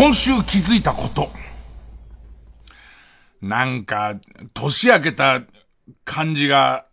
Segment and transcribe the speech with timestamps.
[0.00, 1.30] 今週気づいたこと。
[3.42, 4.16] なんか、
[4.54, 5.42] 年明けた
[6.04, 6.86] 感じが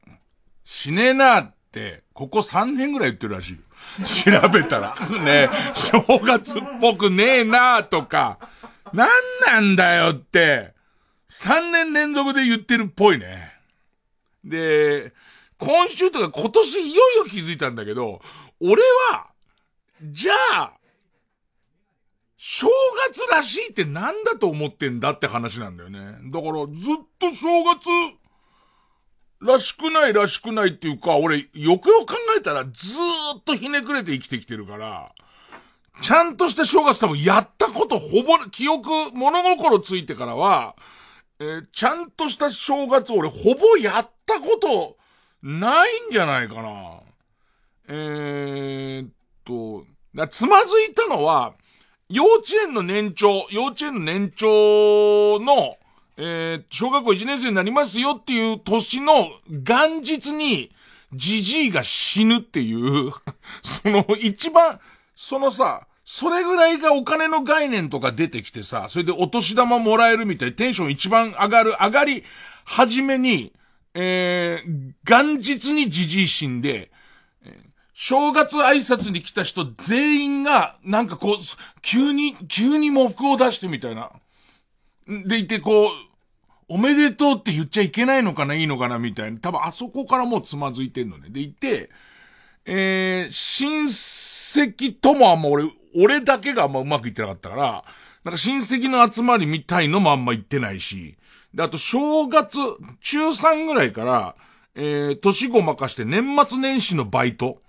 [0.64, 3.58] しねえなって、ここ3年ぐらい言ってるらしい。
[4.04, 4.96] 調べたら。
[5.24, 8.38] ね正月っぽくねえなとか、
[8.94, 9.10] なん
[9.46, 10.74] なんだよって、
[11.30, 13.54] 3年連続で言ってるっぽいね。
[14.44, 15.14] で、
[15.58, 18.22] 今週とか今年いよいよ気づいたんだけど、
[18.60, 19.28] 俺は、
[20.02, 20.74] じゃあ、
[22.38, 22.68] 正
[23.10, 26.00] 月らしいってなんだと思ってんだって話なんだよね。
[26.32, 27.88] だからずっと正月
[29.40, 35.12] らしくないらしくないっていうか、俺よくよく考えたらずーっとひねくれて生きてきてるから、
[36.02, 40.76] ちゃんとした正月多分やったことほぼ、記憶、物心ついてからは、
[41.40, 44.98] えー、ちゃんとした正月俺ほぼやったこと
[45.42, 47.00] ないんじゃないかな。
[47.90, 49.10] えー、っ
[49.46, 49.86] と、
[50.30, 51.54] つまずいたのは、
[52.10, 55.78] 幼稚園の年長、幼稚園の年長の、
[56.18, 59.14] えー、小学校1年生になりますよっていう年の
[59.50, 60.72] 元日に、
[61.14, 63.12] じじいが死ぬっていう
[63.64, 64.80] その一番、
[65.16, 72.24] そのさ、それぐらいがお金の概念とか出てきてさ、それでお年玉もらえるみたいテンション一番上がる、上がり、
[72.66, 73.54] はじめに、
[73.94, 76.92] えー、元日にじじい死んで、
[77.94, 81.36] 正月挨拶に来た人全員が、なんかこう、
[81.82, 84.12] 急に、急に喪服を出してみたいな。
[85.08, 85.90] でいてこう、
[86.70, 89.40] おめでとうって言っちゃいけないのかないいのかなみたいな。
[89.40, 91.30] 多分あそこからもうつまずいてんのね。
[91.30, 91.90] でいて、
[92.66, 95.64] えー、親戚ともあんま俺、
[95.96, 97.84] 俺だけがあんまうまくいってなかったから、
[98.24, 101.16] なんか親戚の集まりみたいのもあんま行ってないし、
[101.54, 102.58] で、あと正月、
[103.02, 104.36] 中3ぐらいから、
[104.76, 107.62] えー、年ごまかして年末年始のバイト。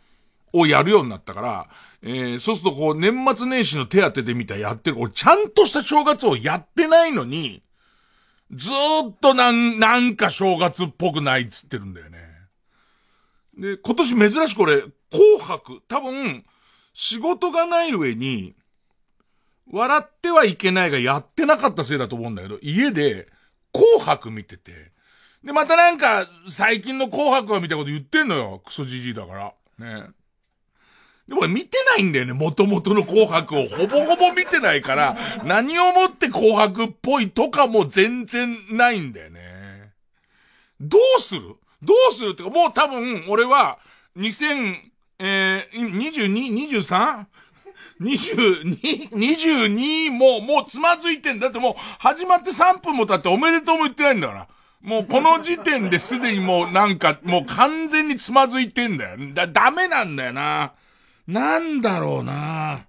[0.53, 1.69] をやるようになったから、
[2.03, 4.97] えー、そうするとこう、年末年始の手当てで見たらやってる。
[4.99, 7.63] 俺、ちゃんとした正月をやってないのに、
[8.51, 12.19] ずーっとなん、なんか正月っぽくないっつってるんだよね。
[13.59, 14.93] で、今年珍しく俺、紅
[15.41, 16.45] 白、多分、
[16.95, 18.55] 仕事がない上に、
[19.71, 23.29] 笑ってはいけないがやってなかったせいだと思うんだけど、家で、
[23.73, 24.93] 紅白見てて、
[25.45, 28.63] で、またなんか、最近の紅白は見たこと言ってんのよ。
[28.65, 29.55] クソじじいだから。
[29.79, 30.09] ね。
[31.29, 33.69] でも見てないんだよね、元々の紅白を。
[33.69, 39.93] ほぼほぼ見てないから、 何をもって紅白っぽいとかも全然ないんだよね。
[40.81, 41.57] どうする？
[41.83, 43.79] どうするってか、もう多分、俺は、
[44.17, 44.75] 2000、
[45.19, 47.27] えー、22、23?
[48.01, 54.49] 22、22も、もうつまずいてんだってもう、始まって3分も経っておめでとうも言ってないんだから。
[54.81, 59.19] もうこの時点ですでにもうなんか、もう完全につまずいてんだよ。
[59.35, 60.73] だ、ダメなんだよな。
[61.29, 62.87] なんだろうな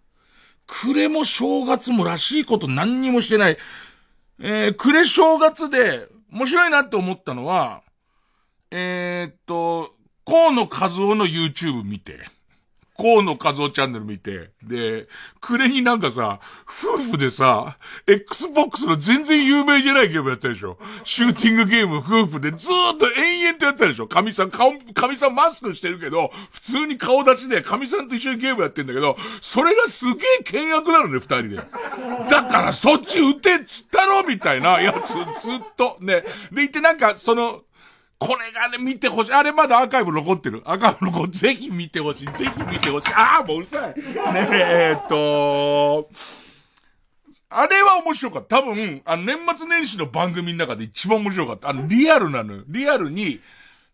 [0.65, 3.57] 暮れも正月もらしいこと何にもしてない。
[4.39, 7.81] えー、暮れ正月で面白いなって思ったのは、
[8.71, 9.93] えー、っと、
[10.25, 12.19] 河野和夫の YouTube 見て。
[12.99, 15.07] 河野和夫チャンネル見て、で、
[15.39, 16.41] 暮れになんかさ、
[16.83, 31.55] 夫婦でさ、Xbox の全然有名じゃないゲームやったでしょシューティングゲーム夫婦でずーっと々とやってたでしょ神さん、顔、神さんマスクしてるけど、普通に顔出しで神さんと一緒にゲームやってんだけど、それがすげえ険悪なのね、二人で。
[32.29, 35.23] だからそっち撃てっつったろみたいなやつ、ずっ
[35.75, 35.97] と。
[35.99, 36.23] ね。
[36.51, 37.61] で、いてなんか、その、
[38.19, 39.33] これがね、見てほしい。
[39.33, 40.61] あれまだアーカイブ残ってる。
[40.65, 42.25] アーカイブ残って、ぜひ見てほしい。
[42.25, 43.13] ぜひ見てほしい。
[43.13, 43.99] ああ、もううるさい。
[44.33, 46.09] ねえ、えっと、
[47.49, 48.57] あれは面白かった。
[48.57, 51.69] 多分、あの、年末年始の番組の中で一番面白かった。
[51.69, 53.39] あの、リアルなのよリアルに、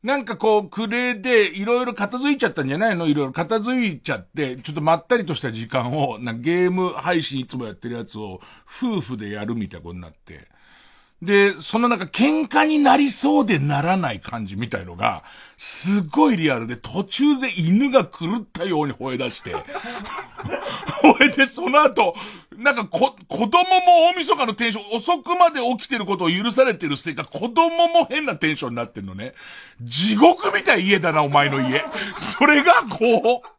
[0.04, 3.08] なんかこう、クレーでいろいろ片付いちゃったんじゃないの？
[3.08, 10.48] いろいろ片付いちゃって、ちょっとまったりとした時間を、なゲーム配信いつもやってるやつを、夫婦でやるみたいなことになって。
[11.22, 15.24] で、そのなんか喧嘩になりそうでならない感じみたいのが、
[15.58, 19.56] すごいリアルで、途中で犬が狂ったように吠え出して、
[21.02, 22.16] 吠えてその後、
[22.58, 29.34] なんかこ、子供も大晦日のテンション、遅くまで起きてることを許されてるせいか、子供も変なテンションになってんのね。
[29.82, 31.86] 地獄みたい家だな、お前の家。
[32.20, 33.56] それがこう、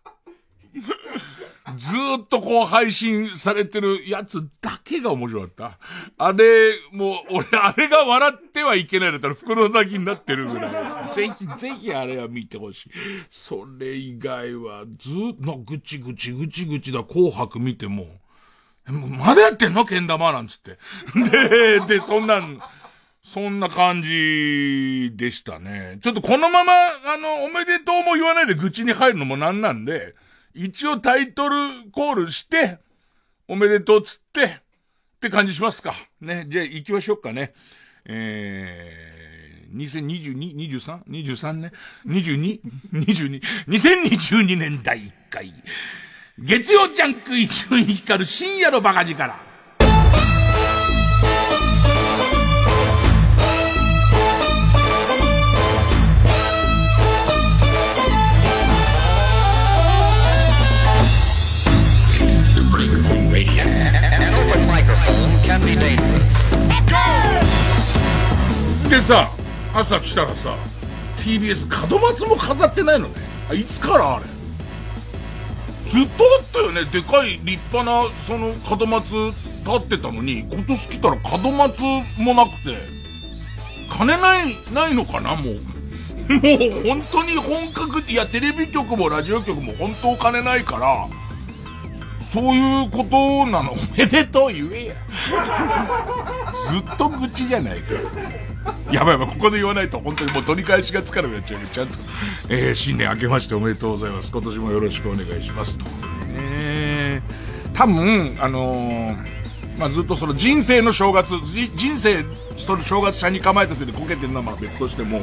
[1.75, 5.79] ずっとこう配信されてるやつだけが面白かった。
[6.17, 11.13] あれ、もう、俺、あれが笑ってはいけないだったら袋だけになってるぐらい。
[11.13, 12.91] ぜひ、ぜひあれは見てほしい。
[13.29, 18.07] それ以外は、ずっと、ぐちぐちぐちぐちだ、紅白見ても、
[18.89, 19.85] まだやってんの？
[19.85, 20.79] けん玉なんつって。
[21.31, 22.61] で、で、そんなん、
[23.25, 25.99] そんな感じでしたね。
[26.01, 30.15] ちょっとこのまま、あの、おめでとうも言わないで愚痴に入るのもなんなんで、
[30.56, 31.56] 一応タイトル
[31.93, 32.79] コールして、
[33.47, 34.49] おめでとうつって、っ
[35.20, 35.94] て感じしますか。
[36.20, 36.47] ね。
[36.49, 37.53] じゃあ行きましょうかね。
[38.06, 41.03] えー、2022、23?
[41.05, 41.73] 23年
[42.06, 42.61] ?22?
[42.93, 43.43] 22?
[43.69, 45.53] 2022年第1回。
[46.38, 49.46] 月曜ジャンク一分光る深夜のバカ力。
[68.88, 69.29] でさ、
[69.75, 70.55] 朝来たらさ、
[71.19, 73.14] TBS 門松も飾ってないのね。
[73.50, 74.26] あ、いつからあれ？
[74.26, 76.85] ずっとあったよね。
[76.85, 81.82] でかい立派な、その門松立ってたのに、今年来たら門松
[82.19, 82.76] もなくて、
[83.91, 85.35] 金ない、ないのかな？
[85.37, 85.55] もう。
[85.55, 85.61] も
[86.31, 86.38] う
[86.87, 91.09] 本当に本格、いや、テレビ局もラジオ局も本当金ないから、
[92.32, 93.73] そういうことなの？
[93.73, 94.94] おめでとう言えや。
[96.69, 97.94] ずっと愚痴じゃないか。
[98.93, 101.94] やばいやばい、ここで言わないと本当にもう取り返しがつかなくなっちゃうちゃんと、
[102.49, 104.31] えー、新年明けましておめでとうございます。
[104.31, 105.87] 今年もよろしくお願いしますと。
[106.34, 109.17] えー、多分、あのー、
[109.78, 111.31] まあ、ずっとその人生の正月、
[111.76, 112.25] 人生、
[112.56, 115.20] その正月車に構えたせいでこけてるのはまあ別としても、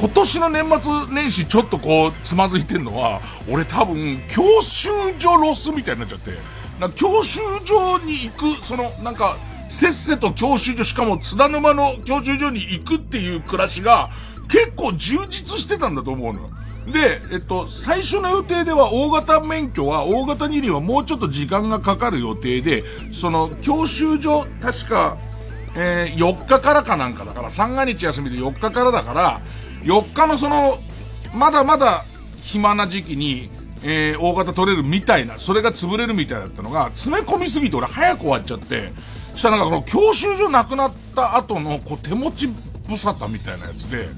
[0.00, 6.30] 今年の年末年始ちょっとこう、つまずいてんのは、俺多分、教習所ロスみたいになっちゃって、
[6.78, 9.36] な教習所に行く、その、なんか、
[9.68, 14.10] せっせと教習所、しかも津田沼の教習所に行くっていう暮らしが、
[14.48, 16.50] 結構充実してたんだと思うのよ。
[16.92, 25.18] で、えっと、最初の予定では大型免許は、大型二輪はもうちょっと時間がかかる予定で、その、教習所、確か、
[25.74, 29.40] えー、4日からかなんかだから、三が日休みで4日からだから、
[29.84, 30.78] 4日のその、
[31.34, 32.04] まだまだ
[32.42, 33.50] 暇な時期に、
[33.84, 38.92] えー、大型取れるみたいな、それが潰れるみたいだったのが、詰め込みすぎて俺早く終わっちゃって、
[39.32, 42.48] そしたらなんかこの教習所なくなった後のこう手持ち
[42.88, 44.08] 無沙汰みたいなやつで、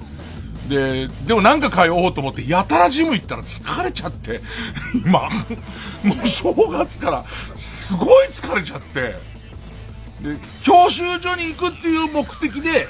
[0.70, 4.40] で、でもなんか通おうと思ってやたらジム行ったら疲れちゃって、
[5.04, 5.28] 今、
[6.04, 7.24] もう正月から
[7.54, 9.00] すごい疲れちゃって、
[10.22, 12.88] で、教習所に行くっていう目的で、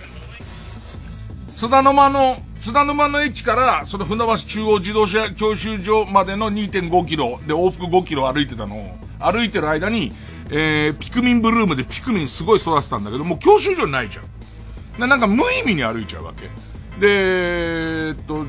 [1.57, 10.11] 津田沼の、津田沼の駅から、その船橋中央自動車教習所までの2.5キロで往復5キロ歩いてたのを、歩いてる間に、
[10.51, 15.01] えー、ピクミンブルームでピクミンすごい育てたんだけど、もう教習所ないじゃん。
[15.01, 16.49] ななんか無意味に歩いちゃうわけ。
[17.01, 18.45] で、えっと、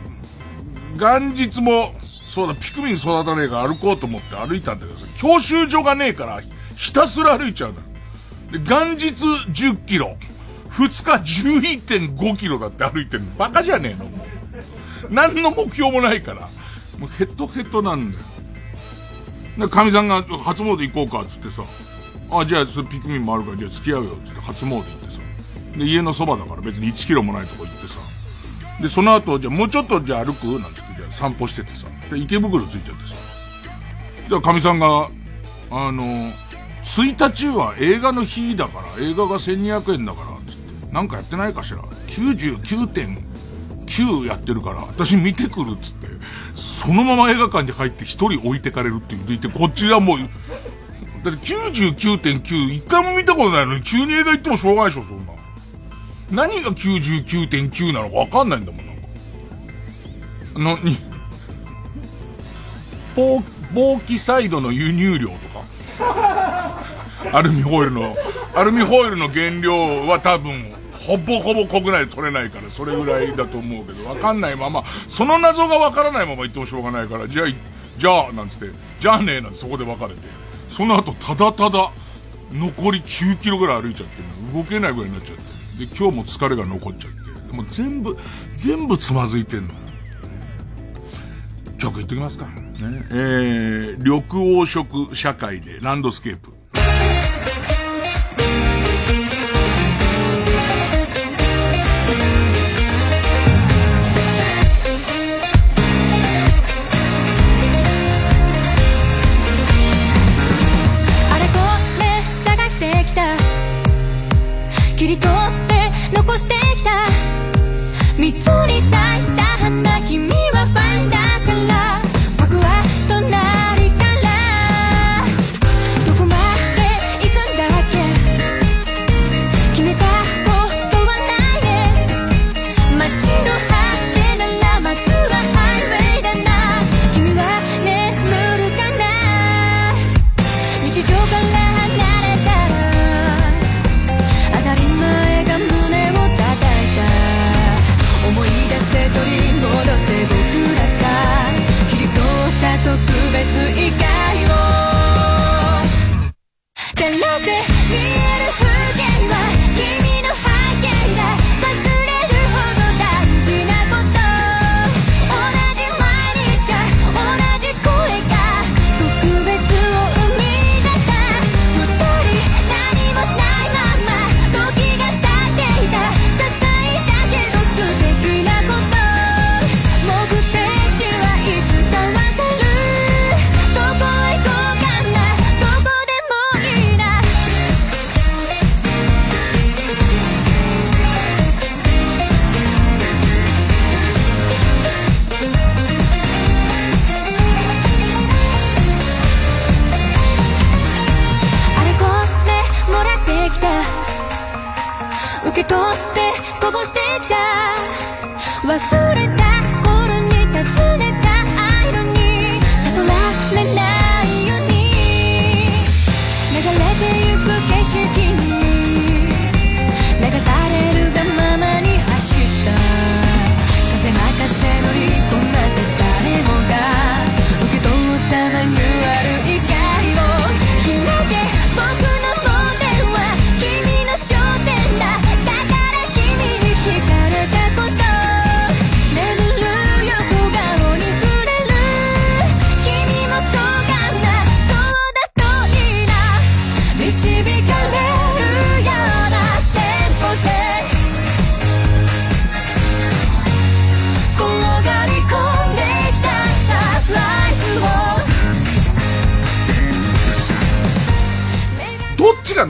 [0.98, 1.94] 元日も、
[2.28, 6.42] そうだ、ピクミン育たねえから歩こうと思って歩いたんだけどさ、教習所がねえから、
[6.75, 7.81] ひたすら歩いちゃうんだ。
[8.52, 9.13] で、元日
[9.52, 10.18] 10キロ、
[10.81, 11.42] 2日
[12.18, 13.31] 11.5キロだって歩いてんの。
[13.38, 15.13] バカじゃねえのもう。
[15.13, 16.50] 何の目標もないから。
[16.98, 18.24] もうヘトヘトなんだよ。
[19.60, 21.63] で、神さんが初詣行こうか、つってさ、
[22.31, 25.19] あ、じゃあ、そピクミンもあるから、じゃあ付き合うよ、つって初詣行ってさ。
[25.78, 28.00] で、家のそばだから別に1キロもないとこ行ってさ。
[28.82, 30.46] で、その後、じゃあもうちょっとじゃあ歩く？
[30.60, 31.88] なんつって、じゃあ散歩しててさ。
[32.10, 33.15] で、池袋着いちゃってさ。
[34.29, 35.10] じゃあ、神さんが、
[35.70, 36.03] あの、
[36.84, 40.40] 1日は映画の日だから、映画が1200円だから、
[40.91, 46.07] なんかやってないかしら？99.9やってるから、私見てくるっつって。
[46.55, 50.17] そのまま映画館に入って一人置いてかれるって言って、こっちはもう、
[51.24, 55.33] だって99.9、一回も見たことないのに急に映画行ってもしょうがないでしょ、そんな。
[56.31, 58.86] 何が99.9なのかわかんないんだもん、
[60.55, 60.81] なんか。
[60.81, 60.98] な、に、
[63.15, 63.43] ポー、
[63.74, 65.62] ボーキサイドの輸入量とか。
[67.33, 68.15] アルミホイルの、
[68.55, 70.65] アルミホイルの原料は多分、
[71.08, 77.48] ほぼほぼ国内で取れないから、それぐらいだと思うけど、わかんないまま、その謎がわからないまま言ってもしょうがないから、じゃあ、
[77.98, 80.15] じゃあ、なんつって、じゃあねえなんてそこで別れて、
[80.70, 81.91] その後、ただただ、
[82.51, 84.22] 残り9キロぐらい歩いちゃって、
[84.53, 88.17] 動けないぐらいになっちゃって、で、今日も疲れが残っちゃって、でも全部、
[88.58, 89.74] 全部つまずいてんの。
[91.79, 92.46] 曲言っときますか。
[92.46, 96.61] ね、えー、緑黄色社会でランドスケープ。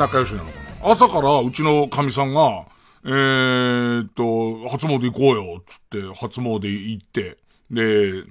[0.02, 0.52] 仲良しなのか
[0.84, 2.66] な朝からうちの神さんが、
[3.06, 7.38] えー、っと、初詣行こうよ、つって、初詣行って、
[7.70, 8.24] で、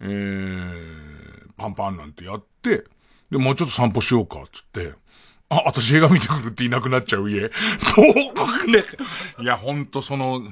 [0.00, 2.84] えー、パンパンなんてやって、
[3.30, 4.92] で、もうちょっと散歩しようか、つって、
[5.48, 7.40] あ、私映画見てくるっていなくなっちゃう家。
[7.40, 7.50] 遠
[8.34, 8.84] くね。
[9.40, 10.42] いや、ほんとその、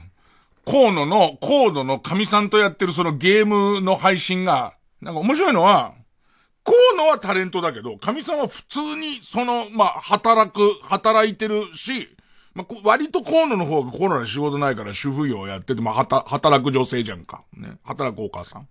[0.65, 5.93] 河野の、河野の神さんとやってるそのゲームの配信が、なんか面白いのは、
[6.65, 12.09] 河野はタレントだけど、神さんは普通に、その、まあ、働く、働いてるし、
[12.55, 17.43] まあ、割と河野の方がコロナ仕事ないから主婦業やってて、まあ、はた、働く女性じゃんか。
[17.57, 17.79] ね。
[17.83, 18.69] 働くお母さん。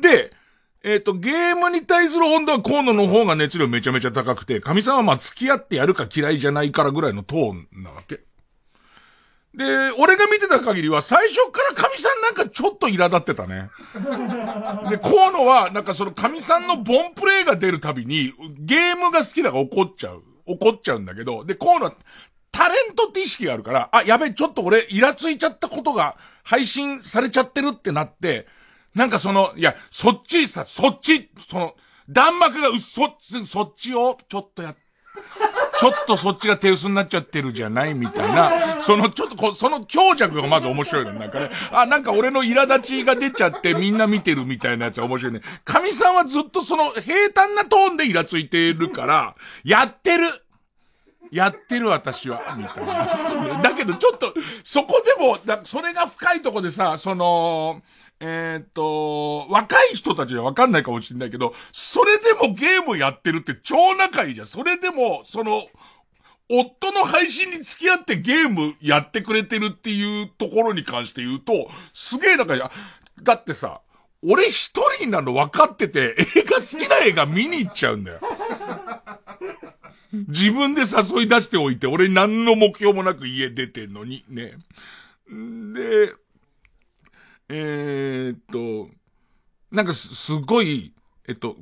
[0.00, 0.30] で、
[0.84, 8.20] えっ、ー、と、ゲームに対する温度は河野の方が熱量めちゃめちゃ高くて、神さんはまあ付き合ってやるか嫌いじゃないからぐらいのトーンなわけ。
[9.56, 9.64] で、
[9.98, 13.70] 俺が見てた限りは最初から神さんなんかちょっと苛立ってたね。
[14.90, 20.22] で、河野はなんかその神さんのボンプレイが出るたびにゲームが好きだから怒っちゃう。
[20.46, 21.92] 怒っちゃうんだけど、で、河野
[22.52, 28.46] タレントって意識があるから、あ、やべ、ちょっと俺イラついちゃったことが配信されちゃってるってなって、
[28.94, 31.74] なんかその、いや、そっちさ、そっち、その、
[32.08, 34.80] 弾幕がうそっち、そっちをちょっとやって、
[35.78, 41.12] ちょっとそっちが手薄になっちゃってるじゃないみたいな、そのちょっとこ、その強弱がまず面白いの。
[41.12, 45.42] なんかね、あ、なんか俺の苛立ちが出ちゃってみんな見てるみたいなやつが面白いね。
[45.64, 50.24] 神さんはずっとその平坦なトーンでイラついてるから、やってる
[51.30, 53.60] やってる私は、みたいな。
[53.62, 54.32] だけどちょっと、
[54.62, 57.82] そこでも、だそれが深いとこでさ、その、
[58.20, 64.46] えっ、と、若い人たちはわかんないかもしれないけど、それでもゲームやってるって超仲いいじゃん。
[64.46, 65.66] それでも、その、
[66.48, 72.62] 夫の配信に付き合ってゲームやってくれてるっていうところに関して言うと、すげえ仲いい。
[73.22, 73.80] だってさ、
[74.22, 78.20] 俺一人なの分かってて、映画好きな映画見に行っちゃうんだよ。
[80.12, 84.54] 自分で誘い出しておいて、俺何の目標もなく家出てんのに、ね。
[85.28, 86.14] で、
[87.48, 88.90] えー、っと、
[89.70, 90.92] なんかす、すごい、
[91.28, 91.56] えっと、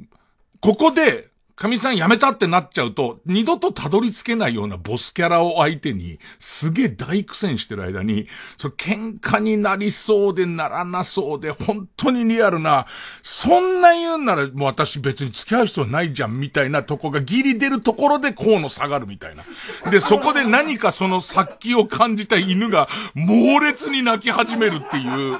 [0.60, 8.26] ここで、神さん辞めたってなっちゃうと、二度とたどり着けないようなボスキャラを相手に、すげえ大苦戦してる間に、
[8.58, 12.86] それ喧嘩になりそうでならなそうで、本当にリアルな、
[13.22, 19.44] そんな言うんならもう私別に付き合う必要ないじゃんみたいなとこがギリ出るところで河野下がるみたいな。
[19.92, 25.38] で、そこで何かその殺気を感じた犬が猛烈に泣き始めるっていう、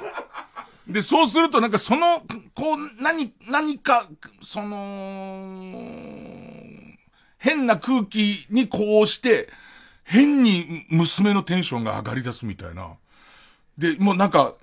[0.87, 2.19] で、そうするとなんかその、
[2.53, 4.07] こう、何、何か、
[4.41, 5.39] その、
[7.37, 9.49] 変な空気にこうして、
[10.03, 12.93] 変に娘のテンションが上がり出すみたいな。
[13.77, 14.53] で、もうなんか、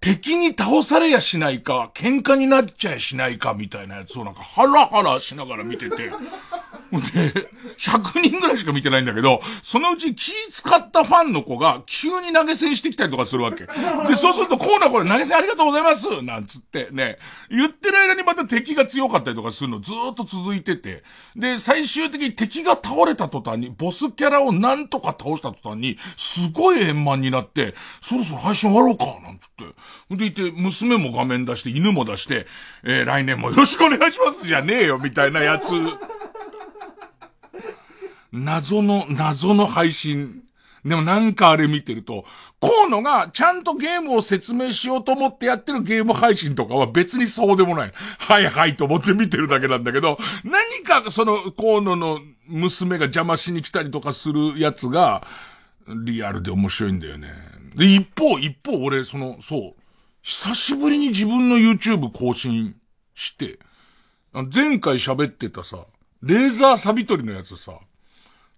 [0.00, 6.10] 敵に倒されやしないか、喧嘩になっちゃやしないかみたいなやつをなんかハラハラしながら見てて、
[6.98, 6.98] で、
[7.78, 13.66] 100人ぐらいしか見てないんだけど、そのうち気使ったファンの子が急に投げ銭してきたりとかするわけ。
[13.66, 17.18] で、そうするとコーナーこれ投げ銭ありがとうございますなんつってね、
[17.50, 21.02] 言ってる間にまた敵が強かったりとかするのずっと続いてて、
[21.36, 30.16] で、最終的に敵が倒れた途端に、ボスキャラをなんとか倒した途端に、すごい円満になって、そろそろ配信終わろうかなんつって。
[30.16, 32.46] でいて、娘も画面出して、犬も出して、
[32.82, 35.70] えー、来年もよろしくお願いしますじゃねえよ、みたいなやつ。
[38.32, 40.42] 謎の、謎の配信。
[40.84, 42.24] でもなんかあれ見てると、
[42.60, 47.92] 河野がちゃんとゲームを説明しようと思ってやってるゲーム配信とかは別にそうでもない。
[48.18, 55.26] はいはいと思って見てるだけなんだけど、何かその河野の娘が邪魔しに来たりとかするやつが、
[56.04, 57.28] リアルで面白いんだよね。
[57.74, 59.80] で、一方、一方俺、その、そう、
[60.22, 62.74] 久しぶりに自分の YouTube 更新
[63.14, 63.58] して、
[64.32, 65.86] 前回喋ってたさ、
[66.22, 67.72] レーザーサビ取りのやつさ、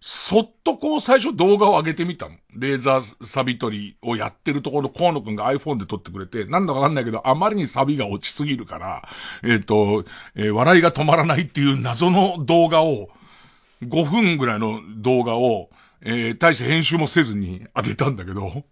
[0.05, 2.35] そっとこう最初動画を上げてみたの。
[2.57, 9.09] レーザーサビ取りをやってるところ、河野くんが iPhone で撮ってくれて、なんだかわかんないけど、あまりにサビが落ちすぎるから、
[9.45, 10.05] えっ、ー、と、
[10.35, 13.11] えー、笑いが止まらないっていう謎の動画を、
[13.85, 18.65] 5分ぐらいの動画を、えー、大して編集もせずに上げたんだけど、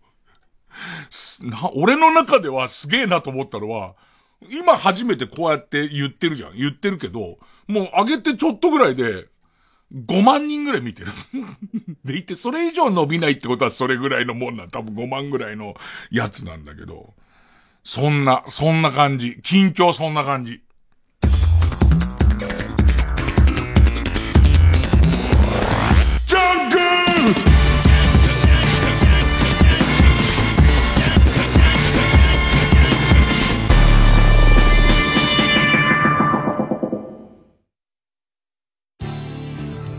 [1.43, 3.95] な、俺の中ではすげえなと思ったのは、
[4.51, 6.57] 今初めてこうやって言ってるじゃん。
[6.57, 9.27] 言ってるけど、もう上げてちょっとぐらいで、
[9.95, 11.09] 5万人ぐらい見てる。
[12.05, 14.69] でいて、それ以上伸びないってことはそれぐらいのもんな。
[14.69, 15.75] 多分5万ぐらいの
[16.11, 17.15] やつなんだけど。
[17.83, 19.41] そんな、そんな感じ。
[19.43, 20.61] 近況そんな感じ。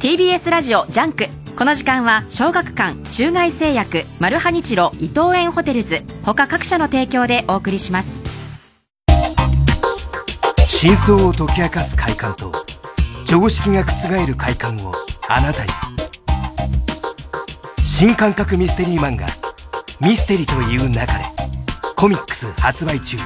[0.02, 1.28] TBS ラジオジャンク。
[1.56, 6.02] この時間は小学館中外製薬マルハニチロ伊藤園ホテルズ。
[6.24, 8.20] 他各社の提供でお送りします。
[10.68, 12.52] 真相を解き明かす快感と
[13.28, 14.96] 常識が覆る快感を
[15.30, 15.70] あなたに。
[17.86, 19.28] 新感覚ミステリー漫画
[20.02, 21.26] 「ミステリという中で」
[21.96, 23.20] コミックス発売中。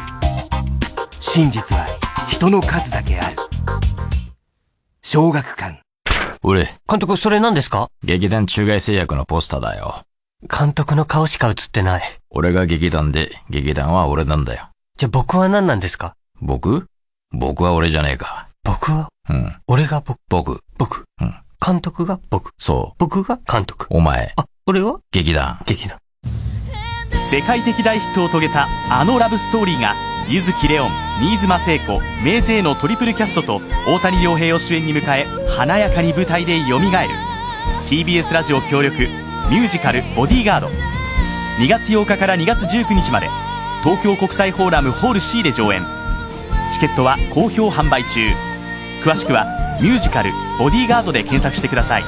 [1.21, 1.87] 真実は
[2.27, 3.37] 人の数だけある。
[5.01, 5.84] 小学館。
[6.47, 6.75] 俺。
[6.87, 7.89] 監督、それ何ですか？
[8.03, 10.03] 劇団中外製薬のポスターだよ。
[10.47, 12.03] 監督の顔しか映ってない。
[12.29, 14.69] 俺が劇団で、劇団は俺なんだよ。
[14.95, 16.13] じゃあ僕は何なんですか？
[16.39, 16.85] 僕？
[17.31, 18.49] 僕は俺じゃねえか。
[18.63, 19.07] 僕は？
[19.27, 19.55] うん。
[19.65, 20.19] 俺が僕？
[20.29, 20.61] 僕。
[20.77, 21.05] 僕。
[21.19, 21.33] うん。
[21.65, 22.51] 監督が僕。
[22.59, 22.95] そう。
[22.99, 23.87] 僕が監督。
[23.89, 24.33] お前。
[24.35, 24.99] あ、俺は？
[25.11, 25.59] 劇団。
[25.65, 25.97] 劇団。
[27.09, 29.95] 世界的大ヒットを遂げたあのラブストーリーが
[30.27, 37.13] 柚木レオン新妻聖子メイジェイのトリプルキャストと大谷亮平を主演に迎え華やかに舞台でよみがえる
[37.87, 39.01] TBS ラジオ協力
[39.51, 40.67] ミュージカル「ボディーガード」
[41.61, 43.29] 2月8日から2月19日まで
[43.83, 45.85] 東京国際フォーラムホール C で上演。
[46.73, 48.27] チケットは好評販売中。
[49.03, 49.45] 詳しくは
[49.79, 52.03] ミュージカル「ボディーガード」で検索してください。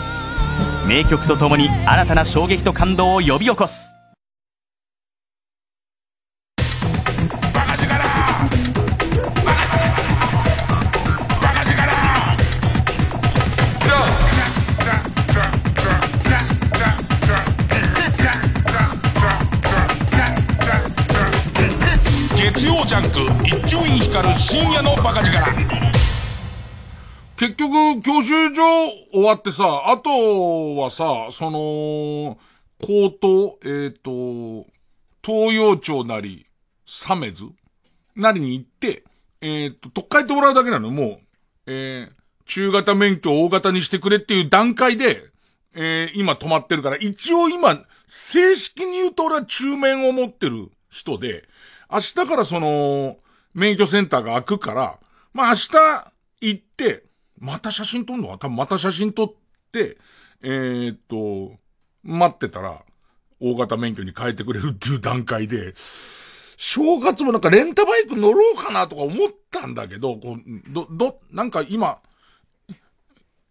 [0.88, 3.97] 名曲とともに新たな衝撃と感動を呼び起こす。
[24.18, 25.32] 一丁院光る深夜のバカ力。
[27.36, 28.64] 結局、教習所
[29.12, 32.40] 終わってさ、あとはさ、その、
[32.80, 34.68] 高等、えっ、ー、と、
[35.24, 36.48] 東洋町なり、
[36.86, 37.46] サメズ
[38.16, 39.04] なりに行って、
[39.42, 41.20] えっ、ー、と、特会ってもらうだけなの、もう、
[41.68, 42.12] えー、
[42.46, 45.26] 中型免許を大型にしてくれっていう段階で、
[45.76, 51.44] えー、今止まってるから、一応今、正式に言うと俺は中免を持ってる人で、
[51.92, 53.18] 明日からその、
[53.58, 55.00] 免許センターが開くから、
[55.34, 55.70] まあ明日
[56.42, 57.06] 行って、
[57.40, 58.28] また写真撮んの？
[58.28, 59.34] か多分また写真撮っ
[59.72, 59.98] て、
[60.44, 61.58] えーっと、
[62.04, 62.84] 待ってたら、
[63.40, 72.00] 大型免許に変えてくれるっていう段階で、正月もなんかレンタバイク乗ろうかなとか思ったんだけど、こう、ど、ど、なんか今、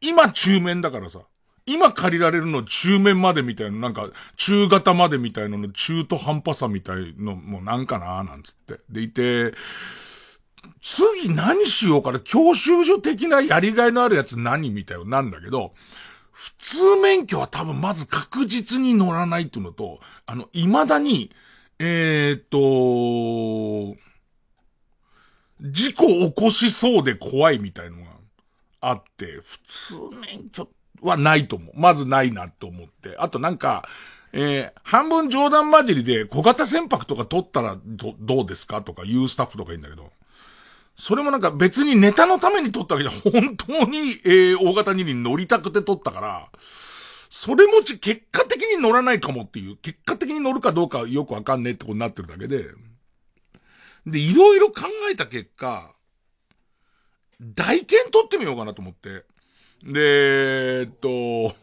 [0.01, 1.19] 今中面だからさ、
[1.67, 8.81] 今借りられるの中面までみたいな、なんか中型までみたいなの中途半端さみたいのもなんかななんつって。
[8.89, 9.53] でいて、
[10.81, 15.75] 次何しようかな、教習所的なやりがいのあるやつ何みたいなんだけど、
[16.31, 21.33] 普通免許は多分まず確実に乗らないっていうのと、あの、未だに、
[21.79, 23.97] えーっと、
[25.61, 28.11] 事故起こしそうで怖いみたいのが
[28.81, 30.69] あって、普通免許っ
[31.03, 31.73] はないと思う。
[31.75, 33.17] まずないなと思って。
[33.19, 33.89] あとなんか、
[34.33, 38.83] えー半分冗談交じりで小型船舶とか取ったらど、どうですか？
[38.83, 40.13] とか言うスタッフとかいいんだけど、
[40.97, 46.49] それもなんか別にネタのために撮ったわけじゃ、 本当に、えー大型二輪乗りたくて撮ったから、
[47.29, 52.65] それもち、結果的に乗らないかもっていう、結果的に乗るかどうかよくわかんねえってことになってるだけで、
[54.07, 55.93] で、いろいろ考えた結果、
[57.41, 59.25] 代検取ってみようかなと思って。
[59.83, 61.55] で、えっと、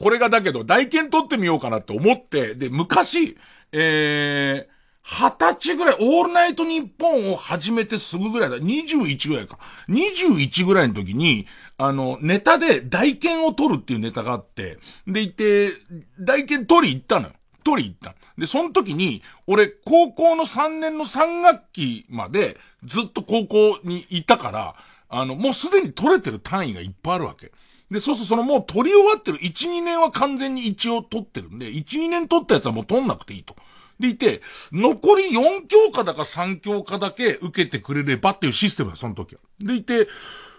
[0.00, 3.36] これがだけど、代検取ってみようかなって思って、で、昔、
[3.72, 9.58] えー、二十歳ぐらい、オールナイトニッポンを始めてすぐぐらいだ、21ぐらいか。
[9.88, 11.46] 21ぐらいの時に、
[11.78, 15.72] あの、ネタで代検を取るっていうネタがあって、で、いて、
[16.20, 17.32] 代検取り行ったのよ。
[17.64, 18.14] 取り行った。
[18.36, 24.74] で、その時に、俺、高校の3年の3学期まで、ずっと高校にいたから、
[25.08, 27.52] あの、もうすでに取れてる単位がいっぱいあるわけ。
[27.90, 33.56] で、そうするとそのもう取り終わってる1、2年は完全に一応取ってるんで、1、2年取ったやつはもう取んなくていいと。
[33.98, 34.42] でいて、
[34.72, 39.40] 残り4教科だか3教科だけ受けてくれればっていうシステムだ、その時は。
[39.60, 40.06] でいて、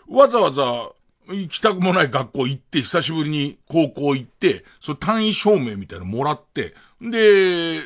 [0.10, 0.90] わざわざ
[1.30, 7.80] 行きたくもない学校行って、久しぶりに高校行って、その単位証明みたいなのもらって、で、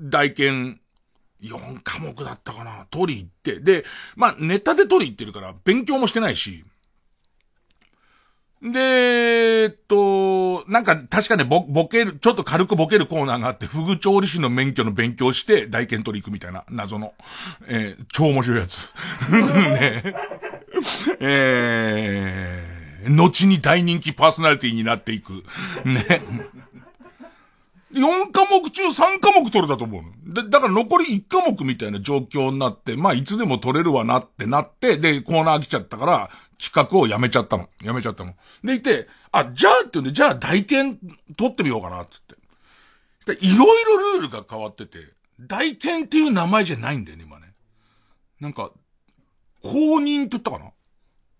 [0.00, 0.80] 大検、
[1.48, 3.60] 4科目だったかな取り行って。
[3.60, 3.84] で、
[4.16, 6.64] まあ、ネタで取り行ってるから、勉強もしてないし。
[8.62, 8.78] で、
[9.64, 17.12] えっと、なんか、確かね、ぼ、ボケる、ちょっと軽くボケるコーナーがあって、フグ調理師の免許の勉強して、大検取り行くみたいな、謎の、
[17.66, 18.94] えー超面白いやつ。
[19.30, 20.14] ね
[21.20, 25.44] えー、後に大人気パーソナリティになっていく。
[25.84, 26.22] ね。
[27.94, 30.34] 4科目中3科目取れたと思うの。
[30.34, 37.68] で、だから残り1科目みたいな状況になって、まあいつでも取れるわなってなって、で、コーナー来ちゃったから、企画をやめちゃったの。
[37.82, 38.34] やめちゃったの。
[38.62, 40.98] でいて、あ、じゃあって言うんで、じゃあ大検
[41.36, 42.34] 取ってみようかな、つって。
[43.40, 44.98] いろいろルールが変わってて、
[45.40, 47.52] 大検っていう名前じゃないんだよね、今ね。
[48.40, 48.70] なんか、
[49.62, 50.72] 公認って言ったかな？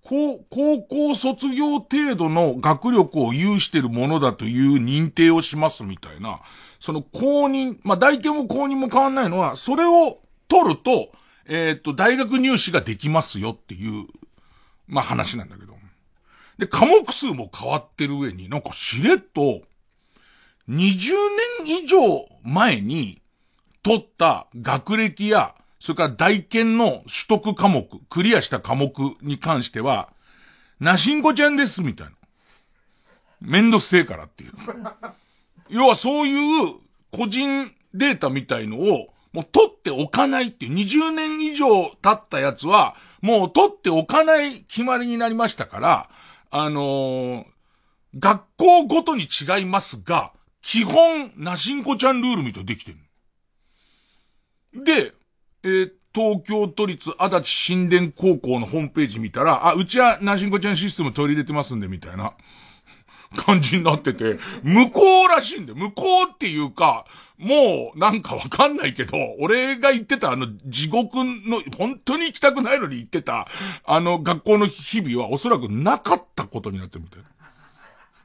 [0.04, 6.40] 高、高校卒業程度の学力を有してるものだという認定をしますみたいな、
[6.78, 11.10] その公認、まあ、大検も公認も変わんないのは、それを取ると、
[11.46, 14.06] えーっと、大学入試ができますよっていう、
[14.86, 15.74] まあ、話なんだけど。
[16.58, 19.62] で、科目数も変わってる上に、なんかしれっと、
[20.68, 21.12] 20
[21.66, 21.98] 年以上
[22.42, 23.20] 前に
[23.82, 30.10] 取った学歴や、それから大検の取得科目、クリアした科目に関しては、
[30.80, 32.12] なしんこちゃんです、みたいな。
[33.40, 34.52] めんどくせえからっていう。
[35.68, 36.74] 要はそういう
[37.10, 46.10] 個人データみたいのを、もう取っておかないっていう、20年以上経ったやつは、もう取っておかない決まりになりましたから、
[46.50, 47.54] あのー
[48.18, 50.32] 学校ごとに違いますが、
[50.62, 54.84] 基本、なしんこちゃんルールみたいにできてる。
[54.84, 55.12] で、
[55.64, 62.34] えー東京都立足立新田高校のホームページ見たら、あ、うちはなしんこちゃんシステム取り入れてますんで、みたいな
[63.34, 65.76] 感じになってて、向こうらしいんだよ。
[65.76, 67.04] 向こうっていうか、
[67.36, 73.48] もう、なんかわかんないけど、俺が言ってたあの、地獄の、本当に行きたくないのに行ってた、
[73.84, 77.28] あの、学校の日々はおそらくなかったことになってるみたいな。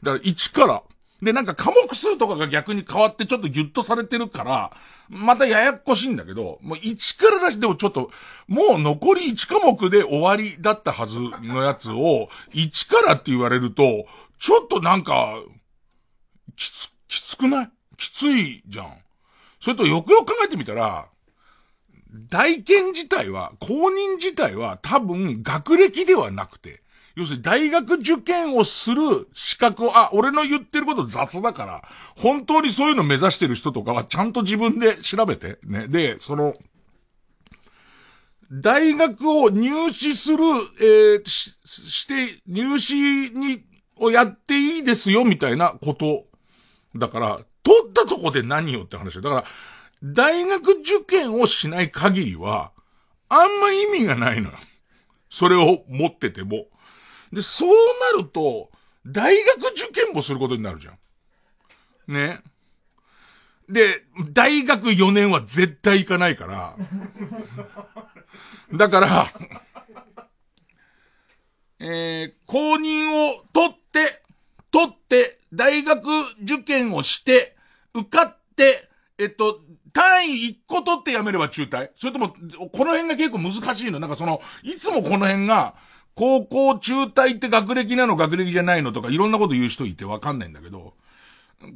[0.04, 0.84] だから1から。
[1.24, 4.72] で、なんか科目数とかが逆に変わってちょっとギュッとされてるから、
[5.10, 8.12] またややこしいんだけど、もう1かららし、でもちょっと、
[8.48, 14.06] もう残り1科目で終わりだったはずのやつを、1からって言われると、
[14.40, 15.42] ちょっとなんか、
[16.56, 17.70] きつ、きつくない？
[17.98, 18.94] きついじゃん。
[19.60, 21.10] それとよくよく考えてみたら、
[22.30, 26.82] 大検自体は、公認自体は多分学歴ではなくて、
[27.20, 31.84] 要するに大学受験をする資格を、あ、俺の言ってること雑だから、
[32.16, 35.90] 本当にそういうの目指してる人とかはちゃんと自分で調べて、ね。
[35.90, 36.54] で、その、
[38.50, 42.96] 大学を入試する、えー、し、して、入試
[43.32, 43.64] に、
[43.98, 46.26] をやっていいですよ、みたいなこと。
[46.96, 49.44] だから、取ったとこで何よって話だから、
[50.02, 52.72] 大学受験をしない限りは、
[53.28, 54.58] あんま意味がないのよ。
[55.30, 56.68] それを持ってても。
[57.32, 57.70] で、そう
[58.16, 58.70] なると、
[59.06, 60.98] 大学受験もすることになるじゃん。
[62.14, 62.42] ね。
[63.70, 66.76] で、大学4年は絶対行かないから。
[68.74, 69.28] だから、
[71.80, 74.22] えー、公認を取って、
[74.72, 76.06] 取って、大学
[76.44, 77.56] 受験をして、
[77.94, 79.62] 受かって、えっと、
[79.94, 82.38] 単位1個取って辞めれば中退それとも、こ
[82.86, 85.76] の辺が結構難しいのなんかその、いつもこの辺が、
[86.20, 90.94] 高校中退って学歴なの学歴じゃないのとかいろんなこと言う人いてわかんないんだけど、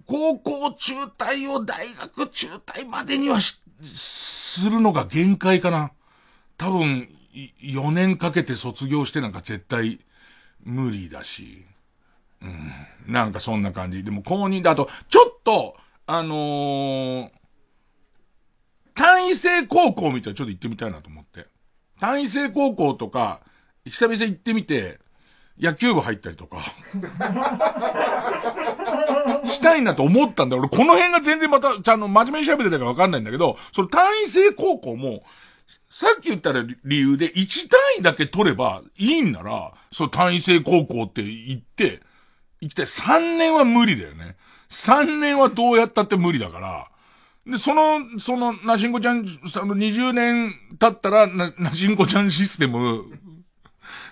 [0.05, 5.93] 高校中退を大学中退までにはするのが限界かな。
[6.57, 7.07] 多分、
[7.61, 10.01] 4年かけて卒業してなんか絶対
[10.61, 11.63] 無理だし。
[12.41, 12.73] うん。
[13.07, 14.03] なんかそんな感じ。
[14.03, 17.29] でも公認だと、ちょっと、あのー、
[18.93, 21.47] 単位制高校みたいなちょっと行ってみたいなと思って。
[22.01, 23.41] 単位制高校とか、
[23.85, 24.99] 久々行ってみて、
[25.59, 26.63] 野球部入ったりとか。
[29.45, 30.55] したいなと思ったんだ。
[30.55, 35.23] 俺この辺が全然また、ちゃんと真面目に喋ってたからわかんないんだけど、その単位制高校も、
[35.89, 42.01] さっき言ったら理由で1単位だけ取ればいいんなら、そう単位制高校って言って、
[42.61, 42.85] 行きたい。
[42.85, 44.37] 3年は無理だよね。
[44.69, 46.87] 3年はどうやったって無理だから。
[47.45, 53.03] で、その、その、なしんこちゃん、その20年経ったら、な、なしんこちゃんシステム、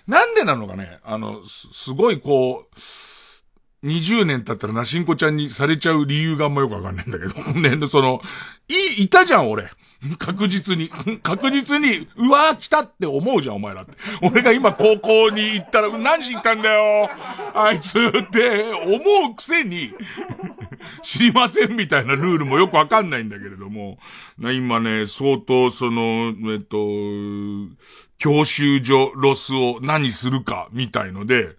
[0.06, 0.98] なんでなのかね？
[1.04, 7.34] あの、す、ごいこう、20年経ったらなしんこちゃんにされちゃう理由があんまよくわかんないんだけど。
[7.58, 8.20] ね、その、
[8.68, 9.70] い、いたじゃん、俺。
[10.18, 10.88] 確実に。
[11.22, 13.92] 確実に、うわー来たって思うじゃん、お前らって。
[14.22, 17.08] 俺が今高校に行ったら、何しに来たんだよ
[17.54, 19.94] あいつって思うくせに、
[21.02, 23.98] 知りませんみたいなルールもよくわかんないんだけれども、
[24.38, 26.76] 今ね、相当その、えっと、
[28.18, 31.56] 教習所ロスを何するか、みたいので、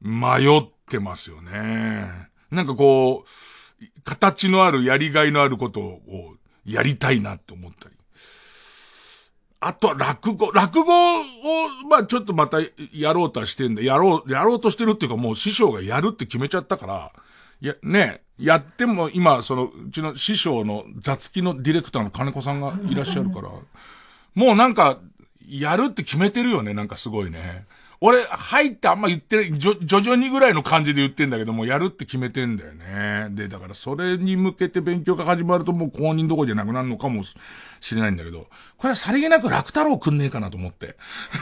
[0.00, 2.30] 迷ってますよね。
[2.50, 6.34] なんかこう、形のあるやりがいのあることを
[6.64, 7.94] やりたいなって思ったり。
[9.62, 11.22] あとは落語、落語を、
[11.88, 12.58] まあちょっとまた
[12.92, 13.82] やろうとはしてんだ。
[13.82, 17.12] やろう、やろうとしてるっていうかもう師匠がやるって決めちゃったから、
[17.60, 23.50] いや、ね、やっても今、その、うちの師匠の雑記のディレクターの金子さんがいらっしゃるから、
[24.34, 24.98] もうなんか、
[25.48, 27.66] やるって決めてるよね、なんかすごいね。
[28.02, 33.26] 俺、入ってあんま言ってない、徐々にぐらいの感じで言ってんだけども、やるって決めてんだよね。
[33.32, 37.34] で、だからそれに向けて勉強が始まるともう公認どころじゃなくなるのかもし
[37.94, 38.46] れないんだけど、
[38.78, 40.96] これはさりげなく楽太郎くんねえかなと思って。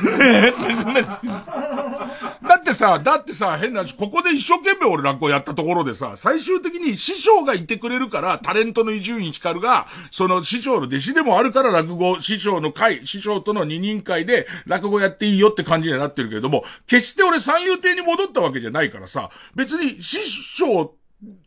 [2.68, 20.94] だってさ、だってさ、変な話、ここで一生懸命俺落語やったところでさ、最終的に師匠がいてくれるから、タレントの伊集院光が、その師匠の弟子でもあるから落語、師匠の会、師匠との二人会で落語やっていいよって感じになってるけれども、決して俺三遊亭に戻ったわけじゃないからさ、別に師匠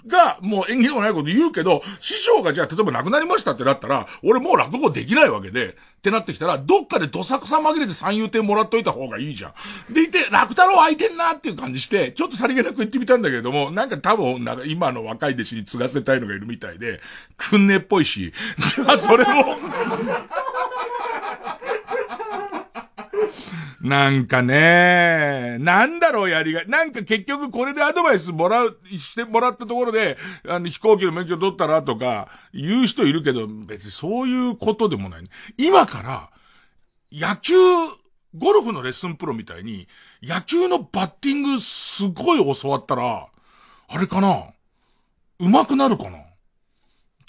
[0.06, 9.54] が、もう演技でもないこと言うけど、師匠がじゃあ、例えば亡くなりましたってなったら、俺もう落語できないわけで、ってなってきたら、どっかでどさくさ紛れて三遊亭もらっといた方がいいじゃ
[9.90, 9.94] ん。
[9.94, 17.00] でいて、楽太郎空いてんなっていう感じして、ちょっとさりげなく言ってみたんだけれども、なんか多分、なんか今の若い弟子に継がせたいのがいるみたいで、
[17.38, 18.34] くんねっぽいし、
[18.76, 19.56] じゃあそれも
[23.82, 26.68] なんかね、なんだろうやりがい。
[26.68, 30.18] なんか結局これでアドバイスもらう、してもらったところで、
[30.48, 35.24] あの飛行機の免許取ったらとか、言う人いるけど、別にそういうことでもない。
[35.58, 36.30] 今から、
[37.12, 37.54] 野球、
[38.36, 39.88] ゴルフのレッスンプロみたいに、
[40.24, 43.28] 野球のバッティングすごい教わったら、
[43.90, 44.46] あれかな？
[45.40, 46.20] 上手くなるかな？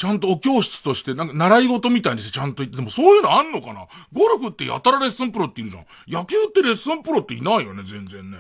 [0.03, 3.87] ちゃんとお教室として、なんか習い事みたいにしてちゃんと言って、でもそういうのあんのかな？
[4.13, 5.87] ゴルフってやたらレッスンプロって言うじゃん。
[6.09, 8.39] 野球ってレッスンプロっていないよね、全然ね。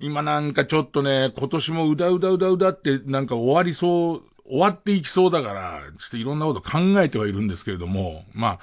[0.00, 8.58] 今なんかちょっとね、今年もうだうだうだうだってなんか終わりそう、終わっていきそうだから、ちょっといろんなこと考えてはいるんですけれども、まあ、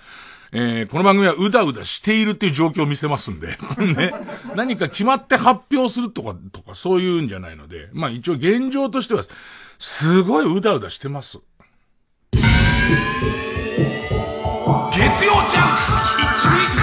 [0.54, 4.12] えー、この番組はうだうだしているっていう状況を見せますんで ね。
[4.56, 9.24] 何か決まって発表するとか、とかそういうんじゃないので、まあ一応現状としては、
[9.84, 11.39] すごいうだうだしてます。
[12.32, 12.46] 月
[15.26, 15.76] 曜ジャン
[16.76, 16.81] ク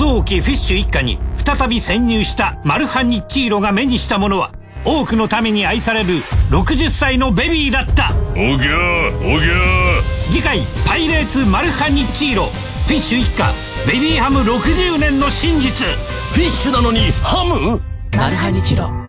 [0.00, 4.52] 王家フィッシュ一家に再び潜入したマルハニッチーロが目にしたものは
[4.84, 6.14] 多くのために愛される
[6.50, 8.12] 60歳のベビーだった。
[8.32, 10.30] おぎゃーおぎゃー。
[10.30, 12.50] 次回「パイレーツマルハニッチーロ」
[12.86, 13.52] フィッシュ一家
[13.86, 15.86] ベビーハム60年の真実。
[16.32, 17.80] フィッシュなのにハム？
[18.16, 19.01] マルハニチロ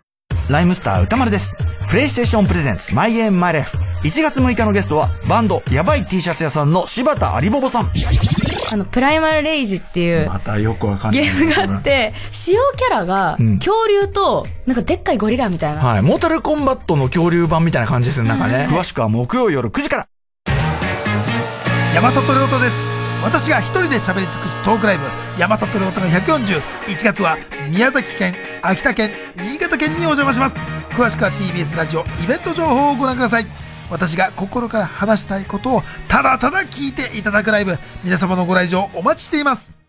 [0.49, 1.55] ライムスター歌丸です。
[1.89, 3.77] プレイステーションプレゼンツマイゲームマイライフ。
[4.03, 7.91] 1月6日のゲストはバンドやばい T シャツ屋さんの柴田有ボボさん。
[8.71, 11.23] あの、プライマルレイジっていうまたよくわかんない。
[11.23, 15.81] ゲームがあって、主要キャラがうん恐竜と、なんかでっかいゴリラみたいな。
[15.81, 16.01] はい。
[16.01, 18.27] モータルコンバットの恐竜版みたいな感じですね。
[18.27, 18.67] なんかね。
[18.69, 20.07] 詳しくは木曜夜9時から。
[21.95, 22.75] 山里亮太です
[23.23, 25.03] 私が一人で喋り尽くすトークライブ
[25.39, 27.37] 山里亮太の1401月は
[27.69, 30.55] 宮崎県秋田県新潟県にお邪魔します。
[30.95, 33.45] 詳しくは TBS ラジオイベント情報をご覧ください。
[33.91, 37.77] 私が心から話したいことをただただ聞いていただくライブ。
[38.05, 39.82] 皆様のご来場お待ちしています。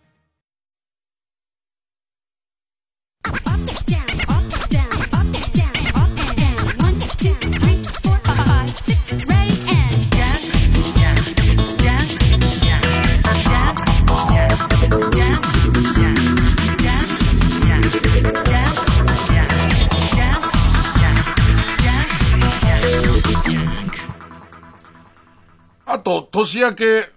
[25.87, 27.09] あと、年明け、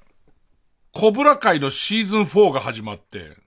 [0.91, 3.38] コブラ会のシーズン4が始まって、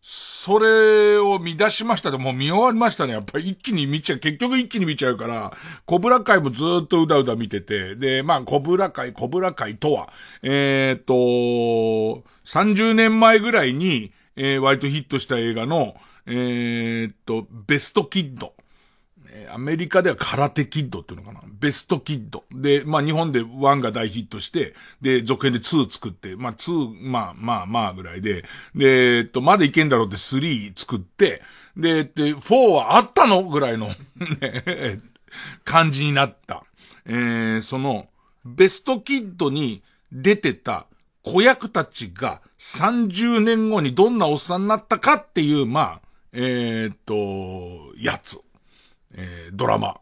[0.00, 3.12] それを見出しましたで、もう見終わりましたね。
[3.12, 5.52] やっぱり一気に見ちゃう、結局一気に見ちゃうから、
[5.84, 10.08] コブラ会もずっとうだうだ見てて、で、まあ、コブラ会、コブラ会とは、
[10.42, 18.54] えーと、30年前ぐらいに、えー割とヒットした映画の、えーっと、ベストキッド。
[19.52, 22.44] アメリカでは空手キッドっていうのかなベストキッド。
[22.52, 31.42] で、まあ日本で1が大ヒットして、で、続編で2作って、まあ2、まあまあまあぐらいで、で、えっと、まだいけんだろうって3作って、
[31.76, 33.94] で、で、4はあったのぐらいの、ね、
[35.64, 36.64] 感じになった。
[37.06, 38.08] えー、その、
[38.44, 40.86] ベストキッドに出てた
[41.22, 48.40] 子役たちが30年後にどんなおっさんになったかっていう、まあ、えーっと、やつ。
[49.14, 50.00] えードラマ。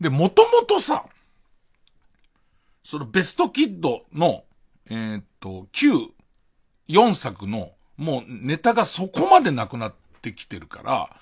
[0.00, 1.04] で、もともとさ、
[2.82, 4.44] そのベストキッドの、
[4.90, 5.92] えーっと、旧
[6.88, 11.16] 4作の、もうネタがそこまでなくなってきてるから、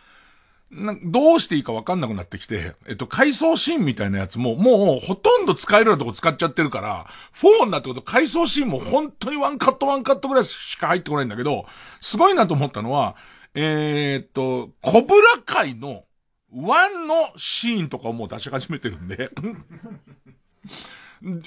[0.70, 7.06] などうしていいかわかんなくなってきて、えっと、回想シーンみたいなやつも、もうほとんど使えるようなとこ使っちゃってるから、
[7.42, 11.66] 4になってこと回想シーンも本当にワンカットワンカットぐらいしか入ってこないんだけど、
[12.00, 13.16] すごいなと思ったのは、
[13.54, 16.04] えーっと、コブラ界の
[16.52, 19.30] ワンのシーンとかをもう出し始めてるんで、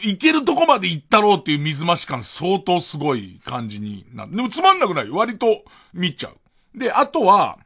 [0.04, 4.36] いけるとこまで行ったろうっていう水増し感相当すごい感じになる。
[4.36, 5.64] でもつまんなくない割と
[5.94, 6.78] 見ちゃう。
[6.78, 7.60] で、あとは、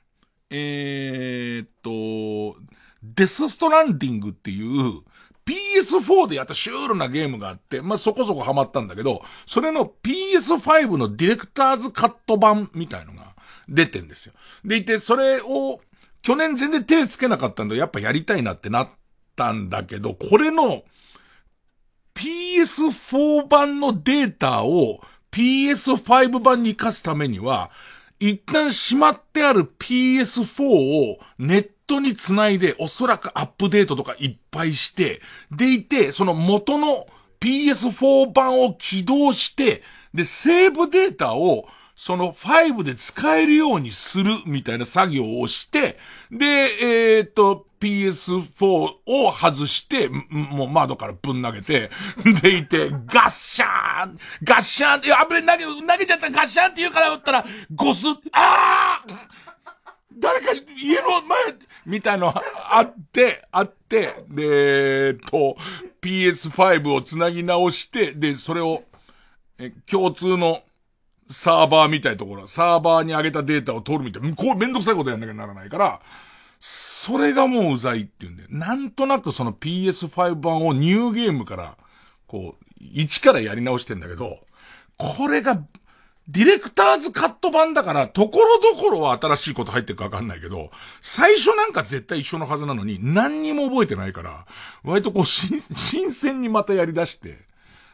[0.50, 2.60] えーっと、
[3.04, 5.02] デスストランディングっていう
[5.46, 13.36] PS4 でやったシュールなゲームがあって、まあ、そこそこハマったんだけど、それの PS5 のディレクターズカット版みたいのが
[13.70, 14.34] 出てんですよ。
[14.66, 15.80] でいて、それを
[16.28, 18.90] 去年全然手つけなかったんで、やっぱやりたいなってなっ
[19.38, 20.84] たんだけど、これの
[22.16, 25.00] PS4 版のデータを
[25.32, 27.72] PS5 版に活かすためには、
[28.20, 37.08] 一旦しまってある PS4 をネットにつないで、おそらくアップデートとかいっぱいして、でいて、その元の
[37.40, 39.82] PS4 版を起動して、
[40.14, 45.98] で、セーブデータを、その5で使えるようにするみたいな作業をして、
[46.30, 48.46] で、えっ、と、PS4
[49.08, 51.90] を外して、もう窓からぶん投げて、
[52.44, 59.14] でいて、ガッシャーンガッシャーンって、あぶれ投げ、投げちゃったガッシャーンって言うから打ったら、ゴス、あー
[60.20, 61.40] 誰か家の前、
[61.88, 65.58] みたいのあって、あって、で、えっと、
[66.00, 68.84] PS5 をつなぎ直して、で、それを、
[69.58, 70.62] え共通の
[71.30, 76.00] サーバーみたいなところ、サーバーに上げたデータを取るみたいな、こうめんどくさいことやんなきゃならないから、
[76.60, 81.78] それがもううざいっていうんで、なんとなくその PS5 版をニューゲームから、
[82.28, 84.40] こう、一からやり直してんだけど、
[84.98, 85.62] これが、
[86.30, 90.72] ディレクターズカット版だから、ところどころは新しいこと入ってるかわかんないけど、
[91.02, 94.46] 最初なんか絶対一緒のはずなのに、何にも覚えてないから、
[94.84, 95.62] 割とこう、新
[96.12, 97.46] 鮮にまたやり出して、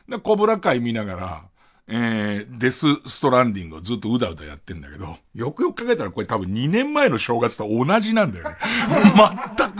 [0.09, 1.43] で、コブラ会見ながら、
[1.87, 8.55] えー、デスストランディングをずっとうだうだやってんだけど、よくよく考えたらこれ多分2年前の正月と同じなんだよね。
[9.57, 9.73] 全く、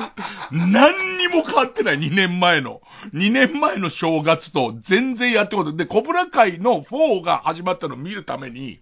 [0.51, 2.82] 何にも変わってない2年前の。
[3.14, 5.72] 2年前の正月と全然やってこと。
[5.72, 8.82] で、コブラ会の4が始まったのを見るために、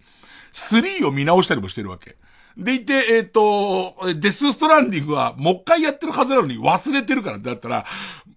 [0.52, 2.16] 3を見直したりもしてるわけ。
[2.56, 7.86] でいて、えっ、と、デスストランディングはもう一回やってるはずなのに忘れてるからだったら、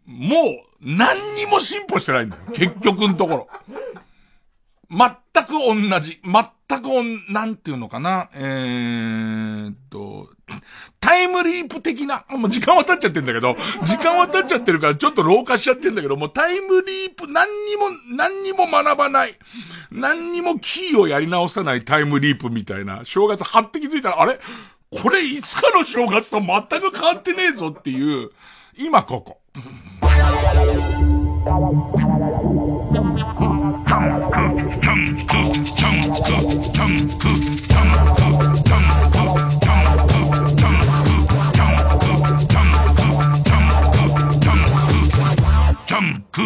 [0.06, 2.44] もう何にも進歩してないんだよ。
[2.54, 3.48] 結局のところ。
[4.96, 6.22] 全く同じ。
[6.24, 8.30] 全くおん、なんていうのかな。
[8.34, 10.30] えーっと、
[11.00, 19.34] タイムリープ的な、もう時間は経っちゃってんだけど、時間は経っちゃってるからちょっと老化しちゃってんだけど、もうタイムリープ、何にも、何にも学ばない。
[19.92, 24.40] 何にもキーをやり直さないタイムリープみたいな、正月はって気づいたら、あれ？
[24.92, 28.30] これいつかの正月と全く変わってねえぞっていう、
[28.78, 29.42] 今ここ。
[46.36, 46.42] こ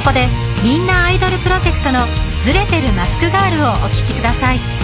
[0.00, 0.28] こで
[0.62, 2.06] みんなアイドルプロジェクトの
[2.44, 4.81] ズレてるマスクガールをお聴きください。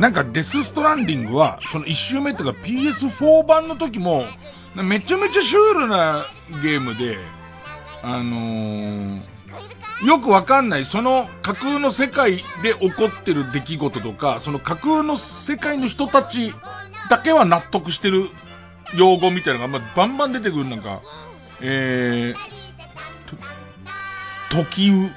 [0.00, 4.24] なんかデスストランディングは、その一周目とか PS4 版の時も、
[4.74, 6.24] めちゃめちゃシュールな
[6.62, 7.18] ゲームで、
[8.02, 9.20] あのー、
[10.06, 16.54] よくわかんない、その架空の世界で起こってる出来事とか、その架空の世界の人たち
[17.10, 18.24] だけは納得してる
[18.96, 21.02] 用語みたいなのが、まあ、バンバン出てくる、なんか、
[21.60, 22.34] えー、
[24.50, 25.10] 時雨、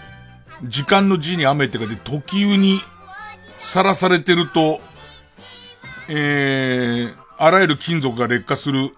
[0.66, 2.82] 時間の字に雨って書いて、時雨に
[3.64, 4.82] さらされてると、
[6.08, 8.96] えー、あらゆる金属が劣化する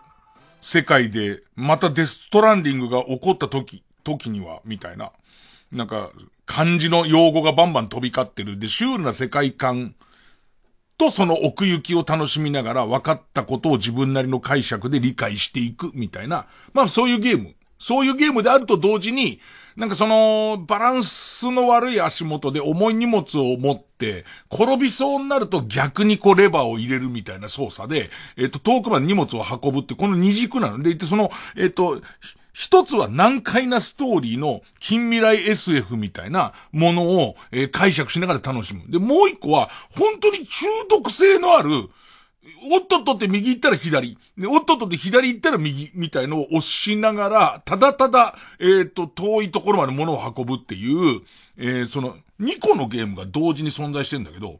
[0.59, 5.11] 世界で、またデストランディングが起こった時、時には、みたいな。
[5.71, 6.09] なんか、
[6.45, 8.59] 漢字の用語がバンバン飛び交ってる。
[8.59, 9.95] で、シュールな世界観
[10.97, 16.47] とその奥行きを楽しみながら分かったことを自分なりの解釈で理解していくみたいな。
[16.73, 17.55] まあそういうゲーム。
[17.79, 19.39] そういうゲームであると同時に、
[19.75, 32.01] なんかその、バランスの悪い足元で重い荷物を持って、転びそうになると逆にこうレバーを入れるみたいな操作で、えっ、と、遠くまで荷物を運ぶって、この二軸なので、いてその、えっ、と、
[32.53, 38.89] 一つは難解なストーリーの近未来 SF みたいなものを、え解釈しながら楽しむ。
[38.89, 41.69] で、もう一個は、本当に中毒性のある、
[42.71, 44.17] おっとっとって右行ったら左。
[44.37, 51.21] で、おっとっとって左行ったら右、みたいのを押しながら、ただただ、えっ、と、遠いところまで物を運ぶっていう、
[51.57, 54.59] えーその、2個のゲームが同時に存在してんだけど、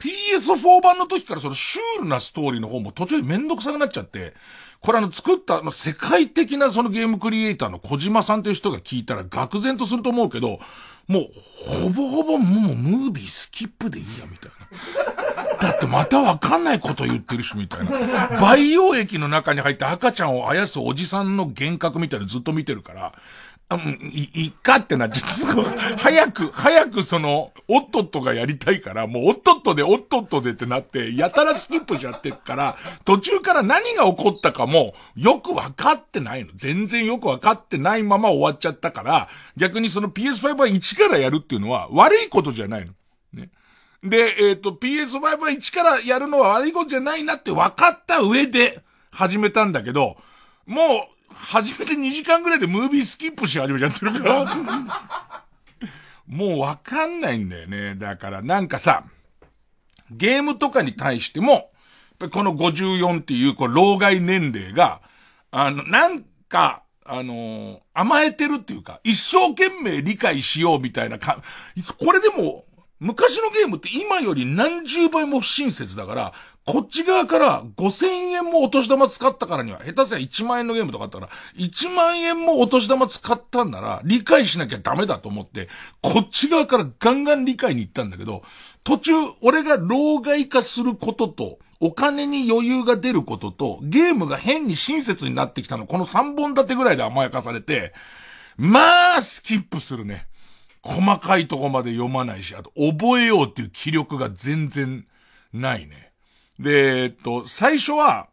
[0.00, 4.34] PS4 版の時からそのシュールなストーリーの方も途中でめんどくさくなっちゃって、
[4.80, 10.58] これあの作ったあの世界的なそのゲームクリエイターの小島さんという人が聞いたら愕然とすると思うけど、
[11.06, 11.26] もう
[11.82, 14.59] ほぼほぼもうムービースキップでいいやみたいな。
[15.60, 18.38] だってまたわかんないこと言ってるしみたいな。
[18.40, 23.12] 培養液の中に入って赤ちゃんをあやすおじさんの幻覚みたいなのずっと見てるから、
[23.70, 36.50] うん、い、いいかってなっちゃって、早く、早くその、おっとっとがやりたいから、もうおっとっとでおっとっとでってなって、やたらスキップしちゃってっから、途中から何が起こったかも、よくわかってないの。
[36.56, 42.92] 全然よくわかってないまま終わっちゃったから、逆にその PS5 は1からやるっていうのは悪いことじゃないの。
[43.32, 43.50] ね。
[44.02, 50.16] で、えっ、と、PS5 は1からやるのは悪いことじゃないなって分かった上で始めたんだけど、
[50.66, 55.44] もう、始めて2時間ぐらいでムービースキップし始めちゃってるから、
[56.26, 57.94] もうわかんないんだよね。
[57.96, 59.04] だからなんかさ、
[60.10, 61.70] ゲームとかに対しても、
[62.32, 65.00] この54っていう、こう、老害年齢が、
[65.50, 71.42] あの、なんか、あのー甘えてるっていうか、一生懸命理解しようみたいなか、
[71.98, 72.64] これでも、
[73.00, 76.32] 昔のゲームって今より何十倍も不親切だから、
[76.66, 85.68] こっち側から5000円もお年玉使ったからには、下手すりゃ1万円のゲームとかあったら、1万円もお年玉使ったんなら、理解しなきゃダメだと思って、
[86.02, 88.42] こっち側からガンガン理解に行ったんだけど、
[88.84, 97.94] 途中、俺が老害化することと、お金に余裕が出ることと、ゲームが変に親切になってきたの、この3本立てぐらいで甘やかされて、
[98.58, 100.26] まあ、スキップするね。
[100.82, 105.06] 細かいとこまで読まないし、あと覚えようっていう気力が全然
[105.52, 106.12] ないね。
[106.58, 108.28] で、えっと、最初は、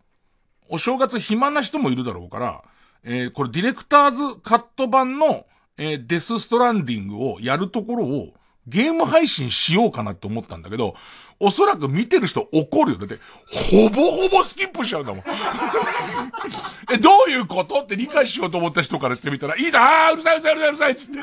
[0.69, 2.63] お正月暇な人もいるだろうから、
[3.03, 5.45] えーこれディレクターズカット版の、
[5.77, 8.33] えーデスストランディングをやるところを
[8.67, 10.95] ゲーム配信しようかなって思ったんだけど、
[11.39, 12.97] おそらく見てる人怒るよ。
[12.97, 15.23] だって、ほぼほぼスキップしちゃうんだもん。
[16.91, 17.81] え、どういうこと？
[17.81, 21.19] って理解しようと思った人からしてみたら、いいだあーうるさいうるさいうるさいうるさいっつって。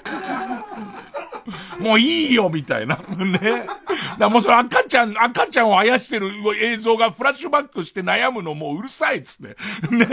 [1.78, 2.96] もういいよ、みたいな。
[2.96, 3.38] ね。
[3.38, 3.76] だか
[4.18, 6.30] らもうその赤ちゃん、赤ちゃんをあやしてる
[6.62, 9.56] 映像がフラッシュバックして悩むのもううるさいっつって。
[9.94, 10.06] ね。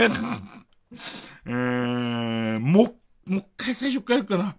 [1.46, 2.94] えー、もう、
[3.32, 4.54] もう一回最初からやるかな。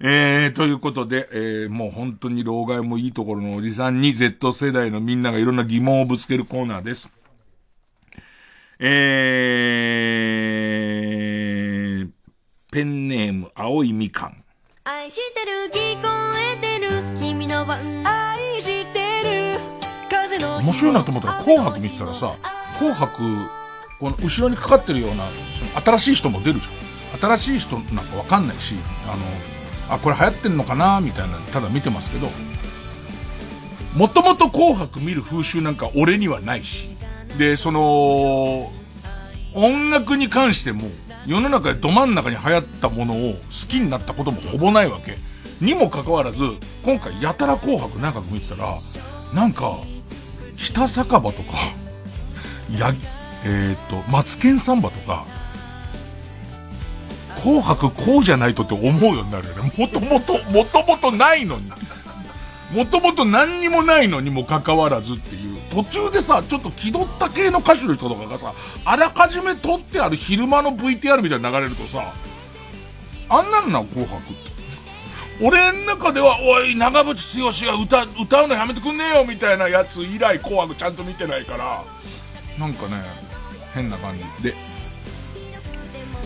[0.00, 7.10] えー、ということで、えー、もう本当に老害もいいところのおじさんに Z 世代のみんながいろんな疑問をぶつけるコーナーです。
[8.78, 12.10] えー、
[12.70, 14.44] ペンネーム、青いみかん。
[14.84, 16.08] 愛してる聞こ
[16.38, 19.58] えてる君の番愛してる
[20.08, 22.36] 風の面白いなと思ったら、紅白見てたらさ、
[22.78, 23.16] 紅白、
[23.98, 25.24] この後ろにかかってるような、
[25.58, 26.83] その新しい人も出るじゃん。
[27.20, 28.74] 新しい人なんかわかんないし、
[29.06, 32.28] あの、あ、これ流行ってんのかなみたいな、ただ見てますけど、
[33.96, 36.88] もともと紅白見る風習なんか俺にはないし、
[37.38, 38.72] で、その、
[39.54, 40.88] 音楽に関しても、
[41.26, 43.38] 世の中でど真ん中に流行ったものを好
[43.68, 45.16] きになったこともほぼないわけ。
[45.60, 46.38] にもかかわらず、
[46.84, 48.78] 今回やたら紅白長く見てたら、
[49.32, 49.78] なんか、
[50.56, 51.54] 北酒場とか、
[52.78, 52.94] や、
[53.44, 55.26] えっ、と、マツケンサンバとか、
[57.44, 59.70] 紅白こうじゃないとって思うようになるよね。
[59.76, 61.70] もともと、もともとないのに。
[62.72, 65.60] もともと何にもないのにもかかわらずっていう。
[65.70, 68.54] 途中でさ、ちょっと気取った系の歌手の人とかがさ、
[68.86, 72.14] あらかじめ撮ってある昼間の VTR みたいなの流れるとさ、
[73.28, 74.54] あんなのなの紅白って。
[75.42, 81.84] 俺の中では、おい、長渕剛が歌、歌うのやめてくんねえよみたいなやつ以来紅白ちゃんと見てないから、
[82.58, 83.02] なんかね、
[83.74, 84.73] 変な感じで。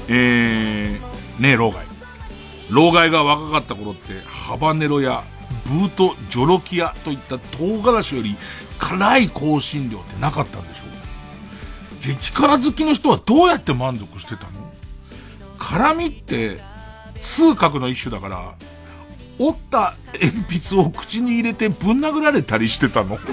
[0.08, 1.86] えー、ねえ、老害。
[2.70, 5.22] 老害が若かった頃って、ハバネロや
[5.66, 8.36] ブート、ジョロキアといった唐辛子より
[8.78, 10.88] 辛い香辛料ってなかったんでしょう。
[12.06, 14.72] 激辛好きの人はどうやって満足してたの？
[15.58, 16.60] 辛みって、
[17.20, 18.54] 痛覚の一種だから、
[19.38, 20.30] 折った鉛
[20.70, 23.18] 筆を口に入れてぶん殴られたりしてたの？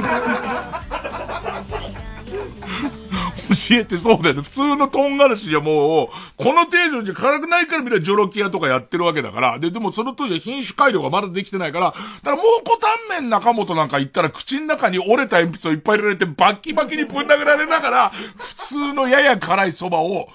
[3.70, 4.42] 教えてそうだよね。
[4.42, 9.60] 普通の唐辛子じゃもう、この程度じゃ辛くないからみんなジョロキアとかやってるわけだから。
[9.60, 12.02] で、でもその当時は品種改良がまだできてないから、だか
[12.32, 12.88] ら蒙古タ
[13.18, 20.30] ンメン中本なんか行ったら口の中に折れた鉛筆をいっぱい入れられてバッキバキにぶん殴られながら、普通のやや辛い蕎麦を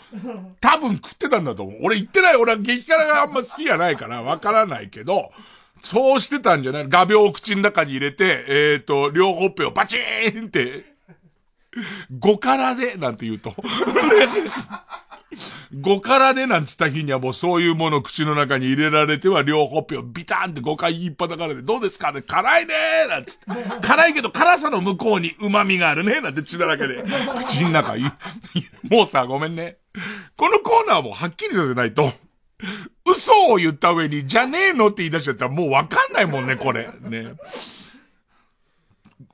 [0.60, 1.80] 多分食ってたんだと思う。
[1.82, 2.36] 俺言ってない。
[2.36, 5.30] 俺は激辛があんま好きじゃないからわからないけど、
[5.82, 10.89] そうしてたんじゃない画鋲を口の中に入れて、えっ、と、両ほっぺをバチーンって、
[12.12, 13.54] 5辛で、なんて言うと。
[15.72, 23.46] 5辛でなんつった日にはもうそういうものを口の中に入れられては両ほっぺをビターンって5回引っ叩かれて、どうですかね辛いねーなんつって。
[23.86, 27.04] 辛いけど辛さの向こうに旨味があるねなんて血だらけで。
[27.36, 28.02] 口の中い、
[28.90, 29.76] もうさ、ごめんね。
[30.36, 32.12] このコーナーもはっきりさせないと、
[33.08, 36.90] 嘘を言った上に、じゃねえのって言い出しちゃったらもうわかんないもんね、これ。
[37.02, 37.34] ね。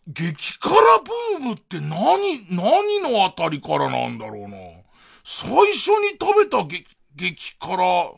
[0.08, 0.72] 激辛
[1.38, 4.56] ブームって何、何のあたりからなんだろうな。
[5.24, 6.86] 最初に食べた激、
[7.16, 8.14] 激辛、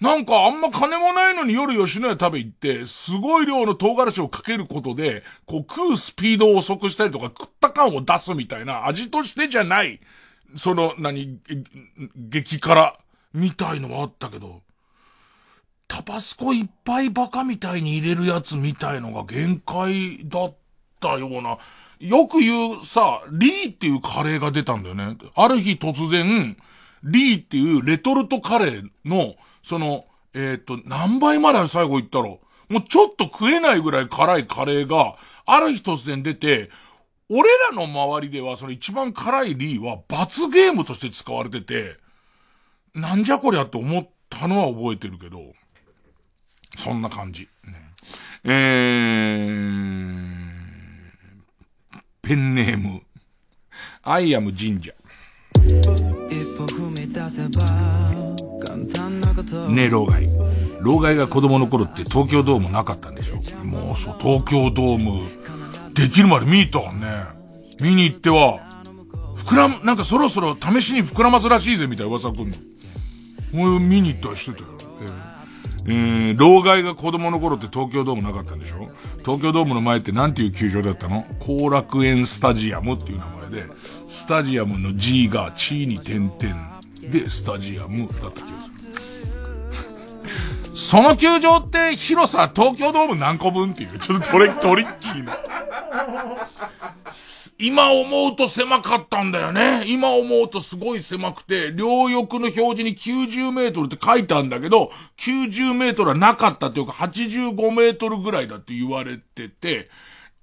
[0.00, 10.00] なんかあんま金もないのに夜吉野家食べ行って、すごい量の唐辛子をかけることで、こう食うスピードを遅くしたりとか食った感を出すみたいな味としてじゃない、
[10.56, 11.38] その、何、
[12.16, 12.98] 激辛
[13.32, 14.62] みたいのはあったけど、
[15.88, 20.65] タバスコいっぱいバカみたいに入れるやつみたいのが限界だった
[21.00, 21.58] たような、
[22.00, 25.16] よく言うさ、リーっていうカレーが出たんだよね。
[25.34, 26.56] ある日突然、
[27.02, 29.34] リーっていうレトルトカレーの、
[29.64, 35.16] その、えっ、と、何倍まで最後言ったろもうちょっと食えないぐらい辛いカレーが、
[35.46, 36.70] ある日突然出て、
[37.28, 41.96] 俺らの周りではその一番辛いリーは罰ゲームとして使われてて、
[42.94, 45.52] なんじゃこりゃって思ったのは覚えてるけど、
[46.76, 47.48] そんな感じ。
[47.64, 47.74] ね、
[48.44, 50.55] えー、
[52.26, 53.02] ペンネーム、
[54.02, 54.90] アイアム神社。
[59.68, 60.28] ねえ、老害。
[60.80, 63.36] 老害が子供の頃って東京ドームなかったんでしょ？
[63.64, 65.28] もうそう、東京ドーム、
[65.94, 67.26] できるまで見に行ったからね。
[67.80, 68.58] 見に行っては、
[69.36, 72.56] 膨らむ、なんかそろそろ試しに膨らますらしいぜみたいな噂来んの。
[73.54, 74.68] 俺見に行ったりしてたよ。
[75.02, 75.12] えー、
[75.88, 78.90] えー、老害が子供の頃って東京ドームなかったんでしょ？
[79.18, 81.24] 東京ドームの前って何ていう球場だったの？
[81.38, 83.66] 後楽園スタジアムっていう名前で、
[84.08, 88.68] スタジアムの G が地に点々でスタジアムだった気がす
[90.65, 90.65] る。
[90.76, 95.38] その球場って広さ東京ドーム何個分っていう、 ちょっとトレトリッキーな。
[97.58, 99.84] 今思うと狭かったんだよね。
[99.86, 109.88] 今思うとすごい狭くて、両翼の表示に90メートルって書いてあるんだけど、90メートルはなかったというか85メートルぐらいだって言われてて、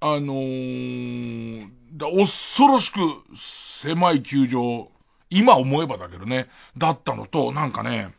[0.00, 2.98] あのー、恐ろしく
[3.36, 4.88] 狭い球場、
[5.30, 8.10] 今思えばだけどね、だったのと、なんかね、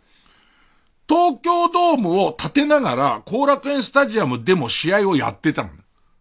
[1.08, 5.70] 東京ドームを建てながら、後楽園スタジアムでも試合をやってたの。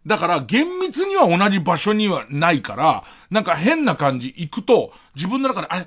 [0.07, 5.87] だから、厳密には同じ場所にはないから、なんか変な感じ行くと、自分の中で、あれ、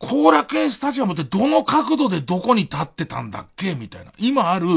[0.00, 3.74] 後楽園スタジアムってどの角度でどこに立ってたんだっけ？
[3.74, 4.12] みたいな。
[4.18, 4.68] 今ある、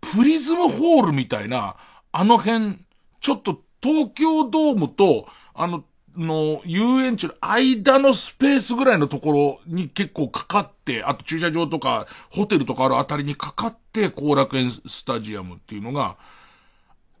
[0.00, 1.76] プリズムホールみたいな、
[2.12, 2.78] あの辺、
[3.20, 5.84] ちょっと東京ドームと、あの、
[6.16, 16.16] の遊園地の間のスペースぐらいのところに結構かかって、あと駐車場とかホテルとかあるあたりにかかって後楽園スタジアムっていうのが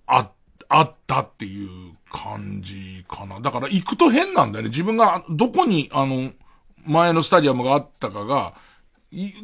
[0.06, 0.30] あ、
[0.68, 3.40] あったっていう感じかな。
[3.40, 4.70] だから行くと変なんだよね。
[4.70, 6.32] 自分がどこにあの
[6.86, 8.54] 前のスタジアムがあったかが、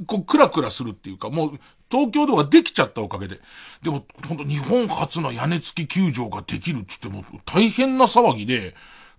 [0.06, 3.40] こうクラクラするっていうか、もう東京ではできちゃったおかげで。
[3.82, 8.74] でも本当日本初の屋根付き球場ができるって言っても大変な騒ぎで、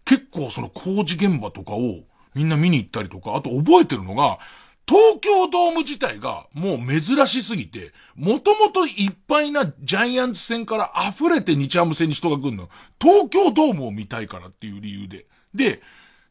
[0.06, 2.00] 結構その工事現場とかを
[2.34, 4.40] みんな見に行ったりとか、あと覚えてるのが、
[4.88, 12.70] 東京ドーム自体がもう珍しすぎて、もともといっぱいなジャイアンツ戦から溢れて日ハム戦に人が来るの。
[13.00, 15.26] 東京ドームを見たいからっていう理由で。
[15.54, 15.82] で、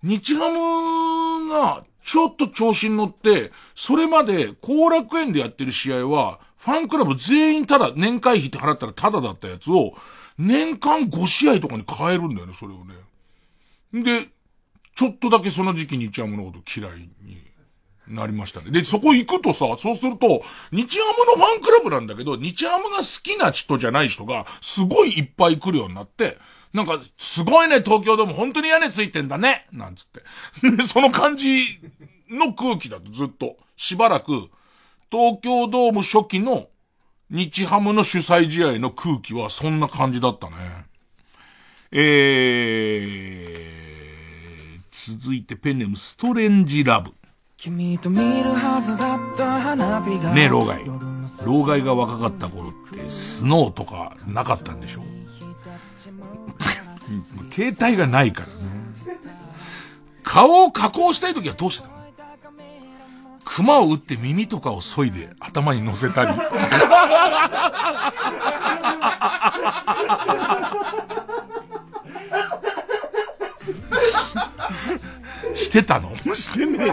[0.02, 9.94] 日ハムがちょっと調子に乗って、それまで後楽園でやってる試合は、ファンクラブ全員ただ、年会費って払ったらただだったやつを、
[10.36, 12.94] 年間5試合とかに変えるんだよね、それをね。
[13.92, 14.28] で、
[14.94, 17.40] ちょっとだけその時期日ハムのこと嫌いに
[18.08, 18.70] なりましたね。
[18.70, 26.38] で、そこ行くとさ、そうすると、日ハムのファンクラブなんだけど、日ハムが好きな人じゃない人が、すごいいっぱい来るようになって、
[26.72, 30.22] なんか、すごいね、東京ドーム、本当に屋根ついてんだね、なんつって。
[30.76, 31.80] で、その感じ
[32.28, 34.50] の空気だとずっと、しばらく、
[35.10, 36.68] 東京ドーム初期の
[37.30, 40.56] 日ハムの主催試合の空気はそんな感じだったね。
[41.92, 43.69] えー、
[45.08, 47.12] 続いてペンネームストレンジラブ。
[47.56, 50.80] 君と見るはずだった花火がねえ、老害。
[51.44, 55.02] 老害が若かった頃って、スノーとかなかったんでしょ？
[57.52, 58.52] 携帯がないからね。
[60.22, 62.00] 顔を加工したい時はどうしてたの？
[63.44, 66.30] 熊を撃って耳とかを削いで頭に乗せたり。
[75.60, 76.16] してたの？
[76.34, 76.92] してねえ。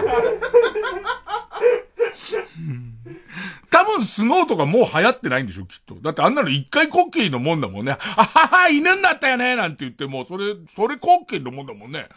[3.70, 5.96] 多分スノーとかもう流行ってないんでしょ、きっと。
[5.96, 7.98] だってあんなの一回こっきりのもんだもんね。
[8.00, 12.08] あはは、犬になったよねなんて言ってもう、それ、それこっきりのもんだもんね。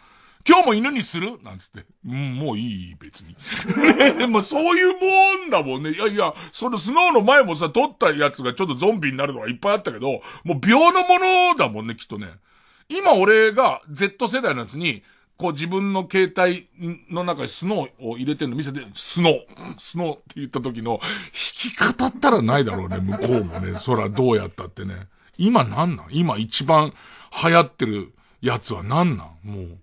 [0.47, 1.39] 今日も犬にする？
[1.43, 1.85] なんつって。
[2.07, 3.35] うん、もういい、別に。
[3.95, 5.91] ねでもそういうもんだもんね。
[5.91, 12.27] いやいや、そのスノーの前もさ、撮ったやつがちょっとゾンビになるのがいっぱいあったけど、もう病のものだもんね、きっとね。
[12.89, 15.03] 今俺が Z 世代のやつに、
[15.41, 16.69] こう自分の携帯
[17.09, 19.39] の中にスノーを入れてるの見せて、スノー、
[19.79, 23.73] スノーって言った時の、弾き方ったらないだろうね、向こうもね。
[23.79, 25.07] そらどうやったってね。
[25.39, 26.05] 今なんなん？
[26.11, 26.93] 今一番
[27.43, 29.27] 流行ってるやつはなんなん？
[29.43, 29.77] もう。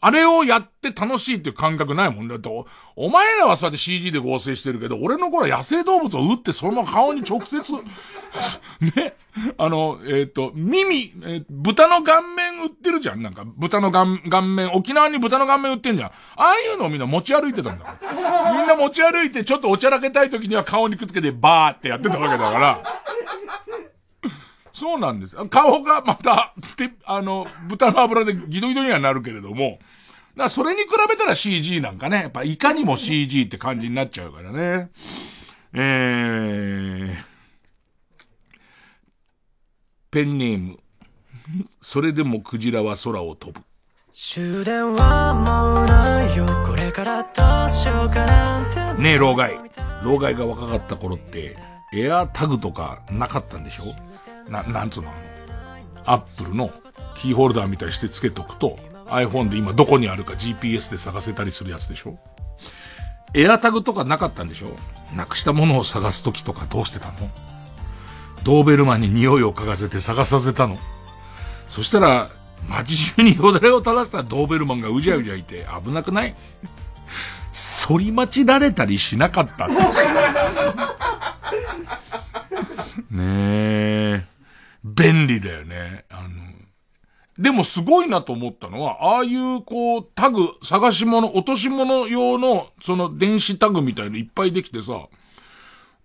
[0.00, 2.48] あれをやって楽しいっていう感覚ないもんだって
[2.94, 7.60] お、前らはそうやって CG で合成してるけど、俺の頃は野生動物を撃ってそのまま顔に直接、
[8.80, 9.16] ね、
[9.56, 16.10] あの、えっ、と、耳、えー豚の顔面売ってるじゃんなんか、豚の顔顔面、沖縄に豚の顔面売ってんじゃん。
[16.10, 17.96] ああいうのをみんな持ち歩いてたんだ。
[18.52, 22.82] みんな持ち歩いて、ちょっとおちゃらけたい時には顔にくっつけてバーってやってたわけだから。
[24.78, 25.36] そうなんです。
[25.50, 29.78] 顔がまた、て、あの、豚の油でギドギドにはなるけれども、
[30.36, 34.90] だそれに比べたら CG なんかね、やっぱいかにも CG って感じになっちゃうからね。
[35.74, 37.16] えー、
[40.10, 40.78] ペンネーム。
[41.82, 43.60] それでもクジラは空を飛ぶ。
[44.14, 48.60] 終電はもうないよこれからどうしようかな
[48.92, 49.58] んてねえ、老害。
[50.04, 51.56] 老害が若かった頃って、
[51.92, 54.07] エアタグとかなかったんでしょ？
[54.48, 55.12] な、なんつうの？
[56.04, 56.70] アップルの
[57.16, 62.18] キーホルダーみたいにしてつけとくと、iPhone で今どこにあるか GPS で探せたりするやつでしょ？
[63.34, 64.74] エアタグとかなかったんでしょ？
[65.14, 67.30] なくしたものを探すときとかどうしてたの？
[68.44, 70.78] ドーベルマンに匂いを嗅がせて探させたの？
[71.66, 72.30] そしたら、
[72.68, 76.34] 街中によだれを垂らしたドーベルマンがうじゃうじゃいて危なくない？
[77.86, 79.68] 反り待ちられたりしなかった。
[83.10, 84.24] ねえ。
[84.84, 86.04] 便利だよね。
[86.10, 86.28] あの、
[87.38, 95.06] でもすごいなと思ったのは、ああいうこう、タグ、探し物、落とし物用の、その電子タグみたいのいっぱいできてさ、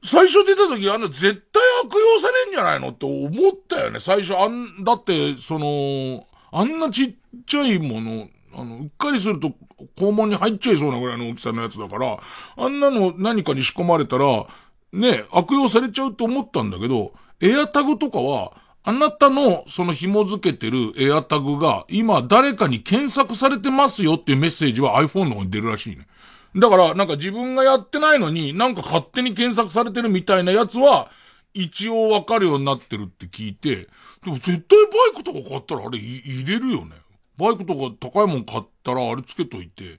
[0.04, 4.00] 最初出た時あの絶対悪用されんじゃないのって思ったよね。
[4.00, 7.16] 最初あん、だって、その、あんなちっ
[7.48, 9.54] ちゃいもの、あの、うっかりすると
[9.98, 12.20] 肛門に入っちゃいそうなぐらいの大きさのやつだから、
[12.58, 14.46] あんなの何かに仕込まれたら、
[14.92, 18.54] ね、悪用されちゃうと思ったんだけど、エアタグとかは、
[18.86, 26.08] あなたのその紐付けてるエアタグが今誰かに検索されてますよっていうメッセージは iPhone の方に出るらしいね。
[26.56, 31.10] だからなんか自分がやってないのになんか勝手に検索されてるみたいなやつは
[31.54, 33.88] 一応わかるようになってるって聞いて、
[34.24, 36.96] でも絶対バイクとか買ったらあれ入れるよね。
[37.38, 39.98] バイクとか高いもん買ったらあれつけといて。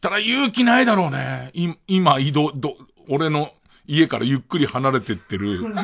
[0.00, 1.50] ただ勇気ないだろうね。
[1.54, 2.76] い今移動、ど、
[3.08, 3.52] 俺の
[3.86, 5.64] 家からゆっくり離れてってる。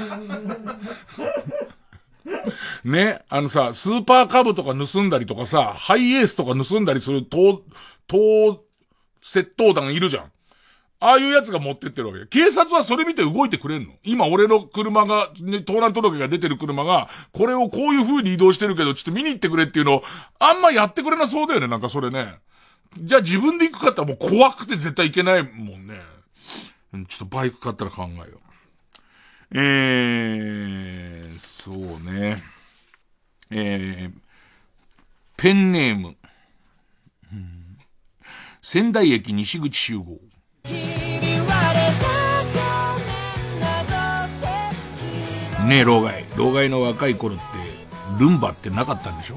[2.85, 7.65] ね、あのさ、スーパーカブとか盗んだりとかさ、ハイエースとか盗んだりする盗、
[8.07, 8.65] 盗、
[9.23, 10.33] 窃盗団いるじゃん。
[11.01, 12.27] ああいうやつが持ってってるわけ。
[12.27, 20.05] 警察はそれ見て動いてくれんの今俺の車が、ね、盗難届が出てる車が、これをこういう風に移動してるけど、ちょっと見に行ってくれっていうのを、
[20.41, 22.35] あんまやってくれなそうだよね、なんかそれね。
[22.97, 26.01] じゃあ自分で行くかってもう怖くて絶対行けないもんね。
[27.07, 28.48] ちょっとバイク買ったら考えよう。
[29.55, 31.77] えー、そう
[32.13, 32.43] ね。
[33.51, 34.13] えー、
[35.37, 36.17] ペンネーム。
[37.33, 37.55] うん
[38.61, 40.19] 仙台駅西口集合。
[45.67, 46.25] ねえ、老害。
[46.37, 47.43] 老害の若い頃って、
[48.19, 49.37] ルンバってなかったんでしょ？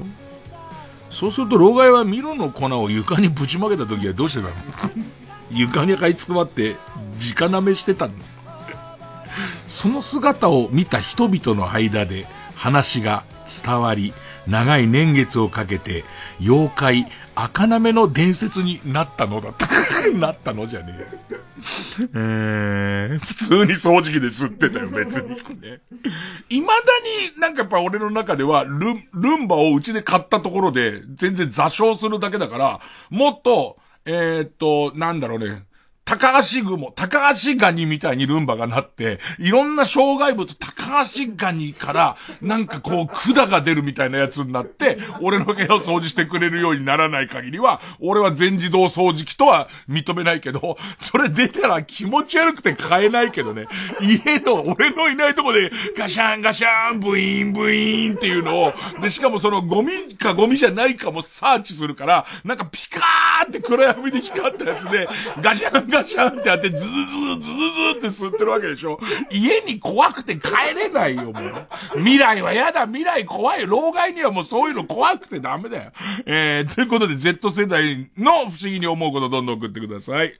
[1.08, 4.54] そうすると老害はミロの粉を床にぶちまけた時はどうしてたの？
[5.50, 6.76] 床に這いつくばって、
[7.38, 8.14] 直舐めしてたの？
[9.72, 13.24] その姿を見た人々の間で話が
[13.64, 14.12] 伝わり、
[14.46, 16.04] 長い年月をかけて、
[16.42, 19.66] 妖怪、赤なめの伝説になったのだった。
[20.12, 21.38] なったのじゃねえ。
[22.14, 25.30] えー、普通に掃除機で吸ってたよ、別に。
[25.30, 25.80] ね。
[26.50, 26.66] 未だ
[27.34, 35.64] になんかやっぱ俺の中では、ルン、ルンバをうちで買ったところで、全然座礁するだけだから、もっと、えー、っと、なんだろうね。
[36.04, 53.66] 高橋雲、高橋ガニみたいにルンバがなって、いろんな障害物、高橋ガニから、なんかこう、管が出るみたいなやつになって、俺の部屋を掃除してくれるようにならない限りは、俺は全自動掃除機とは認めないけど、それ出たら気持ち悪くて買えないけどね、
[54.00, 65.08] 家の、俺のいないとこで、ガシャンガシャン、ブイーンブイーンっていうのを、で、しかもそのゴミかゴミじゃないかもサーチするから、なんかピカーって暗闇で光ったやつで、
[65.40, 66.90] ガシャンガシャンってやって、ズズズ
[67.40, 68.98] ズズズって吸ってるわけでしょ
[69.30, 71.66] 家に怖くて帰れないよ、もう。
[71.98, 73.66] 未来はやだ、未来怖い。
[73.66, 75.92] 老害にはもうそういうの怖くてダメだよ。
[76.26, 80.34] えー、ということで Z 世代の不思議に思うことどんどん送ってください。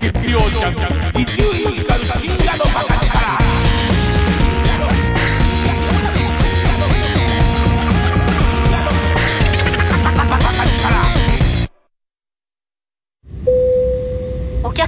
[0.00, 0.74] 月曜ジャン
[1.12, 2.95] ク、一流ミュージカル深夜のバカ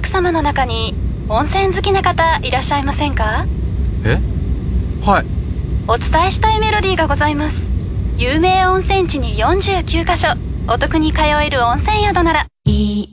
[0.09, 0.95] 様の中に
[1.29, 3.45] 温泉好きな方いらっしゃいませんか？
[4.03, 4.19] え？
[5.05, 5.25] はい。
[5.87, 7.61] お伝えしたいメロディーがございます
[8.17, 10.29] 有名温泉地に49カ所
[10.67, 13.09] お得に通える温泉宿ならいい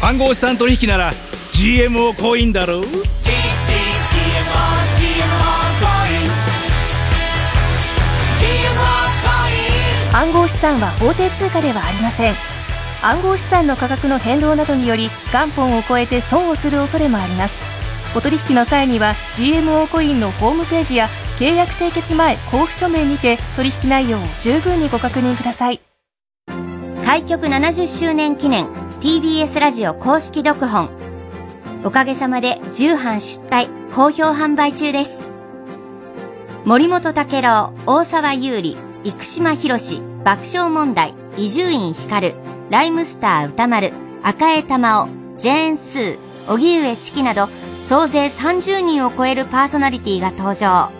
[0.00, 1.12] 暗号資産取引なら
[1.52, 2.80] GMO コインだろ？
[10.14, 12.34] 暗号資産は法定通貨ではありません。
[13.02, 17.62] 暗号資産の価格の変動などにより元本を超えて損をする恐れもあります。
[18.16, 25.82] お取引の際には GMO コインのホームページや契約締結前交付書面にて取引内容を十分にご確認ください
[27.04, 28.66] 開局70周年記念
[29.02, 30.88] TBS ラジオ公式読本。
[31.84, 35.20] おかげさまで重版出題好評販売中です。
[36.64, 42.34] 森本武郎大沢優里生島博士爆笑問題伊集院光
[42.70, 43.92] ライムスター歌丸
[44.22, 47.50] 赤江玉緒ジェーン・スー荻上チキなど
[47.82, 50.90] 総勢30人を超えるパーソナリティが登場。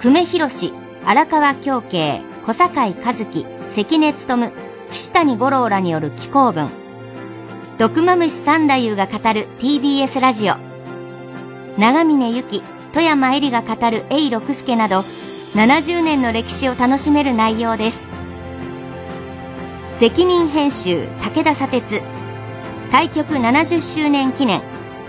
[0.00, 0.72] 久米宏
[1.04, 4.50] 荒川京慶小堺一樹関根勤
[4.90, 6.68] 岸谷五郎らによる紀行文。
[7.78, 10.54] 毒マムシ三太夫が語る TBS ラジオ。
[11.78, 12.62] 長峰由紀
[12.92, 15.04] 富山恵里が語る永六輔など
[15.54, 18.10] 70年の歴史を楽しめる内容です。
[19.94, 22.02] 責任編集武田砂鉄。
[22.90, 24.60] 開局70周年記念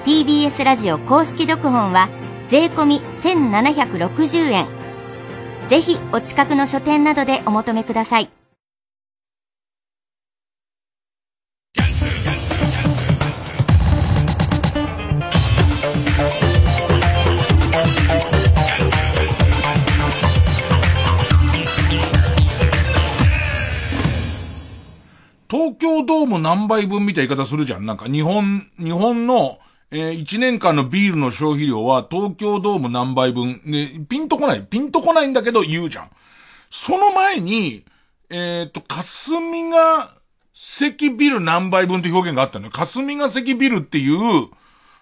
[0.06, 2.08] TBS ラジオ公式読本は
[2.46, 4.68] 税込み1760円。
[5.68, 8.30] ぜひお近くの書店などでお求めください。
[25.52, 27.86] 東京ドーム何杯分みたいな言い方するじゃん。
[27.86, 29.60] なんか日本、日本の、
[29.92, 33.62] えー、1年間のビールの消費量は東京ドーム何杯分。
[33.66, 34.64] で、ピンとこない。
[34.64, 36.10] ピンとこないんだけど言うじゃん。
[36.70, 37.84] その前に、
[38.30, 40.10] えっ、と、霞が
[40.54, 42.72] 関ビル何杯分って表現があったのよ。
[42.72, 44.48] 霞が関ビルっていう、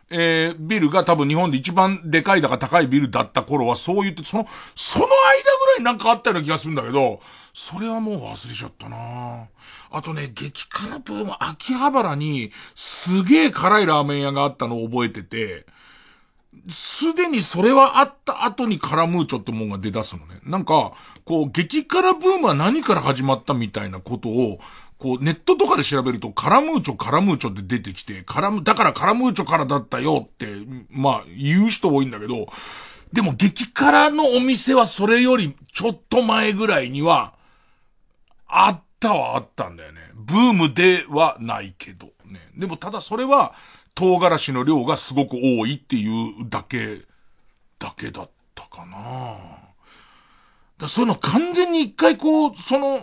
[0.10, 5.14] えー、ビルが多分日本で一番でかいだか高いビルだった頃はそう言って、その、その間ぐ
[5.76, 7.22] らいなんかあったような気がするんだけど、
[7.54, 9.48] それはもう忘れちゃったな
[9.92, 15.66] あとね、激辛ブーム、秋葉原にすげえ辛いラーメン屋があったのを覚えてて、
[16.68, 20.40] すでにそれはあった後にカラムーチョってもんが出だすのね。
[20.44, 20.94] なんか、
[21.26, 24.60] こう、激辛ブームは何から始まったみたいなことを、
[24.98, 30.48] こう、ネットとかで調べると、カラムーチョ、カラムーチョって出てきて、カラム、だからカラムーチョからだったよって、
[30.90, 32.48] まあ、言う人多いんだけど、
[33.14, 37.34] でも激辛のお店はそれよりちょっと前ぐらいには、
[38.50, 40.02] あったはあったんだよね。
[40.16, 42.40] ブームではないけど、ね。
[42.58, 43.54] でもただそれは、
[43.96, 47.02] 唐辛子の量がすごく多いっていうだけ、
[47.78, 49.38] だけだったかな
[50.78, 53.02] だそういうの完全に一回こう、その、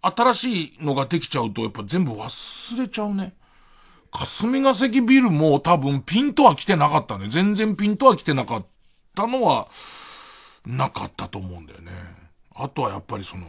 [0.00, 3.34] 新しいのができちゃうとやっぱ全部忘れちゃうね。
[4.12, 7.28] 霞が関ビルも多分ピンとは来てなかったね。
[7.28, 8.66] 全然ピンとは来てなかっ
[9.14, 9.68] たのは、
[10.64, 11.92] なかったと思うんだよね。
[12.54, 13.46] あとはやっぱりその、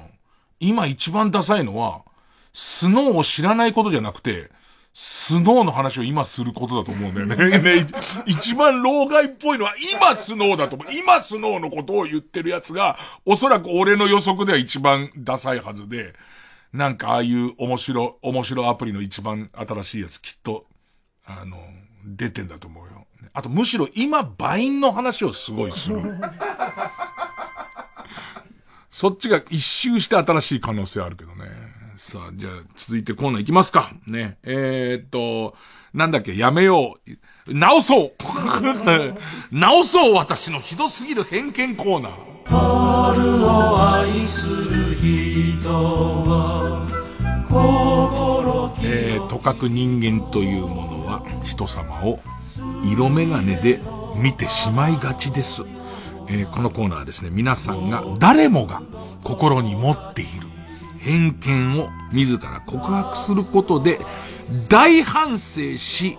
[0.59, 2.03] 今一番ダサいのは、
[2.53, 4.49] スノーを知らないことじゃなくて、
[4.93, 7.59] スノーの話を今することだと思うんだよね。
[7.59, 7.87] ね
[8.25, 10.93] 一番老害っぽいのは今スノーだと思う。
[10.93, 16.13] 今スノーのことを言ってるやつが、おそらく俺の予測では一番ダサいはずで、
[16.71, 20.65] なんかああいう面白、面白アプリの一番新しいやつきっと、
[21.25, 21.57] あの、
[22.05, 23.05] 出てんだと思うよ。
[23.33, 25.97] あとむしろ今バインの話をすごいする。
[28.95, 31.47] そっちが一周して新しい可能性あるけどね。
[31.97, 33.91] さあ、じゃあ続いてコーナーいきますか。
[34.07, 34.37] ね。
[34.43, 35.53] えー、っと、
[35.93, 36.95] なんだっけ、やめよ
[37.45, 37.53] う。
[37.53, 38.13] 直そう
[39.51, 42.13] 直そう私のひどすぎる偏見コーナー。
[43.17, 46.87] 春を愛する人は
[47.49, 52.21] 心えー、とかく人間というものは人様を
[52.85, 53.81] 色眼鏡で
[54.15, 55.74] 見てしまいがちです。
[56.27, 58.81] えーこのコーナーはですね、皆さんが、誰もが
[59.23, 60.47] 心に持っている
[60.99, 63.99] 偏見を自ら告白することで、
[64.69, 66.17] 大反省し、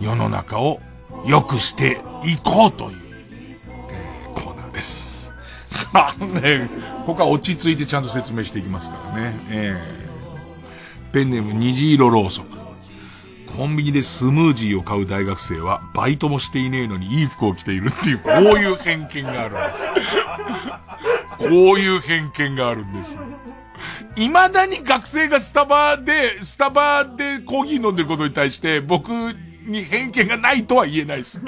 [0.00, 0.80] 世の中を
[1.26, 2.98] 良くしていこうという、
[3.90, 5.34] えーコーナーです。
[5.68, 6.68] さあね、
[7.06, 9.40] ここは落ち着いてちゃんと説明していきますからね。
[9.50, 9.98] えー
[11.10, 12.57] ペンネーム虹色ろうそく。
[13.58, 19.84] コンビニでスムージーを買う大学生は、バイトもしていねえのにいい服を着ているっていう、こういう偏見があるんです。
[21.38, 21.48] こう
[21.80, 23.16] いう偏見があるんです。
[24.14, 29.08] 未だに学生がスタバで、スタバでコーヒー飲んでることに対して、僕
[29.66, 31.42] に偏見がないとは言えないです。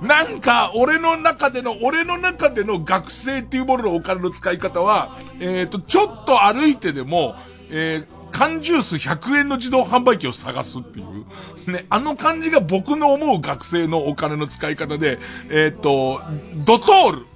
[0.00, 7.34] なんか、俺の中での、俺の中での学生っていうもののお金の使い方は、えっ、と、ちょっと歩いてでも、
[7.68, 11.70] えー缶ジュース100円の自動販売機を探すっていう。
[11.70, 15.18] ね、あの感じが僕の思う学生のお金の使い方で、
[15.50, 16.20] えっ、と、
[16.54, 17.26] ドトール。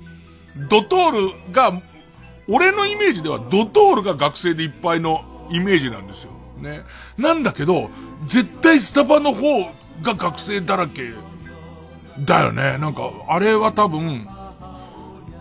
[0.69, 1.11] ドトー
[1.47, 1.81] ルが、
[2.49, 6.33] 俺のイメージではドトールが学生でいっぱいのイメージなんですよ。
[6.59, 6.83] ね。
[7.17, 7.91] なんだけど、
[8.29, 9.63] 絶対スタバの方
[10.03, 11.13] が学生だらけ
[12.19, 12.79] だよね。
[12.79, 14.29] なんか、あれは多分、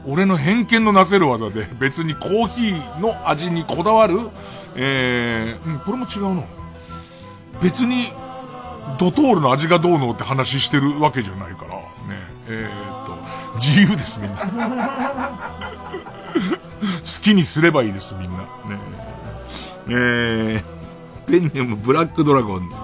[0.06, 4.30] 俺の偏見のなせる技で、別にコーヒーの味にこだわる、
[4.76, 6.43] えー、うん、これも違うな。
[7.61, 8.13] 別に、
[8.97, 11.84] ドトールの味がどうのって話してるわけじゃないから、ね。
[12.47, 13.17] えー、っと、
[13.59, 14.38] 自由です、みんな。
[16.32, 18.38] 好きにすればいいです、みんな。
[18.38, 18.45] ね。
[19.88, 20.63] えー、
[21.28, 22.76] ペンネームブラックドラゴンズ。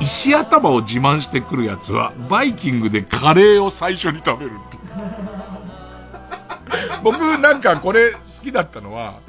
[0.00, 4.78] 石頭を自慢してくるやつは、バイキングでカレーを最初に食べるって。
[7.02, 9.20] 僕なんかこれ好きだったのは、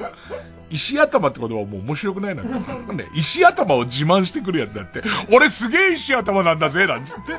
[0.72, 2.94] 石頭って言葉はもう面白くないなんか。
[2.94, 5.02] ね、石頭を自慢してくるやつだって、
[5.32, 7.34] 俺すげえ石頭なんだぜ、なんつって。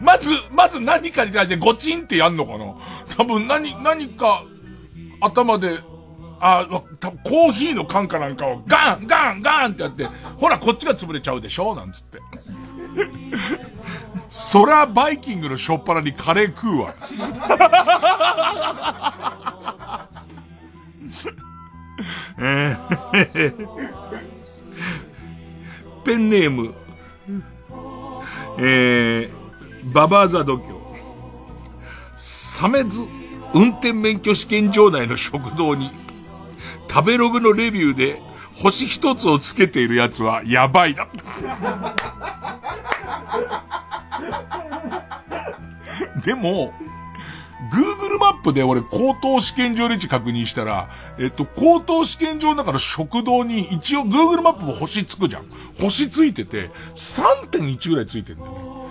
[0.00, 2.74] まず、まず何かに対してゴチンってやんのかな
[3.16, 4.44] 多分何、何か
[5.20, 5.80] 頭で、
[6.40, 6.66] あ、
[7.00, 10.04] たコーヒーの缶かなんかをガンガンガンってやって、
[10.36, 12.18] ほらこっちが潰れちゃうでしょなんつって。
[14.28, 16.94] そらバイキングのしょっぱなにカレー食うわ。
[22.38, 22.76] え
[23.54, 23.94] ー
[26.04, 26.74] ペンネーム、
[28.58, 30.74] えー、ババアザ度胸。
[32.16, 33.02] サメズ
[33.54, 35.90] 運転免許試験場内の食堂に、
[36.90, 38.20] 食べログのレビューで
[38.54, 41.08] 星一つをつけているやつはやばいな。
[46.24, 46.72] でも、
[47.70, 55.44] Google マップで俺、高等試験場の位置確認したら、えっと、高等試験場だから食堂に一応 Google マップも星つくじゃん。
[55.80, 58.83] 星ついてて、3.1ぐらいついてんだよね。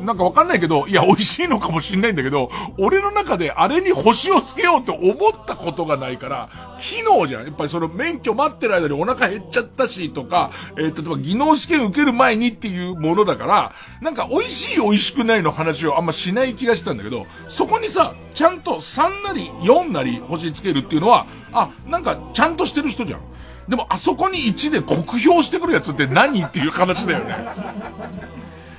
[0.00, 7.44] なんかわかんないけど、いや、美味しいのかもしんないんだけど、俺の中であれに星をつけようと思ったことがないから、機能じゃん。
[7.44, 23.20] やっぱりその免許待ってる間にお腹減っちゃったしとか、えー例えば技能試験受ける前にっていうものだから、なんか美味しい美味しくないの話をあんましない気がしたんだけど、そこにさ、ちゃんと3なり4なり星つけるっていうのは、あ、なんかちゃんとしてる人じゃん。
[23.68, 27.34] でもあそこに1で酷評してくるやつって何っていう話だよね。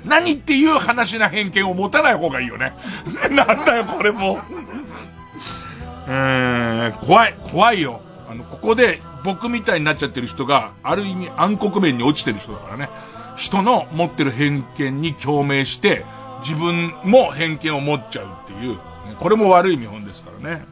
[0.06, 2.74] 何っていう話な偏見を持たない方がいいよね。
[3.32, 4.38] なんだよ、これもう。
[6.08, 8.02] えー、怖い、怖いよ。
[8.30, 12.90] あの、ここで僕みたいになっちゃってる人が、ある意味暗黒面に落ちてる人だからね。
[13.36, 16.06] 人の持ってる偏見に共鳴して、
[16.42, 18.78] 自分も偏見を持っちゃうっていう、
[19.20, 20.66] これも悪い見本ですからね。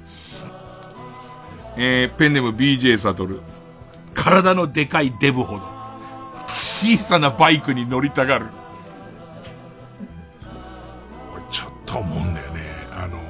[1.75, 3.41] えー、ペンネーム BJ サトル。
[4.13, 5.63] 体のでかいデブほど、
[6.49, 8.45] 小さなバイクに乗りたがる。
[11.93, 12.61] と思うんだよね。
[12.91, 13.21] あの、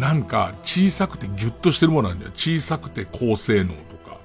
[0.00, 2.32] なんか小さくてギュッとしてるものなんだよ。
[2.34, 4.16] 小さくて高性能とか。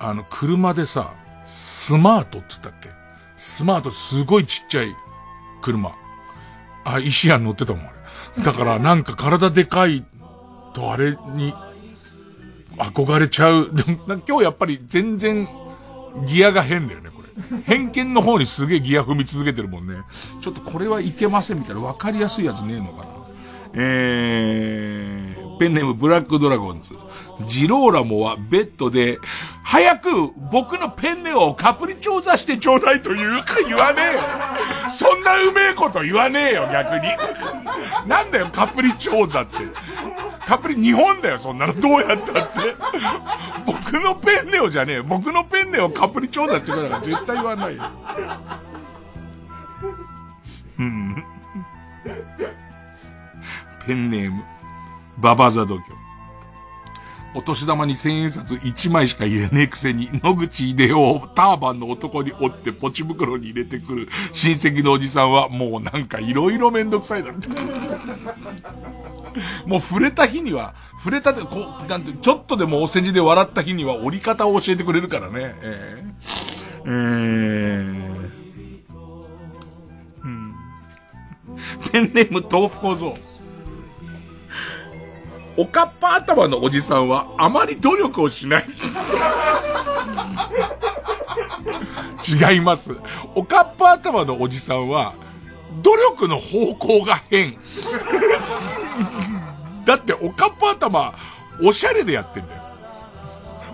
[0.00, 1.14] あの、車でさ、
[1.46, 2.90] スマートって言ったっけ？
[3.36, 4.94] スマートすごいちっちゃい
[5.62, 5.94] 車。
[6.84, 7.92] あ、石屋に乗ってたもん、あ
[8.36, 8.42] れ。
[8.42, 10.04] だからなんか体でかい
[10.74, 11.54] とあれに
[12.76, 13.74] 憧れちゃう。
[13.74, 13.82] で
[14.14, 15.48] も今日やっぱり全然
[16.26, 17.10] ギアが変だよね、
[17.64, 20.02] 偏見の方にすげえギア踏み続けてるもんね。
[20.40, 23.10] ちょっとこれはいけませんみたいな分かりやすいやつねえのかな。
[23.74, 26.90] えー、ペンネームブラックドラゴンズ。
[27.46, 29.18] ジローラモはベッドで、
[29.62, 30.10] 早く
[30.50, 34.20] 僕のペンネをカプリ調査してちょうだいというか言わねえよ。
[34.88, 37.08] そんなうめえこと言わねえよ、逆に。
[38.08, 39.56] なんだよ、カプリ調査って。
[40.46, 41.78] カプリ日本だよ、そんなの。
[41.78, 42.76] どうやったって。
[43.64, 45.04] 僕のペンネをじゃねえよ。
[45.04, 47.82] 僕のペンネをカプリ調査してくれたら絶対言わないよ。
[50.78, 51.24] うん。
[53.86, 54.42] ペンネーム、
[55.18, 55.99] ババザドキョ。
[57.34, 67.48] お年玉に千円札1枚しか入れねえくせに、野口秀夫をターバンの男に折ってポチ袋に入れてくる親戚のおじさんはもうなんかいろいろめんどくさいだって。
[69.64, 75.54] もう触れた日には、触れたで、こう、なんて、ちょっとでもお世辞で笑った日には折り方を教えてくれるからね。
[75.62, 78.30] えー、えー、
[80.24, 80.52] うん。
[81.92, 83.16] ペンネーム豆腐小僧。
[85.60, 88.64] おかっぱ頭のおじさんはあまり努力をしない。
[92.52, 92.96] 違います。
[93.34, 95.12] おかっぱ頭のおじさんは、
[95.82, 97.58] 努力の方向が変。
[99.84, 101.14] だって、おかっぱ頭、
[101.62, 102.62] おしゃれでやってんだよ。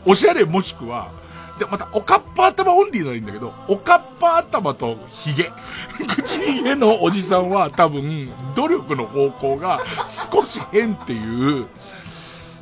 [0.04, 1.12] おしゃれもしくは、
[1.58, 5.50] で、また、おかっぱ頭オンリーならいいんだけど、おかっぱ頭とヒゲ。
[6.06, 11.66] 口ひげのおじさんは多分、努力の方向が少し変っていう、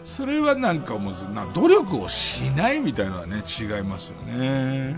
[0.04, 4.96] それはなんかもう、な努力をしないみたいなのはね、違いますよね。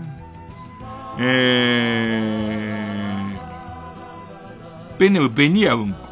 [1.19, 6.07] えー、ペネムベニヤうんこ。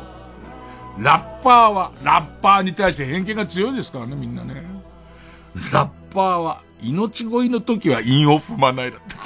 [0.97, 4.63] ラッパーは、ラッパーに対して偏見が強いですからね、みんなね。
[5.71, 9.15] ラッパーは、命乞いの時は韻を踏まないだって。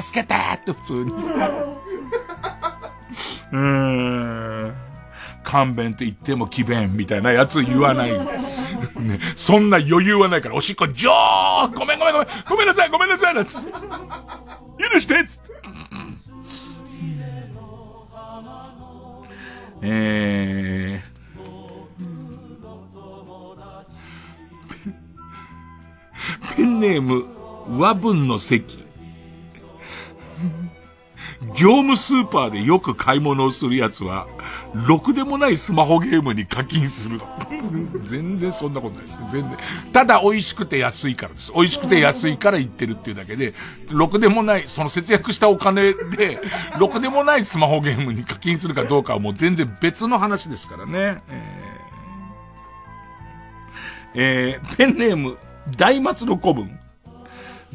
[0.00, 1.12] 助けてって普通に。
[3.52, 4.74] うーん。
[5.42, 8.12] 勘弁って言っても奇弁みたいなやつ言わない。
[8.12, 8.20] ね、
[9.36, 13.70] そんな余裕はないから、おしっこ、ジョーごめんごめんごめんごめんなさいごめんなさいなつって。
[13.70, 13.78] 許
[15.00, 15.52] してつって。
[19.80, 21.17] えー、
[26.56, 27.24] ペンネーム、
[27.78, 28.88] 和文の席。
[31.54, 34.26] 業務スーパーでよく買い物をするやつは、
[34.88, 37.28] ろくでもないスマホゲームに課金するの。
[38.04, 39.28] 全然そんなことないですね。
[39.30, 39.56] 全然。
[39.92, 41.52] ただ美味しくて安いからです。
[41.54, 43.54] 美味しくて安いから言ってるっていうだけで、
[43.90, 46.40] ろくでもない、その節約したお金で、
[46.78, 51.22] ろくでもないスマホゲームに課金するかどうかはもう全然別の話ですからね。
[54.14, 55.38] えー、えー、ペンネーム、
[55.76, 56.78] 大松の古文。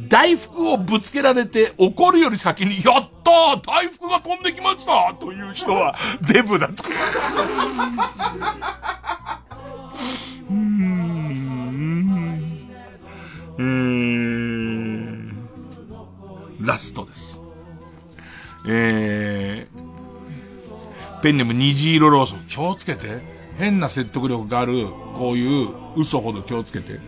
[0.10, 6.84] 大福をぶつけられて怒るより先に、やったー大福が飛んできましたという人はデブだと。
[10.50, 11.04] うーん。
[13.60, 15.32] えー、
[16.66, 17.40] ラストです。
[18.68, 22.40] えー、ペンネーム虹色ローソン。
[22.48, 23.44] 気をつけて。
[23.58, 27.00] 変な説得力がある、こういう嘘ほど気をつけて。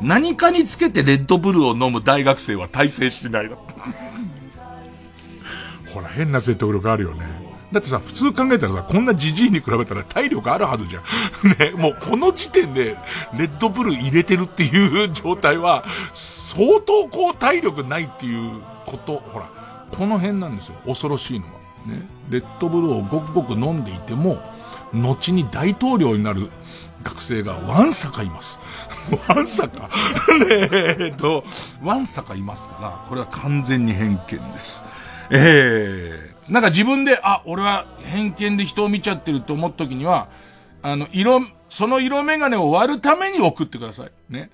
[0.00, 3.56] 何かにつけてレッドブルを飲む大学生は大成しないの。
[5.92, 7.54] ほら、変な説得力あるよね。
[7.72, 11.02] だってさ、普通考えたらさ、こんなジジイに比べたら体力あるはずじゃん。
[11.58, 12.96] ね、もうこの時点で、
[13.36, 19.50] レッドブル入れてるっていう状態は、相当こう体力ないっていうこと、ほら、
[19.90, 20.74] この辺なんですよ。
[20.86, 21.52] 恐ろしいのは。
[21.86, 22.06] ね。
[22.30, 24.40] レッドブルをごくごく飲んでいても、
[24.92, 26.50] 後に大統領になる
[27.04, 28.58] 学生がワンサカいます。
[29.28, 29.88] ワンサカ
[30.38, 30.68] ね
[30.98, 31.44] えっと、
[31.82, 34.18] ワンサカいますから、これは完全に偏見
[34.52, 34.82] です。
[35.30, 40.28] ええー、なんか自分で、あ、俺は偏見で人を見ちゃってると思った時には、
[40.82, 44.10] あの、色、その色眼鏡を割るために送ってください。
[44.28, 44.50] ね。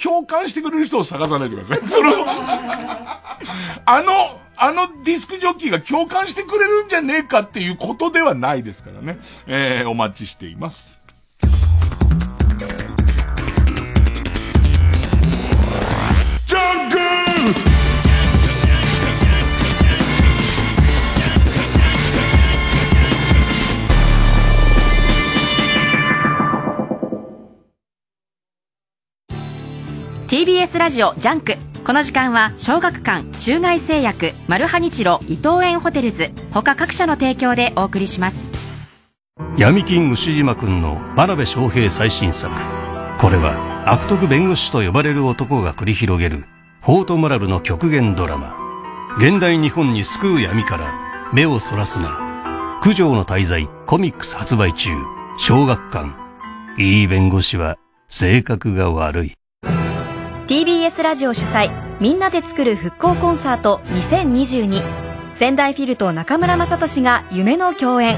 [0.00, 1.80] 共感してくれる人を探さないでください。
[1.88, 2.12] その、
[3.84, 4.12] あの、
[4.56, 9.18] あのディスクジョッキーが共感してくれるんじゃねえかっていうことではないですからね。
[9.46, 10.96] えー、お待ちしています。
[30.32, 31.56] TBS ラジオ JUNK。
[31.84, 36.30] この時間は小学館中外製薬マルハニチロ伊藤園ホテルズ。
[36.50, 38.48] 他各社の提供でお送りします。
[39.58, 42.50] 闇金ウシジマくんの真鍋昌平最新作。
[43.20, 46.46] これは悪徳弁護士と呼ばれる男が繰り広げる
[46.80, 48.56] フォートモラルの極限ドラマ。
[49.18, 52.80] 現代日本に巣くう闇から目をそらすな。
[52.82, 54.92] 九条の大罪コミックス発売中。
[55.36, 56.08] 小学館。
[56.78, 57.76] いい弁護士は
[58.08, 59.34] 性格が悪い。
[60.46, 61.70] TBS ラジオ主催
[62.00, 64.82] みんなで作る復興コンサート2022
[65.34, 68.16] 仙台フィルと中村雅俊が夢の共演。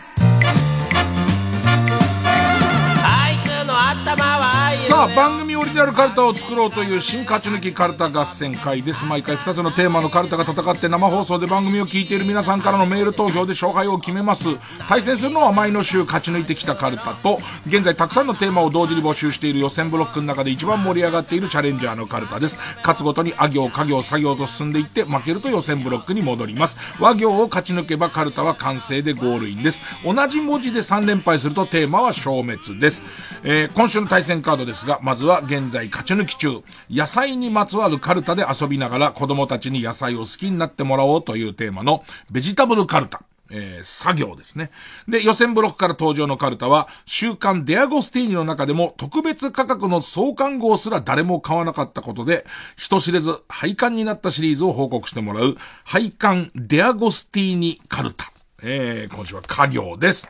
[3.05, 9.05] あいつの頭はさあ番組オリジナルカルタを作ろうという新勝ち抜きカルタ合戦会です。
[9.05, 14.45] 毎回2つのテーマのカルタが戦って生放送で番組を聞いている皆さんからのメール投票で勝敗を決めます。
[14.89, 22.59] 対戦するのは前の週勝ち抜いてきたカルタと現在たくさんのテーマを同時に募集している予選ブロックの中で一番盛り上がっているチャレンジャーのカルタです。
[22.79, 26.77] 勝つごとにあ行家行作業と進んでいって負けると予選ブロックに戻ります。
[26.99, 29.81] 和行を勝ち抜けばカルタは完成でゴールインです。
[30.05, 33.03] 同じ文字で3連敗するとテーマは消滅です、
[33.45, 34.72] えー今週の対戦カードです。
[34.73, 43.23] ですがまずは現在勝ち抜き中野菜にまつわるカルタで遊びながら子供たちに野菜を好きになってもらおうというテーマのベジタブルカルタ
[43.55, 44.71] えー作業ですね。
[45.07, 52.47] で、予選ブロックから登場のカルタは、週刊デアゴスティーニの中でも特別価格の創刊号すら誰も買わなかったことで、
[52.79, 58.33] 人知れず廃刊になったシリーズを報告してもらう、廃刊デアゴスティーニカルタ。
[58.63, 60.27] えー、今週は家業です。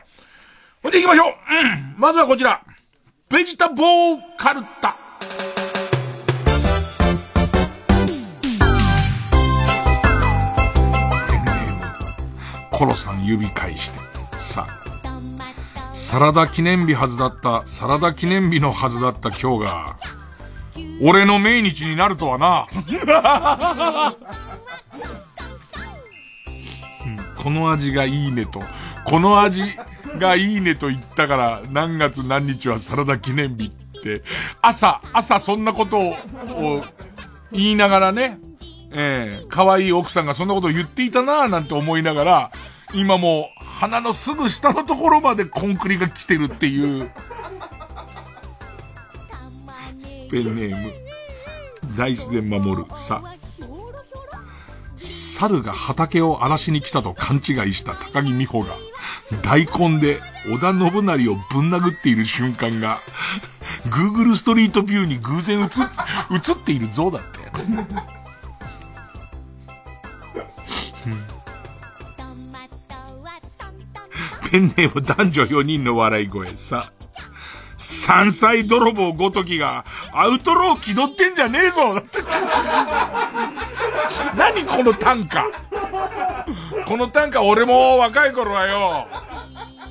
[0.81, 2.61] ほんで行きましょううんまずはこちら。
[3.33, 4.95] ベジタボーカルタ。
[12.69, 13.97] コロさん指返して。
[14.37, 15.95] さあ。
[15.95, 19.97] サラダ記念日はずだった、サラダ記念日のはずだった今日が、
[21.01, 22.67] 俺の命日になるとはな。
[27.03, 28.61] うんこの味がいいねと、
[29.05, 29.63] この味
[30.19, 34.23] がいいねと言ったから、何月何日はサラダ記念日って、
[34.61, 36.15] 朝、朝そんなことを、
[37.51, 38.39] 言いながらね、
[38.91, 42.51] ええ可愛い奥さんがそんなことを言っていたなぁなんて思いながら、
[42.93, 47.11] 今も鼻のすぐ下のところまでコンクリが来てるっていう。
[50.29, 50.91] ペンネーム、
[51.95, 53.21] 大自然守る、さ。
[54.95, 58.73] 猿が畑を荒らしに来たと勘違いした高木美穂が、
[59.41, 62.99] 大根で織田信成をぶん殴っている瞬間が、
[63.89, 65.67] Google ストリートビューに偶然映っ、
[66.31, 67.39] 映っている像だって。
[74.51, 76.91] ペンネーム男女4人の笑い声さ。
[77.77, 79.83] 山菜泥棒ごときが
[80.13, 82.01] アウトロー気取ってんじゃねえぞ
[84.37, 85.45] 何この短歌？
[86.87, 89.07] この短歌俺も若い頃はよ、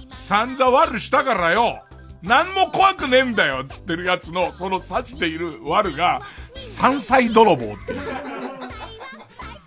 [0.09, 1.82] 散々悪したからよ、
[2.23, 6.20] 何も怖くねえんだよつってるやつのその指している悪が
[6.55, 8.01] 山菜泥棒っていう。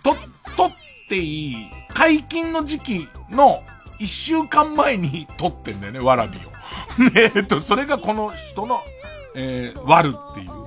[0.02, 0.14] と、
[0.56, 1.56] 取っていい
[1.92, 3.62] 解禁の時期の
[3.98, 6.56] 一週間前に取ってんだよね、わらびを。
[7.10, 8.82] ね えっと、それがこの人の、
[9.34, 10.65] えー、悪っていう。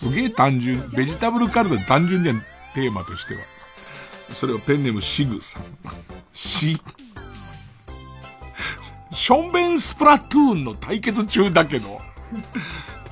[0.00, 0.88] すげえ単純。
[0.92, 2.40] ベジタブルカルタ単純じゃん、
[2.74, 3.40] テーマとしては。
[4.32, 5.62] それをペンネームシグさん。
[6.32, 6.80] し、
[9.12, 12.00] ションベンスプラトゥーンの対決中だけど、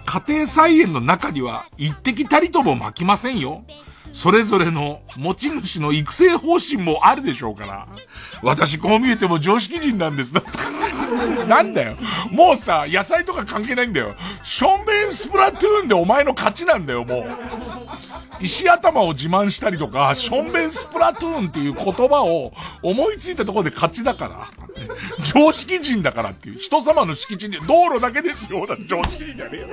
[0.07, 3.65] 家庭菜園の中には一滴たりとも巻きませんよ。
[4.13, 7.89] それぞれの持ち主の育成方針もあるでしょうから。
[8.43, 10.35] 私こう見えても常識人なんです。
[11.49, 11.97] なんだよ。
[12.31, 14.15] もうさ、野菜とか関係ないんだよ。
[14.43, 17.25] ションベンスプラトゥーンでお前の勝ちなんだよ、もう。
[18.41, 22.53] 石頭を自慢したりとか、ションベンスプラトゥーンっていう言葉を
[22.83, 24.47] 思いついたところで勝ちだから。
[25.25, 26.59] 常識人だからっていう。
[26.59, 28.67] 人様の敷地に、道路だけですよ。
[28.67, 29.69] だって常識人じゃねえよ。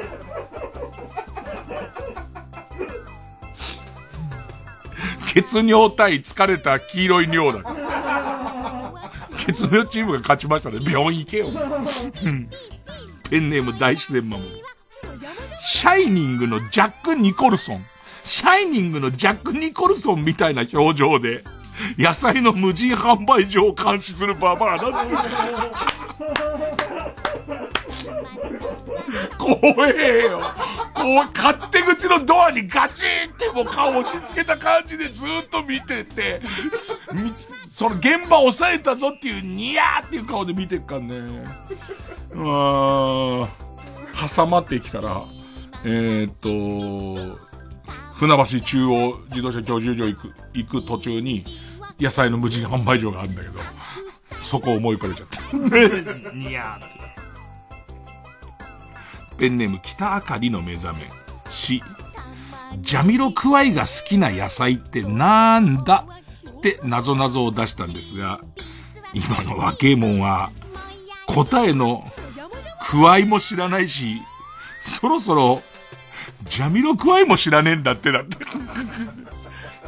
[5.36, 7.76] 血尿対疲れた黄色い尿だ。
[9.38, 10.80] 血尿チームが勝ちましたね。
[10.82, 11.48] 病院行けよ。
[13.30, 14.49] ペンネーム大自然守る。
[15.60, 17.84] シャイニングのジャック・ニコルソン。
[18.24, 21.44] シャイニングのジャック・ニコルソンみたいな表情で、
[21.98, 26.85] 野菜の無人販売所を監視するババアだって。
[29.38, 30.41] 怖えよ。
[30.94, 36.41] こう、勝手口のドアにガチンってもう顔押し付けた感じでずっと見てて、
[37.72, 41.15] その現場押さえたぞっていうニヤーっていう顔で見てっからね。
[42.32, 43.49] うーん。
[44.15, 45.23] 挟まって駅から、
[45.84, 47.38] えー、っと、
[48.14, 51.44] 船橋中央自動車教習所行く、行く途中に、
[51.99, 53.60] 野菜の無人販売所があるんだけど、
[54.41, 55.57] そこを思い浮かべちゃった。
[56.34, 57.15] ニヤーって。
[59.38, 61.10] ペンネーム北あかりの目覚め。
[61.49, 61.84] し、
[62.82, 66.06] ジャミロクワイが好きな野菜ってなんだ
[66.57, 68.41] って謎々を出したんですが、
[69.14, 70.52] 今の若えもんは、
[71.28, 72.03] 答えの
[72.90, 74.22] クワイも知らないし、
[74.82, 75.62] そろそろ、
[76.49, 78.38] ジャミロクワイも知らねえんだってだって。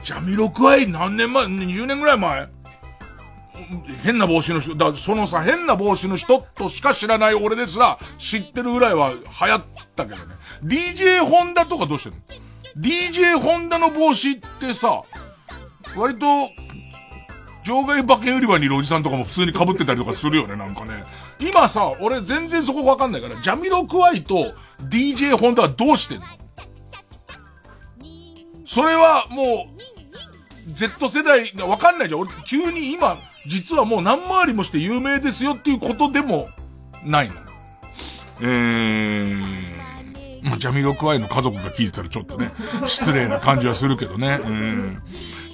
[0.03, 2.47] ジャミロクワイ何年前 ?20 年ぐらい前
[4.03, 9.19] 変な帽子の人、だそのさ、変な帽子の人としか知らない俺ですら、知ってるぐらいは流
[9.51, 9.63] 行っ
[9.95, 10.35] たけどね。
[10.63, 12.19] DJ ホンダとかどうしてんの
[12.77, 15.03] ?DJ ホンダの帽子ってさ、
[15.95, 16.49] 割と、
[17.63, 21.03] 場外馬券売り場にいるおじさんとかも普通に被ってたりとかするよね、 なんかね。
[21.39, 24.53] 今さ、俺全然そこわかんないから、ジャミロクワイと
[24.89, 26.25] DJ ホンダはどうしてんの？
[28.65, 32.21] それはもう、Z 世代がわかんないじゃん。
[32.21, 33.17] 俺、急に今、
[33.47, 36.49] 実はもう何回りもして有名ですよっていうことでも、
[37.03, 37.35] ないの。
[38.41, 39.43] えー、
[40.43, 42.51] まあ、ジャミロクワイの家族が聞いてたらちょっとね、
[42.85, 44.39] 失礼な感じはするけどね。
[44.43, 45.01] うん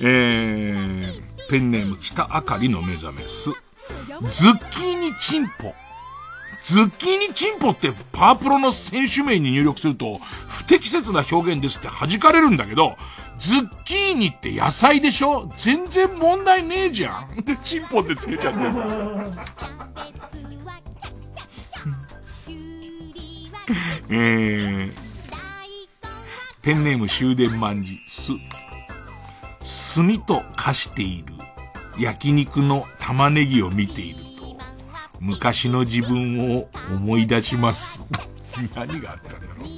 [0.02, 3.52] えー、ペンネーム北あかりの目覚めす。
[3.52, 5.74] ズッキーニチンポ。
[6.64, 10.18] ズッキーニチンポってパワープロの選手名に入力すると
[10.48, 12.96] 不適切な表現ですって弾かれるんだけど、
[13.38, 15.52] ズッキーニって野菜でしょ？
[15.58, 17.36] 全然問題ねえじゃん。
[17.44, 18.70] で、チンポってつけちゃってる。
[24.10, 24.92] えー、
[26.62, 28.32] ペンネーム終電万事、す。
[29.96, 31.34] 炭と化している
[31.98, 34.23] 焼肉の玉ねぎを見ていると、
[35.24, 38.04] 昔の自分を思い出します。
[38.76, 39.70] 何があったんだろう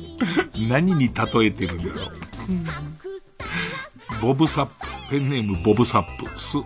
[0.67, 2.11] 何に例えてるんだろう
[4.21, 4.73] ボブサップ、
[5.11, 6.57] ペンネームボブサップ、す、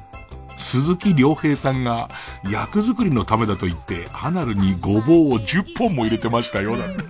[0.58, 2.10] 鈴木良平さんが
[2.50, 7.04] 役作りのためだと言って、アナルにごぼうを10本も入れてましたよ、だって。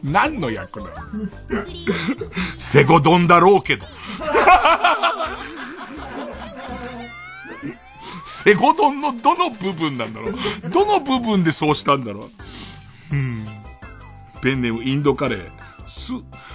[0.02, 0.92] 何の役なの
[2.58, 3.84] セゴドンだろうけど。
[8.26, 10.34] セゴドンのどの部分なんだろう？
[10.70, 12.28] どの部分でそうしたんだろ
[13.12, 13.14] う？
[13.14, 13.46] うん。
[14.42, 15.50] ペンネームインドカレー。
[15.86, 16.12] ス、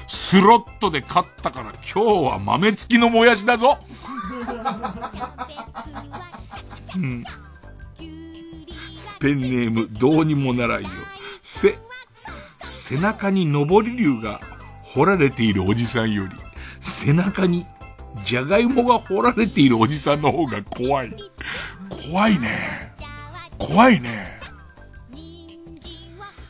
[0.07, 3.77] スロットで勝ったから今日は豆付きのもやしだぞ
[6.93, 7.23] うん。
[9.19, 10.89] ペンネームどうにもならんよ。
[11.41, 11.77] せ、
[12.59, 14.41] 背中に上り竜が
[14.83, 16.31] 掘られているおじさんより、
[16.81, 17.65] 背中に
[18.23, 21.15] じゃがいもが掘られているおじさんの方が怖い。
[22.11, 22.93] 怖いね。
[23.57, 24.39] 怖いね。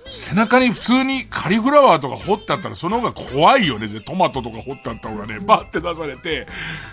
[0.05, 3.87] 背中に普通にカリフラワーとか掘ってあったらその方が怖いよね。
[4.01, 6.47] トマトとか掘ってあった方がね、バーって出されて、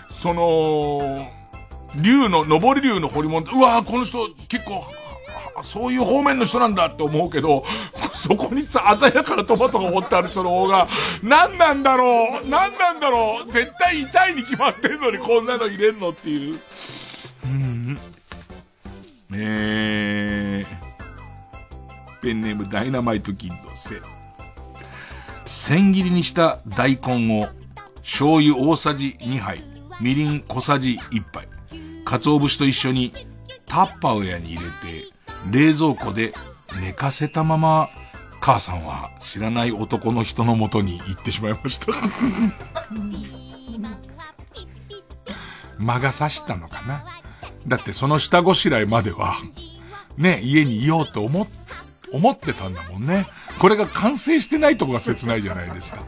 [0.09, 1.29] その、
[2.01, 4.81] 竜の、上り竜の掘り物、うわーこの人結構、
[5.55, 7.63] はそういう方面の人なんだって思うけど、
[8.13, 10.87] そこにさ、鮮やかなトマトが掘ってある人の方が、
[11.23, 16.59] 何なんだろう何なんだろう絶対痛いに決まってんのにこんなの入れんのっていう。
[17.45, 17.99] うん。
[19.33, 24.01] えー、ペンネームダイナマイトキッドせ。
[25.45, 27.47] 千切りにした大根を、
[28.01, 29.61] 醤油大さじ2杯、
[29.99, 31.47] みりん小さじ1杯、
[32.05, 33.13] 鰹節と一緒に
[33.67, 35.07] タッパーウェアに入れて、
[35.51, 36.33] 冷蔵庫で
[36.81, 37.89] 寝かせたまま、
[38.41, 41.87] 母さんは知らない男の人のもとに行ってしまいました。
[45.77, 47.05] 魔が差したのかな
[47.67, 49.35] だってその下ごしらえまでは、
[50.17, 51.47] ね、家にいようと思っ、
[52.11, 53.27] 思ってたんだもんね。
[53.59, 56.03] これが完成してないとこが切ないじゃないですか。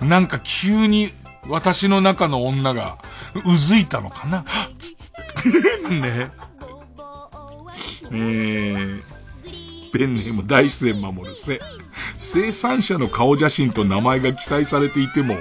[0.00, 1.10] なんか急に
[1.48, 2.98] 私の中の女が
[3.44, 4.44] うずいたのかな
[4.78, 5.88] つって。
[6.00, 6.30] ね。
[8.10, 9.02] えー、
[9.92, 11.60] ペンネーム大自然守るせ。
[12.18, 15.36] 生産者の顔写真と名前が記載されていても、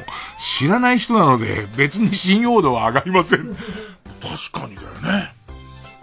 [0.59, 3.55] 知らない人なので別に信用度は上がりません。
[4.21, 4.89] 確かにだよ
[5.19, 5.33] ね。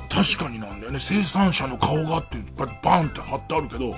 [0.08, 0.98] 確かになんだよね。
[0.98, 2.36] 生産者の顔がって、
[2.82, 3.94] バンって貼ってあるけど、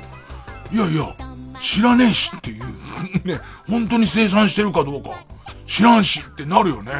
[0.72, 1.14] いやいや、
[1.60, 2.64] 知らねえしっていう。
[3.26, 5.24] ね、本当に生産してるかどうか、
[5.66, 6.92] 知らんしってなるよね。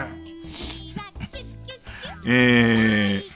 [2.27, 3.34] えー、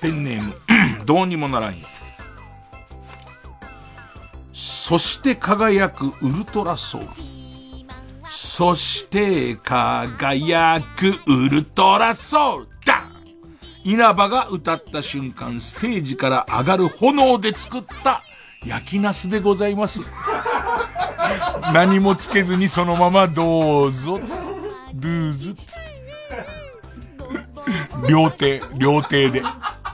[0.00, 0.54] ペンネーム、
[1.04, 1.86] どうにもならんよ。
[4.52, 7.08] そして輝くウルトラソウル。
[8.28, 13.04] そして輝くウルトラソウルだ
[13.82, 18.22] 稲葉が歌った瞬間、ステージから上がる炎で作った
[18.64, 20.00] 焼きナスでございます。
[21.72, 24.38] 何もつけずにそのままどうぞ、つ
[24.94, 25.90] ドゥーズ、つって。
[28.08, 29.42] 両手、両手で。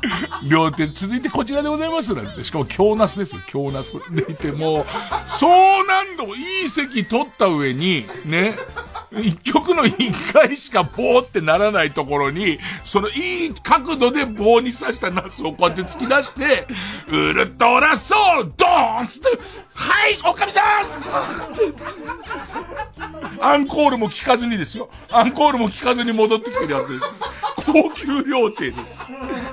[0.49, 2.45] 両手、続いてこちらでございますなんて。
[2.45, 3.99] しかも京ナスですよ、京ナス。
[4.11, 4.87] でいてもう、
[5.27, 8.57] そう何度もいい席取った上に、ね、
[9.13, 16.67] 一曲の一回しかボーってならないところに、そのいい角度で棒に刺したナスをこうやって突き出して、
[17.09, 19.29] ウルトラソウドーンつって、
[19.77, 20.65] はい、おかみさん
[23.41, 24.89] アンコールも聞かずにですよ。
[25.11, 27.05] アンコールも聞かずに戻ってきてるやつです。
[27.67, 28.99] 高級料亭です。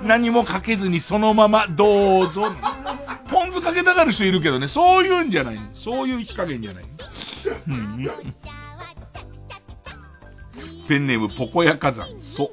[0.04, 2.54] 何もかけずにそのままどうぞ。
[3.30, 5.60] ポン酢かけたがる人いるけどね、そういうんじゃない。
[5.74, 6.84] そういう火加減じゃない。
[10.88, 12.52] ペンネームポコヤ火山、そ。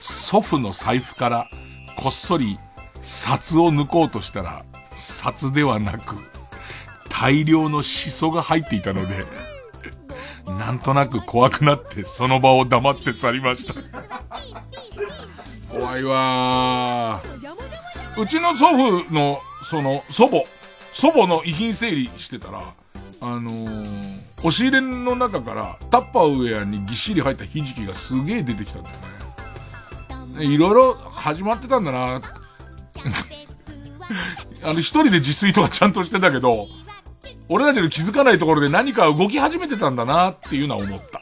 [0.00, 1.48] 祖父の財布から
[1.96, 2.58] こっそり
[3.02, 4.64] 札を抜こうとしたら、
[4.96, 6.16] 札ではなく、
[7.08, 9.24] 大量のシソが入っていたので、
[10.46, 13.74] なんとなく怖くなってその場を黙って去りました。
[15.70, 17.20] 怖いわ。
[18.18, 20.44] うちの祖父の、その、祖母、
[20.92, 22.62] 祖母の遺品整理してたら、
[23.20, 28.96] あのー、押し入れの中からタッパーウェアにぎっしり入ったひじきがすげえ出てきたんだよ
[30.38, 30.44] ね。
[30.44, 32.20] いろいろ始まってたんだな
[34.62, 36.68] あの、一人で自炊とかちゃんとしてたけど、
[37.48, 41.20] 俺たちの気づかないところで何か動き始めてたんだなっていうのは思った。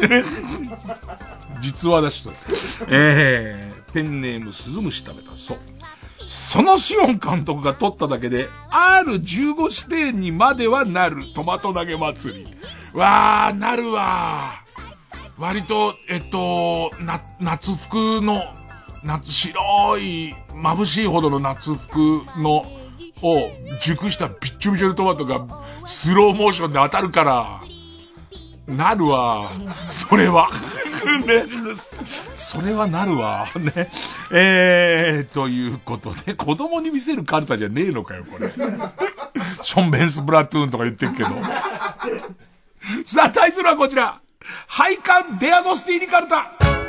[1.60, 2.32] 実話だしと。
[2.88, 5.36] えー、ペンネーム鈴虫食べた。
[5.36, 5.58] そう。
[6.26, 12.46] そのシオン監督が撮っただけで、R15 指定にまではなるトマト投げ祭り。
[12.92, 15.40] わー、なるわー。
[15.40, 18.42] 割と、えっと、な、夏服の、
[19.02, 21.98] 夏、白い、眩しいほどの夏服
[22.38, 22.64] の、
[23.22, 23.50] を
[23.80, 25.46] 熟したビッチョビチョのトマトが
[25.84, 27.60] スローモーションで当たるから、
[28.66, 29.50] なるわ。
[29.88, 30.48] それは。
[31.26, 31.44] ね、
[32.34, 33.46] それはなるわ。
[33.74, 33.90] ね。
[34.32, 38.50] えー、ということで、子供に見せるカルタじゃねえのかよ、これ。
[39.62, 41.30] ションベンスプラトゥーンとか言ってるけど。
[43.04, 44.20] さあ、対するはこちら。
[44.66, 46.79] 配管デアゴスティーニカルタ。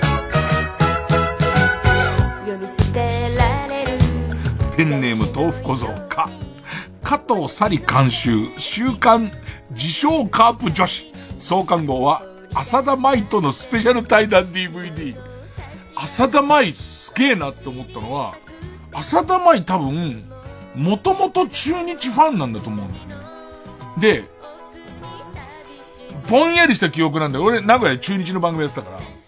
[2.45, 3.99] 呼び捨てられる
[4.75, 6.29] ペンネーム豆腐小僧か。
[7.03, 9.31] 加藤サリ監修、週刊
[9.71, 11.11] 自称カープ女子。
[11.37, 12.23] 創刊号は、
[12.53, 15.15] 浅田舞とのスペシャル対談 DVD。
[15.95, 18.35] 浅田舞すげえなって思ったのは、
[18.93, 20.23] 浅田舞多分、
[20.75, 23.15] もともと中日ファンなんだと思うんだよね。
[23.99, 24.23] で、
[26.29, 27.45] ぼんやりした記憶なんだよ。
[27.45, 29.20] 俺、名古屋中日の番組やってたから。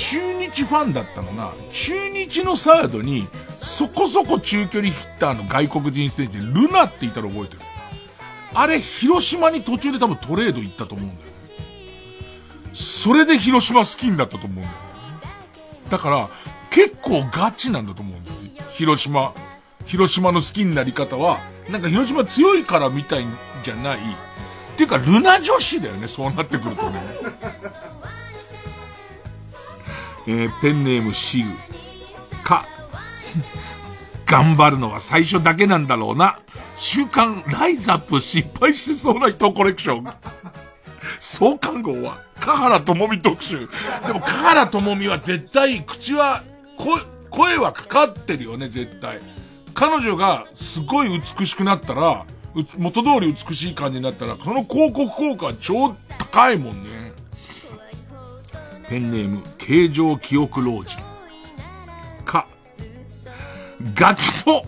[0.00, 3.28] 中日ファンだったのが、中日のサードに、
[3.60, 7.60] そこそこ中距離ヒッターの外国人選手で、ルナっていたの覚えてる。
[8.54, 11.34] あれ、広島に途中で多分トレード行ったと思うんだよね。
[12.72, 14.72] それで広島好きになったと思うんだよね。
[15.90, 16.30] だから、
[16.70, 18.52] 結構ガチなんだと思うんだよね。
[18.72, 19.34] 広島、
[19.84, 23.26] 広島の好きになり方は、なんか広島強いからみたい
[23.62, 23.98] じゃない。
[23.98, 24.00] っ
[24.76, 27.02] ていうか、ルナ女子だよね、そうなってくるとね。
[30.30, 31.50] えー、ペンネームシグ。
[32.44, 32.64] か。
[34.26, 36.38] 頑張るのは最初だけなんだろうな。
[36.76, 40.08] 週刊ライズアップ失敗しそうな人コレクション。
[41.18, 43.68] 創刊号は、香原智美特集。
[44.06, 46.44] でも、香原智美は絶対、口は、
[46.78, 49.18] 声、声はかかってるよね、絶対。
[49.74, 51.08] 彼女がすごい
[51.38, 52.24] 美しくなったら、
[52.78, 56.99] 元通り美しい感じになったら、その広告効果は超高いもんね。
[58.90, 60.98] ペンネーム、形状記憶老人。
[62.24, 62.48] か、
[63.94, 64.64] ガキと、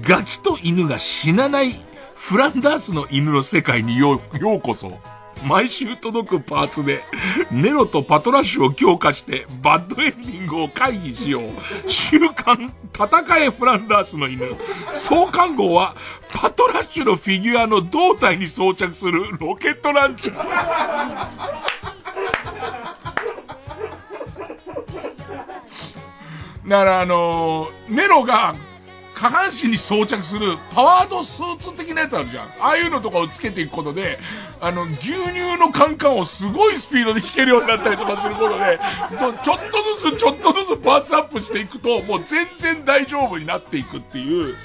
[0.00, 1.74] ガキと犬が死なない
[2.14, 4.98] フランダースの犬の世界によう、ようこそ。
[5.44, 7.04] 毎週届くパーツで、
[7.50, 11.50] ネロとパトラッシュを強化して、バッドエンディングを回避しよう。
[11.86, 14.56] 週刊、戦えフランダースの犬。
[14.94, 15.96] 創刊号は、
[16.32, 22.01] パトラッシュのフィギュアの胴体に装着するロケットランチャー。
[26.66, 28.54] だからあのーネロが
[29.14, 32.46] 下半身に装着するパワードスーツ的なやつあるじゃん。
[32.60, 34.18] ああいうのとかをつけていくことで、
[34.60, 38.80] あの、牛乳のカンカンをすごいスピードで引けるようになったりとかすることで、
[39.44, 44.56] ちょっとずつちょっとずつパーツアップしていくと、もう全然大丈夫になっていくっていう。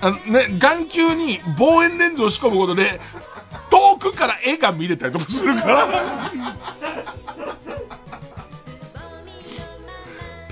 [0.00, 3.00] あのね、眼球に望遠レンズを仕込むことで、
[3.70, 5.88] 遠くから絵が見れたりとかするから。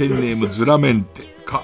[0.01, 1.62] ペンネームズラメンテか。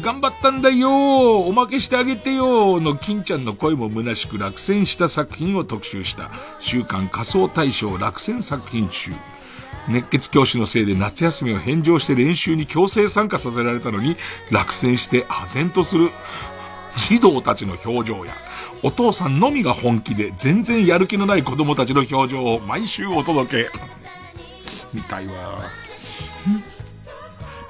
[0.00, 9.12] 頑張ったんだよおまけしてあげてよの金ちゃんの声も虚しく落選した作品を特集した週刊仮想大賞落選作品集。
[9.86, 14.16] 熱血教師のせいで夏休みを返上して練習に強制参加させられたのに
[14.50, 16.08] 落選して唖然とする
[16.96, 18.32] 児童たちの表情や
[18.82, 23.70] お父さんのみが本気で全然やる気のない子供たちの表情を毎週お届け。
[24.94, 25.68] みたいわ。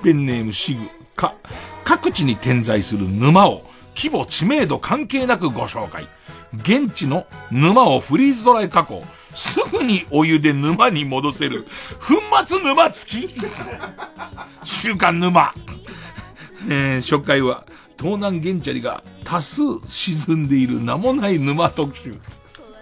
[0.05, 0.83] ペンネームシグ
[1.17, 1.35] か、
[1.83, 3.65] 各地に点在する沼を
[3.97, 6.07] 規模知名度関係なくご紹介。
[6.53, 9.03] 現地の沼をフリーズドライ加工。
[9.35, 11.67] すぐにお湯で沼に戻せる。
[11.99, 13.35] 粉末沼付き
[14.63, 15.55] 週刊沼。
[16.69, 17.65] えー初回は、
[17.99, 22.15] 東南ゲンチャリが多数沈んでいる名もない沼特集。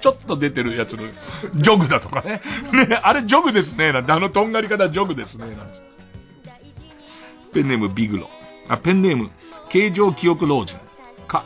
[0.00, 1.04] ちょっと出てるやつの、
[1.54, 2.42] ジョグだとかね。
[2.72, 3.92] ね、あれジョグですね。
[3.92, 5.46] なんて、あのとんがり方ジョグですね。
[5.46, 6.01] なんて
[7.52, 8.30] ペンネームビグロ。
[8.68, 9.30] あ、ペンネーム、
[9.68, 10.78] 形状記憶老人。
[11.28, 11.44] か。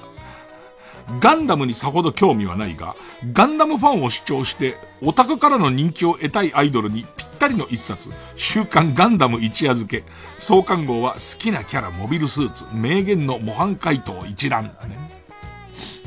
[1.20, 2.94] ガンダムにさほど興味はないが、
[3.32, 10.04] ガンダムファンを主張して、オタクからの人気を得たいアイドルにぴったりの一冊、週刊ガンダム一夜漬け。
[10.38, 14.64] 創刊号は好きなキャラモビルスーツ、名言の模範回答一覧。
[14.88, 15.06] ね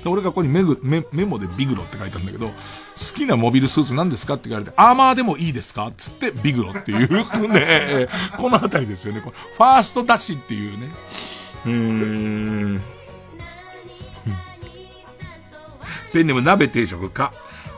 [0.04, 2.52] で俺がここにメメメモでビグロって書いたんだけど、
[3.00, 4.34] 好きなモビルスーツ何ですか？
[4.34, 5.92] って言われて、アーマーでもいいですか？
[5.98, 8.08] つってビグロっていうね、
[8.38, 9.22] このあたりですよね。
[9.22, 10.90] ファーストダッシュっていうね。
[11.66, 11.72] うー
[12.78, 12.82] ん。
[16.12, 17.32] ペンネム鍋定食か。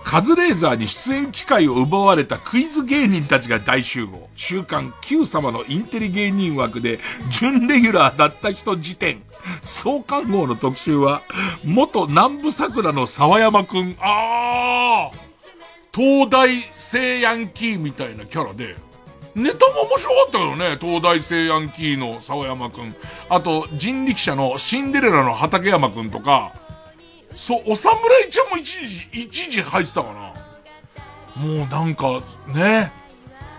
[0.03, 4.30] カズレーザーに出演機会を奪われたクイズ芸人たちが大集合。
[4.35, 6.99] 週刊 Q 様のインテリ芸人枠で
[7.30, 9.22] 準レギュラーだった人時点。
[9.64, 11.22] 創刊号の特集は、
[11.64, 13.96] 元南部桜の沢山くん。
[14.00, 15.32] あー
[15.94, 18.76] 東大西ヤンキーみたいなキャラで、
[19.36, 22.96] ネタも面白かったけどね、東大西ヤンキーの沢山くん。
[23.30, 26.54] あと、人力車のシンデレラの畠山くんとか、
[27.34, 31.42] そう、お侍ちゃんも一時、一時入ってたかな。
[31.42, 32.92] もうなんか、ね、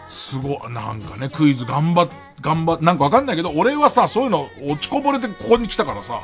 [0.09, 2.09] すごい、なんかね、クイズ頑張っ、
[2.43, 6.21] 頑張、なんかわかんないけど、俺はさ、そういうの落ちこぼれてここに来たからさ、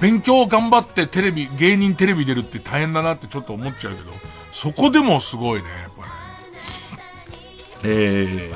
[0.00, 4.12] 勉強頑張ってテレビ、芸人テレビ出るって大変だなってちょっと思っちゃうけど、
[4.52, 6.08] そこでもすごいね、やっぱね。
[7.82, 8.52] え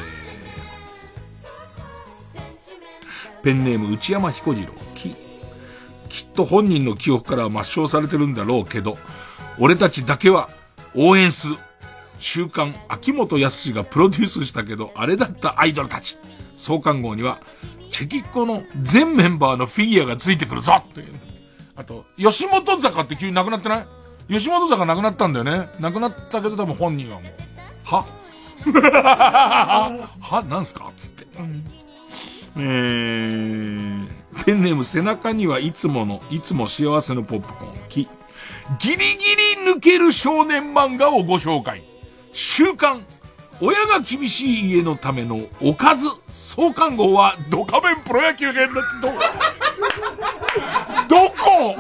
[3.38, 5.16] ー、ペンネーム内山彦次郎、き、
[6.09, 8.97] きっと本人の記憶からは抹消されてるんだろうけど、
[9.59, 10.51] 俺たちだけは
[10.94, 11.56] 応援する。
[12.20, 16.18] 週刊秋元康がプロデュースしたけど、あれだったアイドルたち。
[16.61, 17.41] 創刊号には、
[17.91, 21.07] チェキッコの全メンバーのフィギュアがついてくるぞっていう。
[21.74, 23.78] あと、吉本坂って急になくなってな
[24.28, 24.35] い？
[24.35, 25.69] 吉本坂なくなったんだよね。
[25.81, 27.32] なくなったけど多分本人はもう、
[27.85, 28.05] は？
[30.20, 30.43] は？
[30.49, 30.91] なんすか？
[30.97, 31.27] つって。
[32.57, 34.09] えー、
[34.45, 37.89] ペンネーム背中にはいつもの、いつも幸せのポップコーン。
[37.89, 38.09] き、
[38.78, 39.01] ギリギ
[39.65, 41.85] リ抜ける少年漫画をご紹介。
[42.32, 43.05] 週刊、
[43.61, 46.09] 親が厳しい家のためのおかず。
[46.28, 49.09] 創刊号はドカベンプロ野球編だって
[51.09, 51.77] ど、どこ？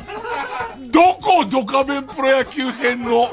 [0.90, 1.44] どこ？
[1.46, 3.28] ドカベンプロ野球編の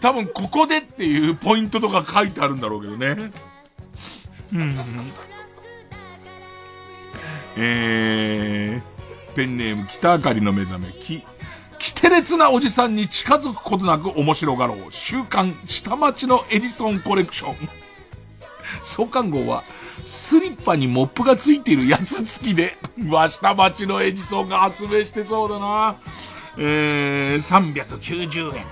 [0.00, 3.32] 多分ここでっていうポイントとか書いてあるんだろうけどね。
[4.52, 4.76] うん。
[7.56, 11.24] えー、ペンネーム北あかりの目覚め、き、
[11.78, 14.78] きてれつなおじさんに近づくことなく面白がろう。
[14.90, 17.68] 週刊下町のエジソンコレクション。
[18.84, 19.64] 創刊号は、
[20.04, 25.96] スリッパにモップがついているやつ付きで、うわ、下町のエジソンが発明してそうだな。
[26.56, 28.66] えー、390円。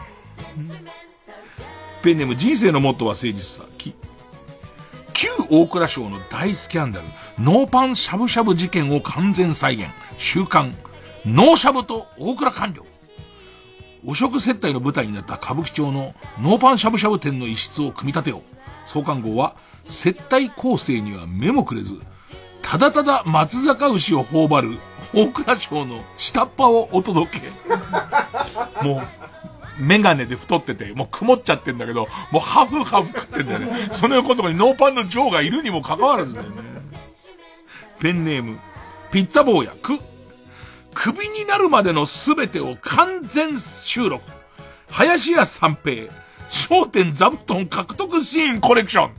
[2.02, 3.68] ペンネーム人生のモットーは誠実さ。
[3.78, 3.94] き、
[5.12, 7.06] 旧大蔵省の大スキャンダル、
[7.38, 9.88] ノーパンしゃぶしゃぶ事件を完全再現。
[10.18, 10.74] 週刊、
[11.24, 12.85] ノーシャブと大蔵官僚。
[14.06, 18.88] 汚職接待の舞台になった歌舞伎町のノーパンしゃぶしゃぶ店の一室を組み立てよう。
[18.88, 19.56] 創刊号は、
[19.88, 21.94] 接待攻勢には目もくれず、
[22.62, 24.78] ただただ松坂牛を頬張る
[25.12, 28.84] 大蔵省の下っ端をお届け。
[28.84, 29.02] も
[29.78, 33.88] う、メガネで太ってて、もう曇っちゃってんだけど、もうハフハフ食ってんだよね。
[33.90, 36.62] その横のとこにノーパンのジョーがいるにもかかわらずだよね。
[37.98, 38.58] ペンネーム、
[39.10, 39.98] ピッツァ坊や、く、
[40.96, 44.24] 首になるまでの全てを完全収録。
[44.88, 46.10] 林家三平、
[46.48, 49.10] 焦点座布団獲得シーンコレクション。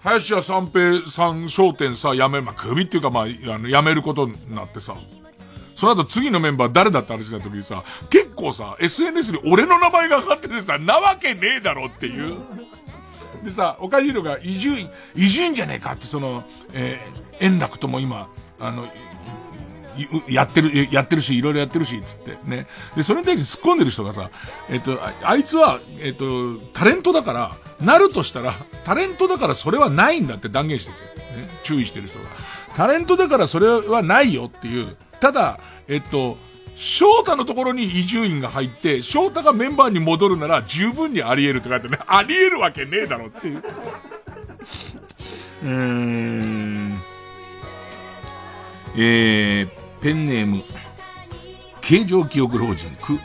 [0.00, 4.96] 林家三平さん焦点さ、やめ、まあ、首っていうかまあ、あの、やめることになってさ。
[5.76, 12.38] その後次のメンバー誰だって話になった時にさ、結構さ、SNS に俺の名前が上がっててさ、なわけねえだろっていう。
[13.44, 18.28] でさ、おかしいのが、伊集院、伊集院じゃねえかって、その、えー、円楽とも今、
[18.58, 18.88] あの、
[20.28, 22.66] やってる、やってるし、いろいろやってるし、つってね。
[22.96, 24.30] で、それに対して突っ込んでる人がさ、
[24.68, 28.54] えっと、ああいつは、えっと、タレントだから、なるとしたら、
[28.84, 30.98] タレントだからそれはないんだって断言してて、
[31.36, 31.48] ね。
[31.62, 32.24] 注意してる人が。
[32.74, 34.96] タレントだからそれはないよっていう。
[35.20, 35.58] ただ、
[35.88, 36.38] えっと、
[36.76, 43.62] 翔太のところに伊集院が入って、翔太がメンバーに戻るなら十分にあり得るって書いてね、 あり得るわけねえだろっていう。
[45.64, 47.02] うーん。
[48.98, 49.68] えー、
[50.00, 50.62] ペンネーム、
[51.80, 53.18] 形状記憶老人、く、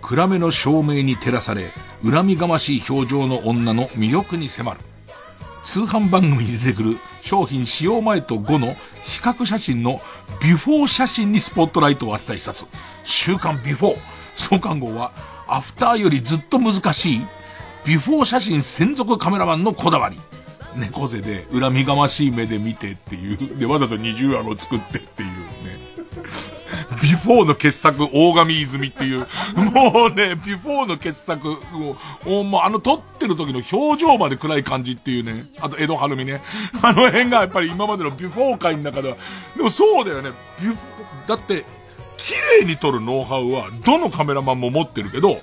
[0.00, 1.72] 暗めの照明に照らされ、
[2.02, 4.80] 恨みがましい表情の女の魅力に迫る。
[5.62, 10.02] 通販番組に出てくる商品使用前と後の比較写真の
[10.42, 12.66] ビフォー写真にスポットライトを当てた一冊。
[13.02, 13.98] 週刊ビフォー。
[14.36, 15.12] 創刊号は、
[15.46, 17.26] アフターよりずっと難しい、
[17.86, 20.18] ビフォー写真専属カメラマンのこだわり。
[20.76, 23.58] 猫背で恨みがましい目で見てっていう。
[23.58, 25.30] で、わざと二重顎を作ってっていう。
[27.02, 29.26] ビフォーの傑作、大神いずみっていう。
[29.56, 31.56] もうね、ビフォーの傑作
[32.26, 35.46] を、もうあの撮ってる時の表情まで暗い感じっていうね。
[35.60, 36.42] あと、江戸晴美ね。
[36.82, 39.16] あの辺がやっぱり今までのビフォー界の中では。
[39.56, 40.30] でもそうだよね。
[40.60, 40.76] ビフ
[41.26, 41.64] だって、
[42.16, 45.40] 綺麗に撮るノウハウは、どのカメラマンも持ってるけど、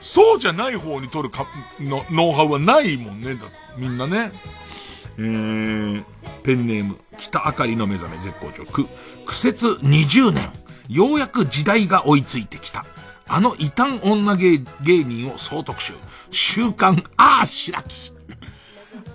[0.00, 1.46] そうじゃない方に撮るか
[1.80, 3.34] のノウハウはないもんね。
[3.34, 3.46] だ
[3.76, 4.32] みんなね。
[5.18, 6.04] えー、
[6.42, 8.64] ペンネーム、北あかりの目覚め絶好調。
[8.66, 8.86] く、
[9.24, 10.50] 苦節20年。
[10.88, 12.84] ようやく時代が追いついてきた。
[13.28, 15.94] あの異端女芸芸人を総特集。
[16.30, 18.12] 週刊あーしらき。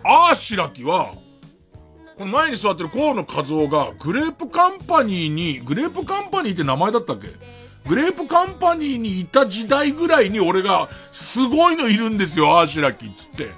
[0.03, 1.13] あーしらきは、
[2.17, 7.27] この前に座ってる河野和夫が、グレープカンパニーに、グレープカンパニーって名前だったっけ？
[7.87, 13.51] グレープカンパニーにいた時代ぐらいに俺が、すごいのいるんですよ、あーしらきっつって。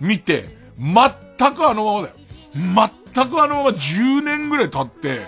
[0.00, 2.14] 見て、全くあのままだよ。
[3.14, 5.26] 全くあのまま10年ぐらい経って、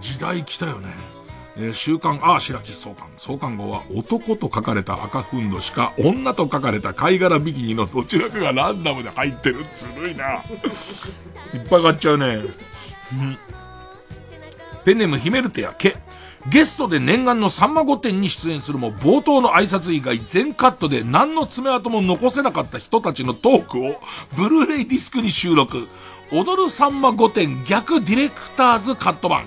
[0.00, 0.88] 時代来たよね。
[1.56, 3.08] えー週刊あーしらき創刊。
[3.16, 9.64] 創刊号は男と書かれた赤ふんどしか、女と書かれた貝殻ビキニのどちらかがランダムで入ってる。
[9.72, 10.42] ずるいな。
[11.54, 12.42] いっぱい買っちゃうね。
[13.12, 13.38] うん
[14.84, 15.96] ペンネームヒメルテやケ。
[16.50, 23.98] ゲストで念願のさんま御殿に出演するも冒頭の挨拶以外全カットで何の爪痕も残せなかった人たちのトークを
[24.36, 25.88] ブルーレイディスクに収録。
[26.32, 29.46] 踊るさんま御殿逆ディレクターズカット版。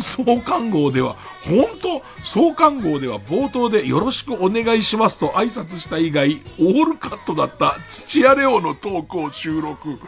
[0.00, 9.98] 創刊号では、本当創刊号では冒頭でよろしくお願いしますと挨拶した以外、オールカットだった土屋レオのトークを収録。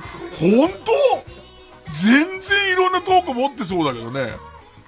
[0.41, 0.93] 本当？
[1.93, 4.33] 全然いろんなトーク持ってそうだけどね。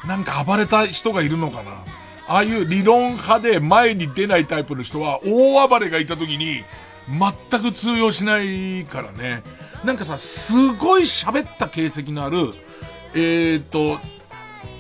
[0.07, 1.71] なんか暴れた人がいるのかな
[2.29, 6.65] ああいう理論派で前に出ないタイプの人は大暴れがいた時に
[7.09, 9.43] 全く通用しないからね。
[9.85, 12.55] なんかさ、すごい喋った形跡のある、
[13.15, 14.01] えーと、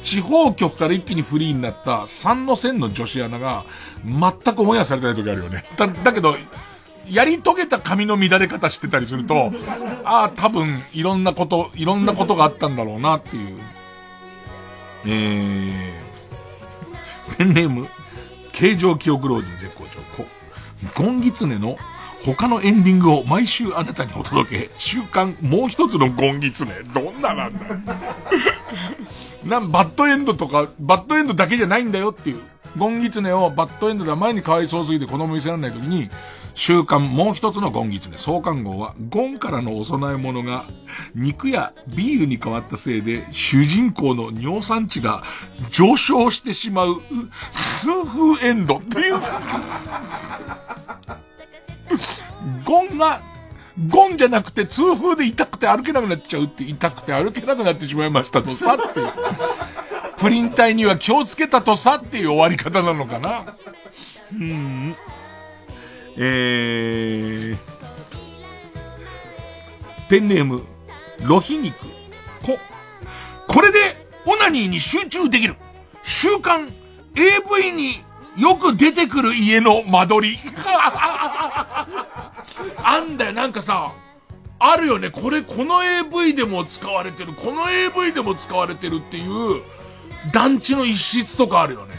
[0.06, 3.64] 地方局から一気にフリーになった三の線の女子アナが
[4.04, 5.64] 全くオンエアされてない時あるよね。
[5.76, 6.36] だ、だけど、
[7.10, 9.50] やり遂げた髪の乱れ方してたりすると、
[10.04, 13.58] ああ、多分、いろんなこと、いろんなことがあったんだろうなっていう。
[15.06, 15.92] えー、
[17.36, 17.88] ペンネーム、
[18.52, 19.98] 形状記憶老人絶好調。
[20.16, 20.24] こ
[20.94, 21.78] ゴンギツネの
[22.24, 24.70] 他のエンディングを毎週あなたにお届け。
[24.78, 26.74] 週刊もう一つのゴンギツネ。
[26.94, 27.58] どんななんだ
[29.46, 32.40] なん、バッドエンドとか、バッドエンドだけじゃないんだよっていう。
[32.76, 36.10] ゴンギツネをバッドエンドでは前にかわいそうすぎて子供見せられない時に、
[36.54, 38.16] 週刊もう一つのゴンギツネ。
[38.16, 40.64] 創刊号は、ゴンからのお供え物が、
[41.14, 45.22] 肉やビールに変わったせいで、主人公の尿酸値が
[45.70, 47.02] 上昇してしま、う
[47.80, 49.14] 痛風エンドっていう。
[52.64, 53.20] ゴンが、
[53.88, 59.12] ゴンじゃなくて痛風で痛くて歩けなくなっちゃうって痛くて歩けなくなってしまいましたとさっていう。
[60.16, 63.54] プリン体には気をつけたとさっていう終わり方なのかな。
[64.32, 64.96] うん。
[66.16, 67.58] えー、
[70.08, 70.64] ペンネーム、
[71.22, 71.76] ロヒ肉。
[72.42, 72.58] こ、
[73.46, 75.56] これで、オナニーに集中できる。
[76.02, 76.72] 週刊
[77.14, 78.02] AV に
[78.36, 80.38] よく出てくる家の間取り。
[82.82, 83.92] あんだよ、なんかさ、
[84.58, 85.10] あるよね。
[85.10, 87.32] これ、この AV でも使われてる。
[87.32, 89.62] この AV でも使われてるっていう、
[90.32, 91.94] 団地の一室とかあるよね。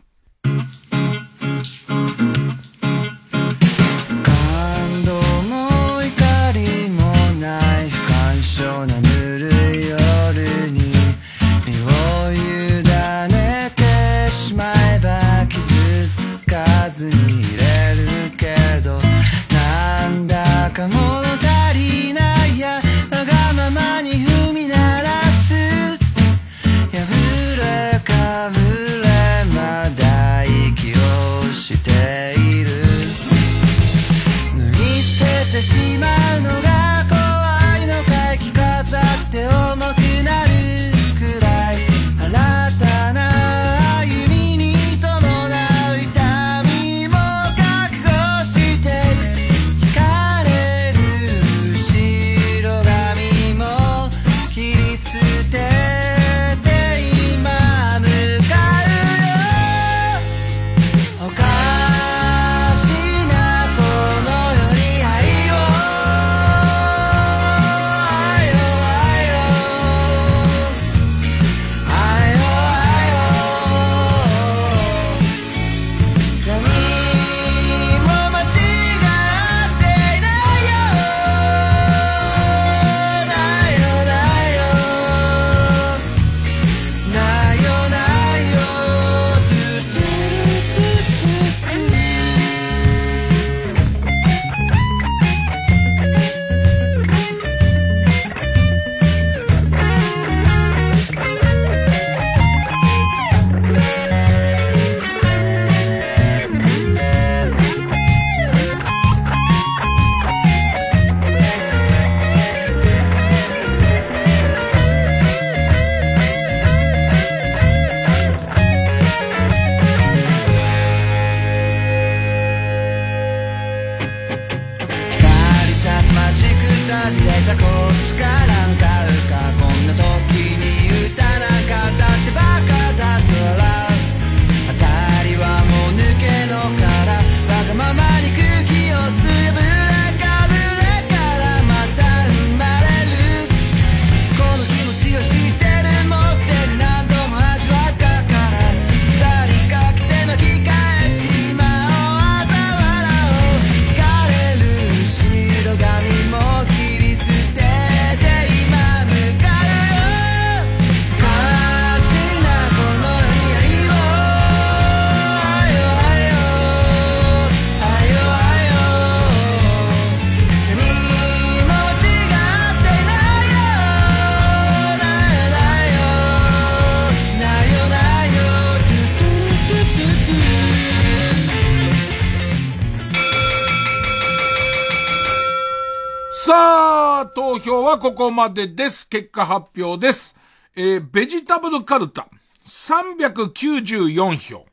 [187.96, 189.08] はここまでです。
[189.08, 190.36] 結果発表です。
[190.76, 192.28] えー、ベジタブルカルタ、
[192.66, 194.66] 394票。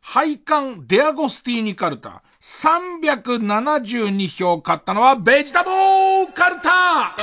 [0.00, 7.16] 配管デアゴスティーニカルタ、372票勝ったのはベジタボーカルタ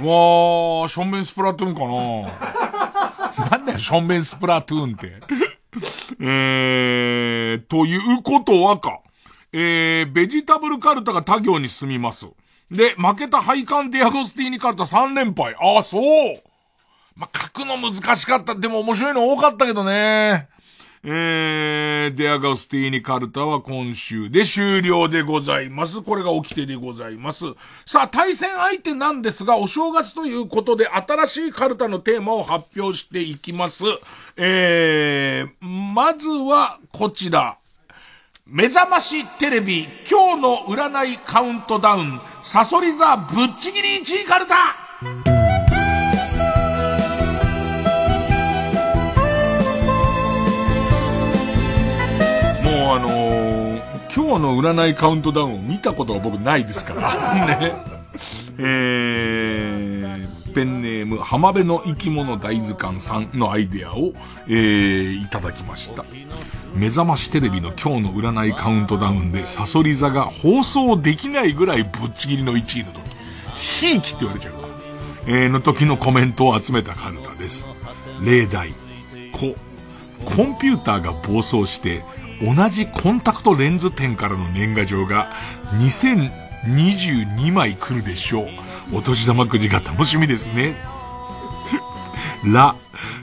[0.00, 1.84] うわー、ションベンスプラトゥーンか
[3.44, 5.20] な なんだよ、ションベンスプラトゥーンって。
[6.20, 9.00] えー、ということはか。
[9.52, 12.26] えー、ベジタブルカルタが他行に進みます。
[12.70, 15.54] で、負けたハイカンディアゴスティーニカルタ3連敗。
[15.54, 16.02] ああ、そう。
[17.16, 18.54] まあ、書くの難しかった。
[18.54, 20.48] でも面白いの多かったけどね。
[21.02, 26.02] えー、デアガスティーニカルタは今週で終了でございます。
[26.02, 27.46] これが起きてでございます。
[27.86, 33.84] さあ、対戦相手なんですが、お正月ということで新しいカルタのテーマを発表していきます。
[34.36, 37.59] えー、まずはこちら。
[38.52, 44.76] 目覚ましテレビ、今日の占いカウントダウン、サソリ座ぶっちぎり1位カルタ
[52.64, 53.60] もうあのー
[54.12, 57.46] 今日の占いカウントダウンを見たことが僕ないですから。
[57.46, 57.72] ね。
[58.58, 64.12] えー、ペンネーム、浜辺の生き物大図鑑さんのアイデアを、
[64.48, 66.04] えー、いただきました。
[66.74, 73.00] 目覚ましテレビの今日の占いカウントダウンでサソリ座が放送できないぐらいぶっちぎりの1位の時、
[73.54, 74.68] ひいきって言われちゃうから。
[75.26, 77.66] えー、の時のコメントを集めたカルタです。
[78.22, 78.72] 例題。
[79.32, 79.54] こ、
[80.24, 82.04] コンピューターが暴走して、
[82.40, 85.30] 同じコンタクトレンズ店からの年賀状が
[85.74, 88.48] 2022枚来るでしょう。
[88.92, 90.76] お年玉くじが楽しみですね。
[92.44, 92.76] ラ、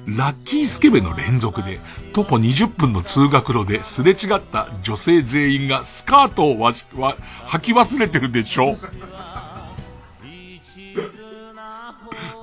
[0.06, 1.80] ラッキースケベの連続で、
[2.14, 7.16] 徒歩20分の通学路ですれ違った女性全員がスカートをわし、わ、
[7.48, 8.78] 履き忘れてるでしょ。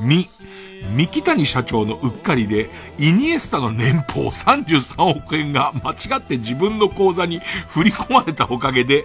[0.01, 0.27] み、
[0.95, 9.05] 三木谷社長のうっかりで、イニエスタの年俸33億円が間違って自分の口座に振り込まれたおかげで、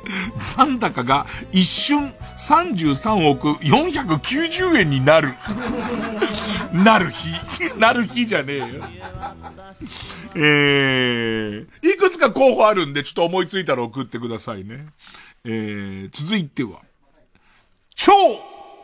[0.56, 5.34] 残高が一瞬33億490円になる。
[6.72, 7.80] なる日。
[7.80, 8.66] なる日じゃねえよ。
[10.36, 14.86] えー、いくつか候補あるんで、ちょっと思いついたら送ってくださいね。
[15.44, 16.82] えー、続いては、
[17.95, 18.11] 超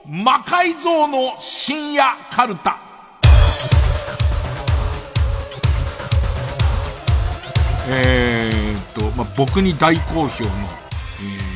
[0.07, 2.94] 魔改造の深夜カルタ。
[7.87, 11.55] えーっと、まあ、僕に大好評の、えー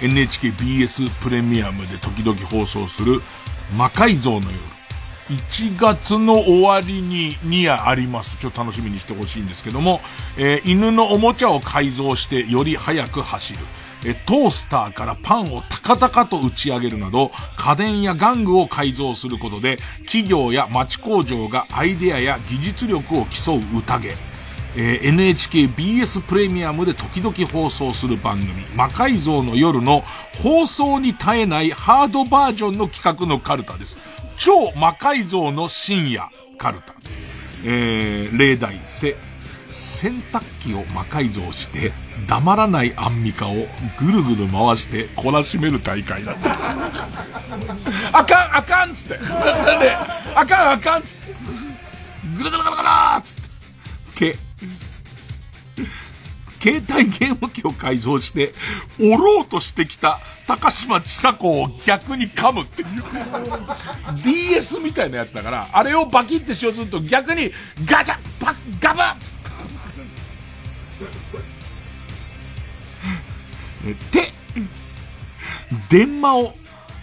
[0.00, 3.20] NHKBS プレミアムで時々放送する
[3.76, 4.58] 魔改造の夜。
[5.28, 8.38] 1月の終わりに、にあります。
[8.38, 10.00] ちょっと楽しみにしてほしいんですけども、
[10.38, 13.58] えー犬のおもちゃを改造してより速く走る。
[14.06, 24.29] えトースターからパンをタカタカと打ち上げるなど、家電や玩具を改造することで、企業や町工場がアイデアや技術力を競う宴。
[24.76, 30.04] えー NHKBS プレミアムで時々放送する番組、魔改造の夜の
[30.42, 33.98] 放送に耐えないハードバージョンの企画のカルタです。
[34.36, 36.28] 超魔改造の深夜
[36.58, 36.94] カルタ。
[37.64, 39.16] えー、例題、せ、
[39.70, 41.92] 洗濯機を魔改造して、
[42.26, 43.54] 黙らないアンミカを
[43.98, 48.18] ぐるぐる回して懲らしめる大会だった。
[48.18, 49.14] あかんあかんっつって。
[49.14, 49.20] ね
[50.34, 51.34] あかんあかんっつって。
[52.36, 52.88] ぐるぐるぐるぐる
[53.18, 53.50] っつって。
[54.14, 54.38] け、
[56.60, 58.54] 携帯ゲーム機を改造して、
[59.00, 62.88] おろうとしてきた高島千佐子を逆に噛むっていう。
[64.22, 67.50] DS みたいなやつだから、あれをバキってしようとすると逆に
[67.86, 69.32] ガチャパッガバッつっ
[74.10, 74.24] て。
[74.24, 74.32] で、
[75.88, 76.54] 電話を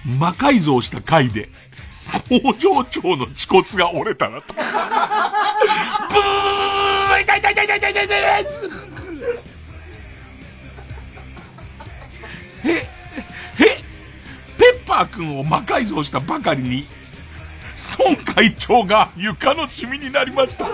[0.06, 1.50] 魔改造した回で、
[2.30, 4.54] 工場長の恥骨が折れたなと。
[4.54, 6.77] ブー
[7.24, 8.70] 痛い痛い痛い痛い痛い痛い痛いつ
[12.66, 12.88] え、え、
[14.58, 16.86] ペッパーくんを魔改造したばかりに、
[18.00, 20.66] 孫会長が床のシミになりました。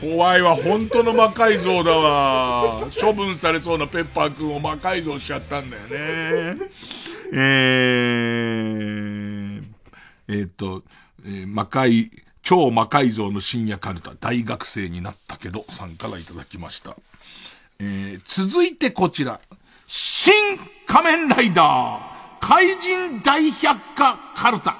[0.00, 2.86] 怖いわ、本当の魔改造だわ。
[3.00, 5.90] 処分されそうなペッパーくんを魔改造しちゃったんだよね。
[7.32, 9.62] えー、
[10.28, 10.82] えーっと、
[11.24, 12.10] えー魔改、
[12.44, 16.94] 超魔改造の深夜カルタ、大学生になったけど、さんからいただきました。
[17.80, 19.40] えー続いてこちら。
[19.86, 20.32] 新
[20.86, 24.76] 仮面ライダー、怪人大百科カルタ。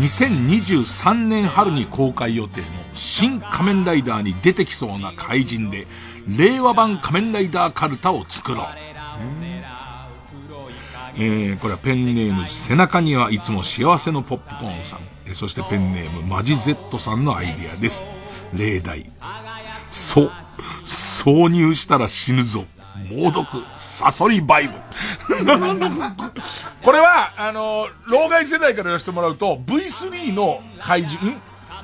[0.00, 5.86] 2023年春に公開予定の新仮面ライダーに出てきそうな怪人で、
[6.28, 9.51] 令和版仮面ライダーカルタを作ろう。
[11.16, 18.04] えー、これはペンネーム背中にはいつも幸せのポップコーンさん、えそしてペンネームマジ Z さんのアイディアです。
[18.54, 19.10] 例題。
[19.90, 20.32] そう。
[20.84, 22.64] 挿入したら死ぬぞ。
[23.10, 24.74] 猛毒、サソリバイブ。
[26.82, 31.42] これは、あの、老害世代から言わせてもらうと、V3 の怪人、ん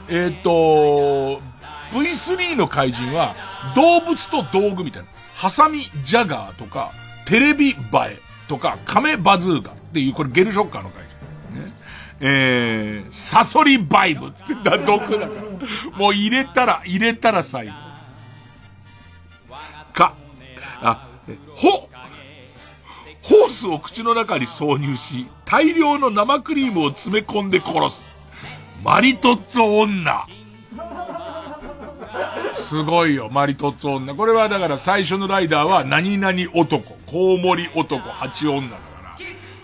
[0.08, 1.40] えっ、と、
[1.92, 3.36] V3 の怪人は、
[3.74, 5.08] 動物と道具みたいな。
[5.34, 6.92] ハサミジャガーとか、
[7.24, 11.60] テレビ映えとか、カメバズーカっていう、これゲルショッカーの怪人。
[11.60, 11.72] ね。
[12.20, 15.98] えー、サソリバイブっつってだ、毒だから。
[15.98, 17.72] もう入れたら、入れたら最後。
[19.92, 20.14] か、
[20.80, 21.08] あ、
[21.54, 21.88] ほ、
[23.22, 28.06] ホースを口の中に挿入し、大量の生クリームを詰め込んで殺す。
[28.82, 30.26] マリトッツォ女。
[32.68, 34.14] すごいよ、マリトッツォ女。
[34.14, 38.88] これはだから最初のライダーは何々男、コウモリ男、八女だから。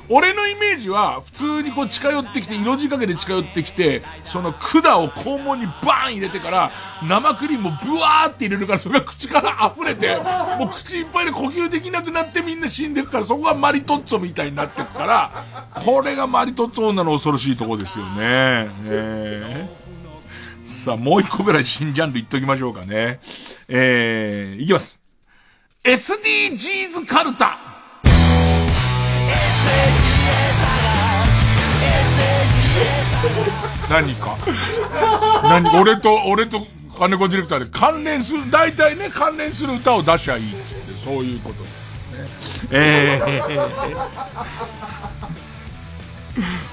[0.09, 6.73] 俺のイメージは、普通にこう近寄ってきて、色仕掛けで近寄ってきて、その管を肛門にバーン入れてから、
[7.07, 10.17] 生クリームをブワーって入れるから、それが口から溢れて、
[10.59, 15.45] もう口いっぱいで呼吸できなくなってみんな死んでいくから、そこがマリトッツォみたいになってくから、
[15.75, 18.71] これがマリトッツォ女の恐ろしいとこですよね。
[18.87, 19.84] えー
[20.65, 23.21] さあ、もう一個ぐらい新ジャンル言っときましょうかね。
[23.69, 24.99] えー、いきます。
[25.85, 27.59] SDGs カルタ。
[33.91, 34.37] 何か？
[35.43, 35.69] 何？
[35.79, 36.67] 俺と、俺と
[36.99, 41.57] 金子ディレクターで関連する、大体ね、関連する歌を出しゃいいっつって、そういうこと。
[42.71, 43.45] えー、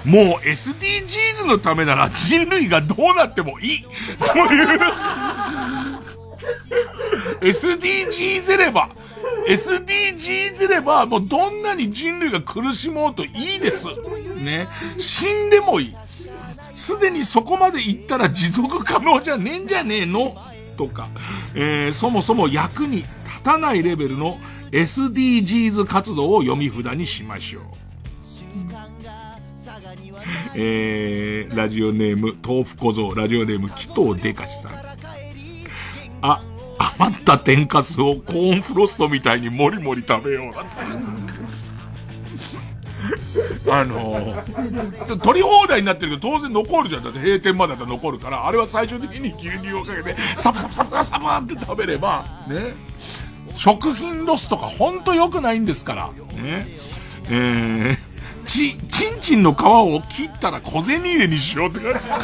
[0.06, 3.84] もう SDGs のためなら人類がどうなってもいい。
[3.84, 3.90] と
[4.54, 4.80] いう。
[7.42, 8.90] SDGs れば、
[9.48, 13.88] SDGs れば、もうどんなに人類が苦しもうといいです。
[14.38, 14.68] ね。
[14.98, 15.96] 死んでもいい。
[16.76, 20.36] すでにそこまで行ったら持続可能じゃねえんじゃねえの？
[20.78, 21.10] とか、
[21.54, 23.08] えーそもそも役に立
[23.44, 24.40] たないレベルの
[24.72, 27.64] SDGs 活動を読み札にしましょう。
[30.56, 34.72] えー、ラジオネーム、豆腐小僧、ラジオネーム、紀藤デカシさん。
[36.22, 36.42] あ、
[36.98, 40.54] 余った天かすをコーンフロストみたいにもりもり食べよう。
[43.70, 47.04] あのー、取り放題になってるけど当然残るじゃん。
[47.04, 52.76] だって閉店までだったら残るから、あれは最終的に牛乳をかけて、サプサプサプサプって食べれば、ね。
[53.56, 56.08] 食品ロスとかほんと良くないんですから。
[56.36, 56.68] ね。
[57.30, 57.98] えー、
[58.46, 62.06] ち、ちんちんの皮を切ったら小銭入れにしようって言われて。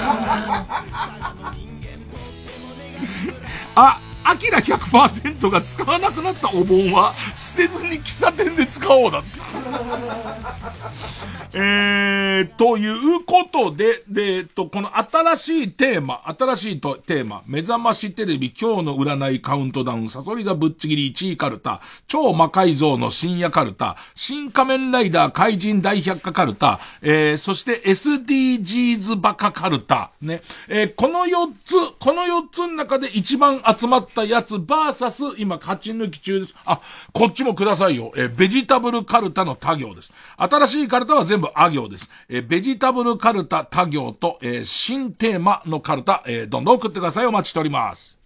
[3.76, 4.00] あ、
[4.30, 9.40] アキラ100%が使わなくなったお盆は捨てずに喫茶店で使おうだって。
[11.54, 36.56] えー、ということで、で、えっと、この新しいテーマ、新しいとテーマ、目覚ましテレビ今日の占いカウントダウン、サソリ座ぶっちぎり1位カルタ、超魔改造の深夜カルタ、新仮面ライダー怪人大百科カルタ、えー、そして SDGs バカカルタ、ね、えー、この4つ、この4つの中で一番集まったたやつ、バーサス、今勝ち抜き中です。
[36.66, 36.82] あ、
[37.14, 38.12] こっちもくださいよ。
[38.18, 40.12] え、ベジタブルカルタの他行です。
[40.38, 42.10] 新しいカルタは全部あ行です。
[42.28, 47.26] え、ベジタブルカルタ他行と、えー、新テーマのカルタ、えー、どんどん送ってください。
[47.28, 48.18] お待ちしております。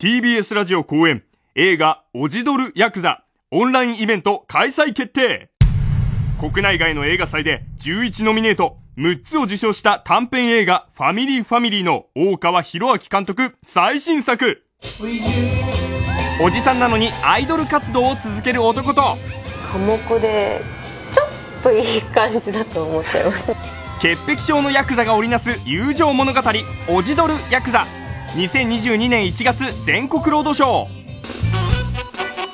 [0.00, 1.24] TBS ラジオ公演
[1.56, 5.50] 映画オジドルヤクザオンラインイベント開催決定。
[6.38, 14.62] 国内外の映画祭で11ノミネート6つを受賞した短編映画ファミリーファミリーの大川博明監督最新作。
[16.40, 19.02] おじさんなのにアイドル活動を続ける男と。
[19.72, 20.60] 寡黙で
[21.12, 21.28] ちょっ
[21.64, 23.56] といい感じだと思っちゃいました。
[24.00, 26.40] 潔癖症のヤクザが織りなす友情物語
[26.88, 27.84] オジドルヤクザ
[28.36, 30.98] 2022年1月全国ロードショー。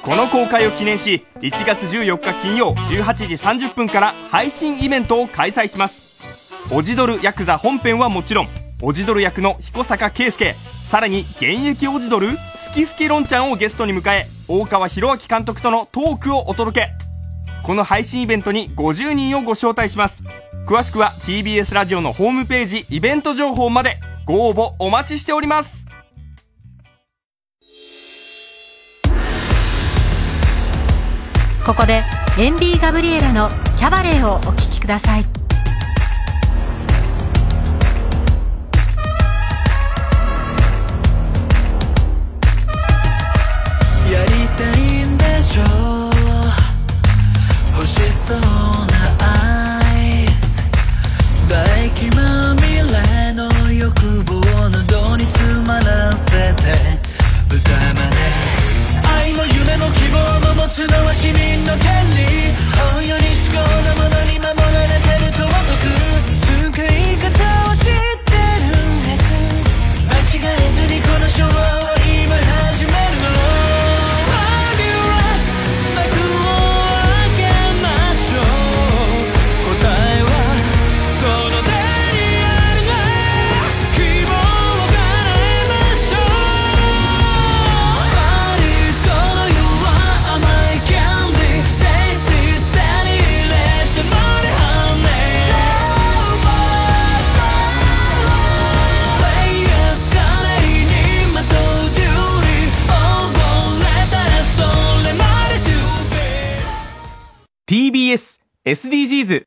[0.02, 6.02] この公開を記念し1月14日金曜18時30分から配信イベントを開催します。
[6.70, 8.48] オジドルヤクザ本編はもちろん
[8.82, 10.54] オジドル役の彦坂圭介
[10.86, 12.34] さらに現役オジドル好
[12.74, 16.90] き好きロンちゃんをゲストに迎え大川博明監督とのトークをお届け。
[17.62, 20.22] この配信イベントに50人をご招待します。
[20.66, 23.98] 詳しくは TBS ラジオのホームページイベント情報まで。
[24.26, 25.84] ご応募お待ちしております。
[31.64, 32.02] ここで
[32.38, 35.43] エンビー・ガブリエラの「キャバレー」をお聴きください。
[60.74, 62.73] 望も持つのは市民の権利。
[107.74, 109.46] TBS SDGs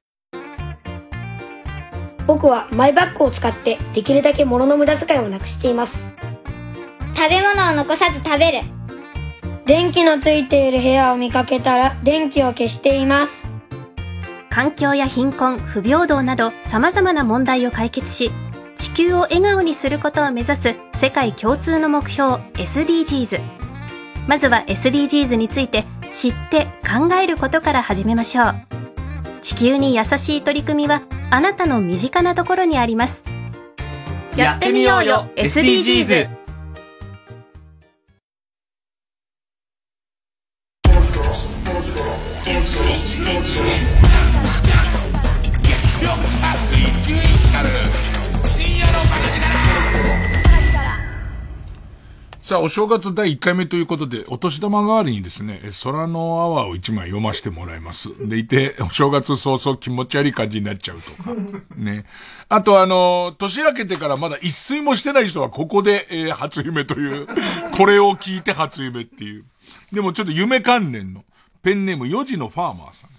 [2.28, 6.12] 僕はマイバッグを使ってできるだけ物の無駄遣いをなくしています。
[7.16, 8.64] 食べ物を残さず食べる。
[9.66, 13.48] 電気のついている部屋を見かけたら電気を消しています。
[14.50, 18.30] 環境や貧困不平等など様々な問題を解決し
[18.76, 23.40] 地球を笑顔にすることを目指す世界共通の目標 SDGs
[24.28, 28.56] まずは SDGs について知って考えることから始めましょう。
[29.42, 33.24] 地球に優しい取り組みはあなたの身近なところにあります。
[34.36, 36.30] やってみようよ SDGs
[52.48, 58.08] さあ、お正月第1回目ということで、お年玉代わりにですね、空のアワーを1枚読ませてもらいます。
[58.26, 61.36] でいて、お正月早々気持ち悪い感じになっちゃうとか。
[61.76, 62.06] ね。
[62.48, 67.28] あとあの、年明けてからまだ一睡もしてない人はここで、えー初夢という、
[67.76, 69.44] これを聞いて初夢っていう。
[69.92, 71.26] でもちょっと夢関連の、
[71.64, 73.17] ペンネーム4時のファーマーさん。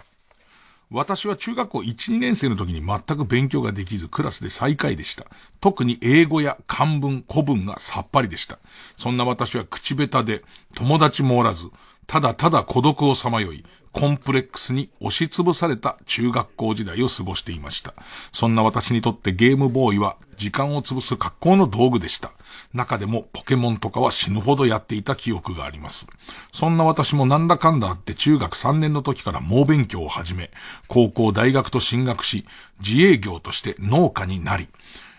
[0.91, 5.27] 私は中学校1、2年生の時に全く勉強ができず、クラスで最下位でした。
[5.61, 8.59] 特に英語や漢文、古文がさっぱりでした。
[8.97, 10.45] そんな私は口下手で、
[10.75, 11.67] 友達もおらず、
[12.09, 13.63] ただただ孤独をさまよい、
[13.93, 17.93] コンプレックスに押しつぶされた中学校時代を過ごしていました。
[18.33, 22.33] そんな私にとってゲームボーイは時間を潰す格好の道具でした。
[22.73, 26.07] 中でもポケモンとかは死ぬほどやっていた記憶があります。
[26.51, 30.51] そんな私もなんだかんだあって中学3年の時から猛勉強を始め、
[30.87, 32.47] 高校、大学と進学し、
[32.81, 34.69] 自営業として農家になり、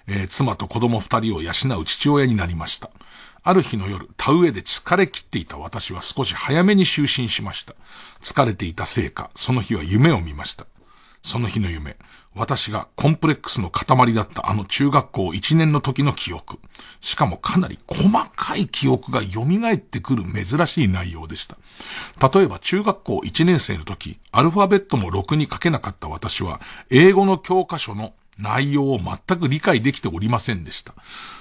[0.10, 2.90] えー妻と子供二人を養う父親になりました。
[3.44, 7.74] ある日の夜、田植えで疲れ切っていた私は少し早めに就寝しました。
[8.22, 10.66] 疲れていたせいか、その日は夢を見ました。
[11.22, 11.98] その日の夢、
[12.36, 16.60] 私がコンプレックスの塊だったあの中学校1年の時の記憶。
[17.02, 21.58] しかもかなり細かい記憶が蘇ってくる珍しい内容でした。
[22.34, 30.94] 例えば中学校1年生の時、アルファベットもろくに書けなかった私は、英語の教科書の内容を全く理解できておりませんでした。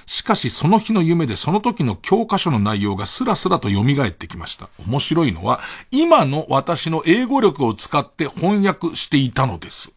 [0.07, 4.69] しかしその日の夢でその時の教科書の内容がスラスラと蘇ってきました。
[4.87, 5.61] 面白いのは、
[5.91, 9.91] 今の私の英語力を使って翻訳していたのです。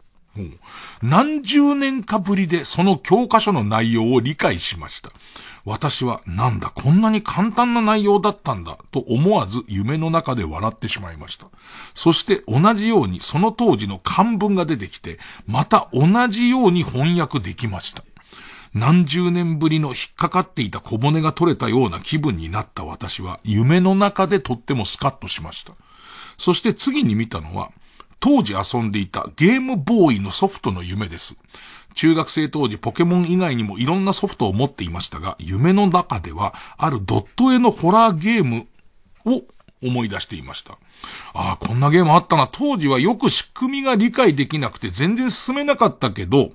[1.01, 5.11] 何十年かぶりでその教科書の内容を理解しました。
[5.65, 11.47] 私はなんだこんなに簡単な内容だったんだと思わず夢の中で笑ってしまいました。
[11.93, 18.03] そして同じようにその当時の漢文が出てきて、また同じように翻訳できました。
[18.73, 25.73] 何十年ぶりの引っかかっていた小骨が取れたような気分になった私は夢の中でとってもスカッとしました。
[26.37, 27.71] そして次に見たのは、
[28.21, 31.35] 当時遊んでいたゲームボーイのソフトの夢です。
[31.93, 38.67] 中学生当時ポケモン以外にもいろんなソフトを持っていましたが、夢の中ではあるドット絵のホラーゲーム
[39.25, 39.43] を
[39.83, 40.77] 思い出していました。
[41.33, 42.47] ああ、こんなゲームあったな。
[42.51, 46.51] 当時はよく仕組みが理解できなくて全然進めなかったけど、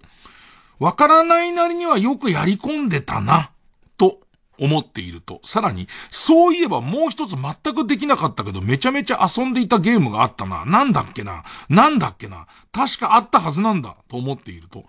[0.78, 3.50] わからないなりにはよくやり込んでたな、
[3.96, 4.20] と
[4.58, 10.64] 思っていると、さらに、そういえばもう一つ全くできなかったけど、めちゃめちゃ遊んでいたゲームがあったな。
[10.64, 11.44] なんだっけな。
[11.68, 12.46] なんだっけな。
[12.72, 13.96] 確かあったはずなんだ。
[14.08, 14.84] と思っていると、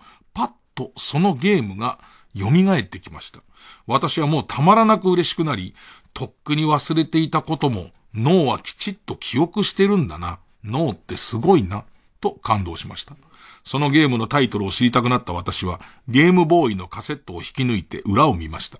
[0.78, 1.98] とそのゲームが
[2.36, 3.40] 蘇ってきました。
[3.88, 5.74] 私はもうたまらなく嬉しくなり、
[6.14, 11.84] とっくに忘れていたことも、脳はきちっと記憶してるんだな、脳ってすごいな、
[12.20, 13.16] と感動しました。
[13.64, 18.78] そのゲームのタイトルを知りたくなった私は、ゲームボーイのカセットを引き抜いて裏を見ました。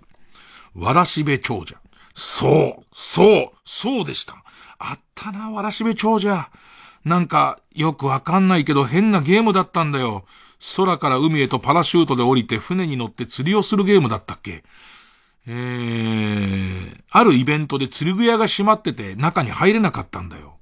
[0.73, 1.75] わらしべ長者。
[2.13, 4.35] そう、そう、そうでした。
[4.77, 6.49] あったな、わらしべ長者。
[7.03, 10.25] なんか、よくわかんないけど変なゲームだったんだよ。
[10.75, 14.63] 空から海へとパラシュートで降りて船に乗って釣りをするゲームだったっけ？
[15.47, 20.58] えー、あるイベントで釣り具屋が閉まってて中に入れなかったんだよ。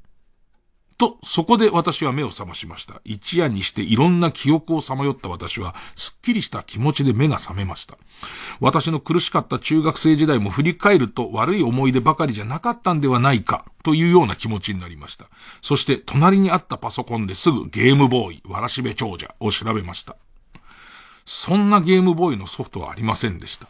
[0.97, 3.01] と、そこで私は目を覚ましました。
[3.03, 7.97] 一夜にしていろんな記憶をさまよった私は、すっきりした気持ちで目が覚めました。
[8.59, 15.27] 私の苦しかった中学生時代も振り返ると悪い思い出ばかりじゃなかったんではないか、というような気持ちになりました。
[15.61, 20.15] そして、隣にあったパソコンですぐゲームボーイ、わらしべ長者を調べました。
[21.25, 23.67] そんなゲームボーイのソフトはありませんでした。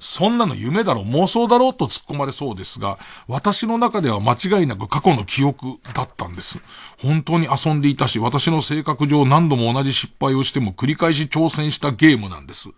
[0.00, 6.60] そんなの夢だろ、妄想だろうと突っ込まれそうですが、私の中では間違いなく過去の記憶だったんです。
[7.00, 12.68] 本当に遊んでいたし、私の性格上何度も同じ失敗をしても繰り返し挑戦したゲームなんです。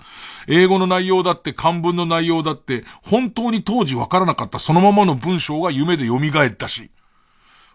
[0.48, 6.90] 英語の内容だって漢文の内容だって、本当に当時わからなかったそのままの文章が夢で蘇ったし、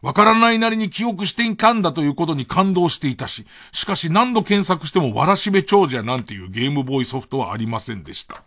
[0.02, 8.44] わからないなりに記憶していたんだということに感動していたし、しかし何度検索してもわらしべ長者なんていうゲームボーイソフトはありませんでした。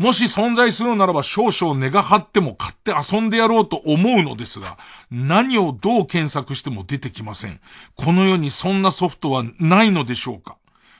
[0.00, 4.78] もし存在するならば少々根が張っても買って遊んでやろうと思うのですが、
[5.10, 7.60] 何をどう検索しても出てきません。
[7.96, 10.56] この世にそんなソフトはないのでしょうか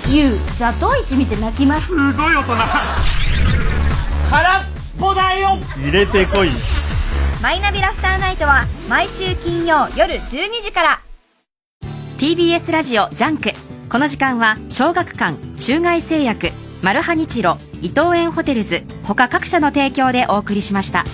[0.09, 1.89] ゆうザトウイチ見て泣きます。
[1.89, 2.57] すごい大人。
[4.31, 4.65] 空っ
[5.01, 5.59] ぽだよ。
[5.79, 6.51] 入れてこい
[7.43, 11.01] マイナビラフターナイトは毎週金曜夜12時から。
[12.19, 13.51] TBS ラジオジャンク。
[13.91, 16.53] この時間は小学館中外製薬
[16.83, 21.05] マルハニチロ伊藤園ホテルズ他各社の提供でお送りしました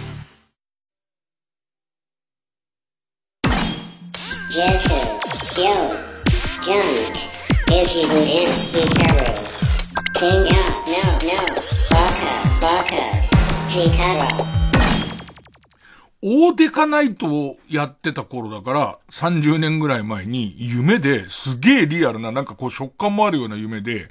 [16.23, 24.09] 大デカナイトをやってた頃だから、30年ぐらい前に、夢ですげえリアルな、なんかこう食感もあるような夢で、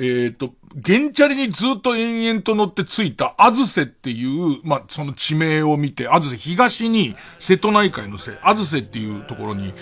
[0.00, 9.74] えっ、と、ゲンチャリにずっと延々と乗ってついた、アズセっていう、まあ、その地名を見て、アズセ、東に瀬戸内海の瀬、アズセっていうところに、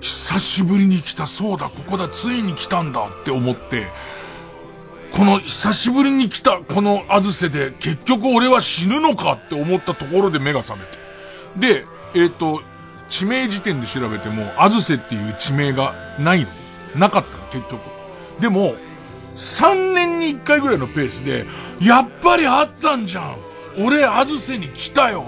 [0.00, 3.88] 久しぶりに来た、そうだ、ここだ、ついに来たんだって思って、
[5.16, 10.98] この久しぶりに来たこのアズセで結局俺は死ぬのかって思ったところで目が覚めて。
[11.56, 11.86] で、
[12.16, 12.62] えっ、と、
[13.08, 16.48] 地名時点で調べても、アズセっていう地名がないの。
[16.96, 17.80] なかったの、結局。
[18.40, 18.74] でも、
[19.36, 21.44] 3年に1回ぐらいのペースで、
[21.80, 23.36] やっぱりあったんじゃん
[23.78, 25.24] 俺、アズセに来たよ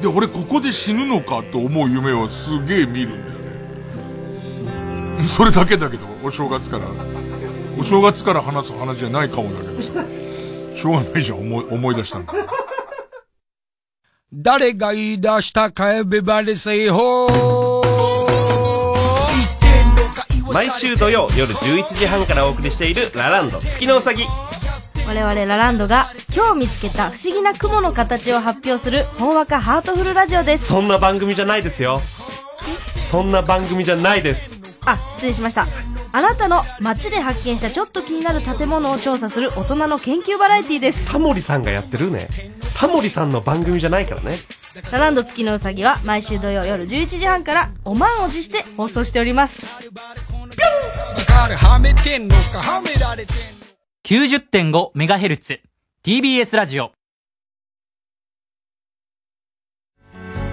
[0.00, 3.22] で、俺ここで死ぬのかと思う夢をすげえ見るんだよ
[5.18, 5.24] ね。
[5.26, 6.84] それだけだけど、お正月から。
[7.78, 10.04] お正月から話す話じゃないかもだけどさ。
[10.74, 12.34] しょうがないじゃん、思い、思い出したんだ。
[14.32, 17.55] 誰が言い出したかエビバリセイホー
[20.52, 24.24] 毎週土曜夜11時半からお送りしているラランド月のうさぎ。
[25.06, 30.66] 我々ラランドが今日見つけた不思議な雲の形を発表するほんわかハートフルラジオです。
[30.66, 32.00] そんな番組じゃないですよ。
[33.06, 34.60] そんな番組じゃないです。
[34.84, 35.66] あ失礼しました。
[36.12, 41.10] あなたの街で発見したちょっと気になる建物を調査する大人の研究バラエティーです。
[41.10, 42.28] タモリさんがやってるね。
[42.76, 44.36] タモリさんの番組じゃないからね。
[44.90, 49.64] ラランド月のうさぎは毎週土曜夜11時半からおまんを持して放送しております。
[54.04, 55.60] 90.5MHz
[56.04, 56.92] TBS ラジオ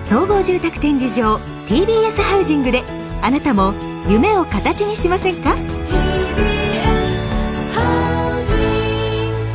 [0.01, 2.83] 総合住宅展示場 TBS ハウジングで
[3.21, 3.73] あなたも
[4.09, 5.55] 夢を形にしませんか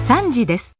[0.01, 0.78] ？3時です。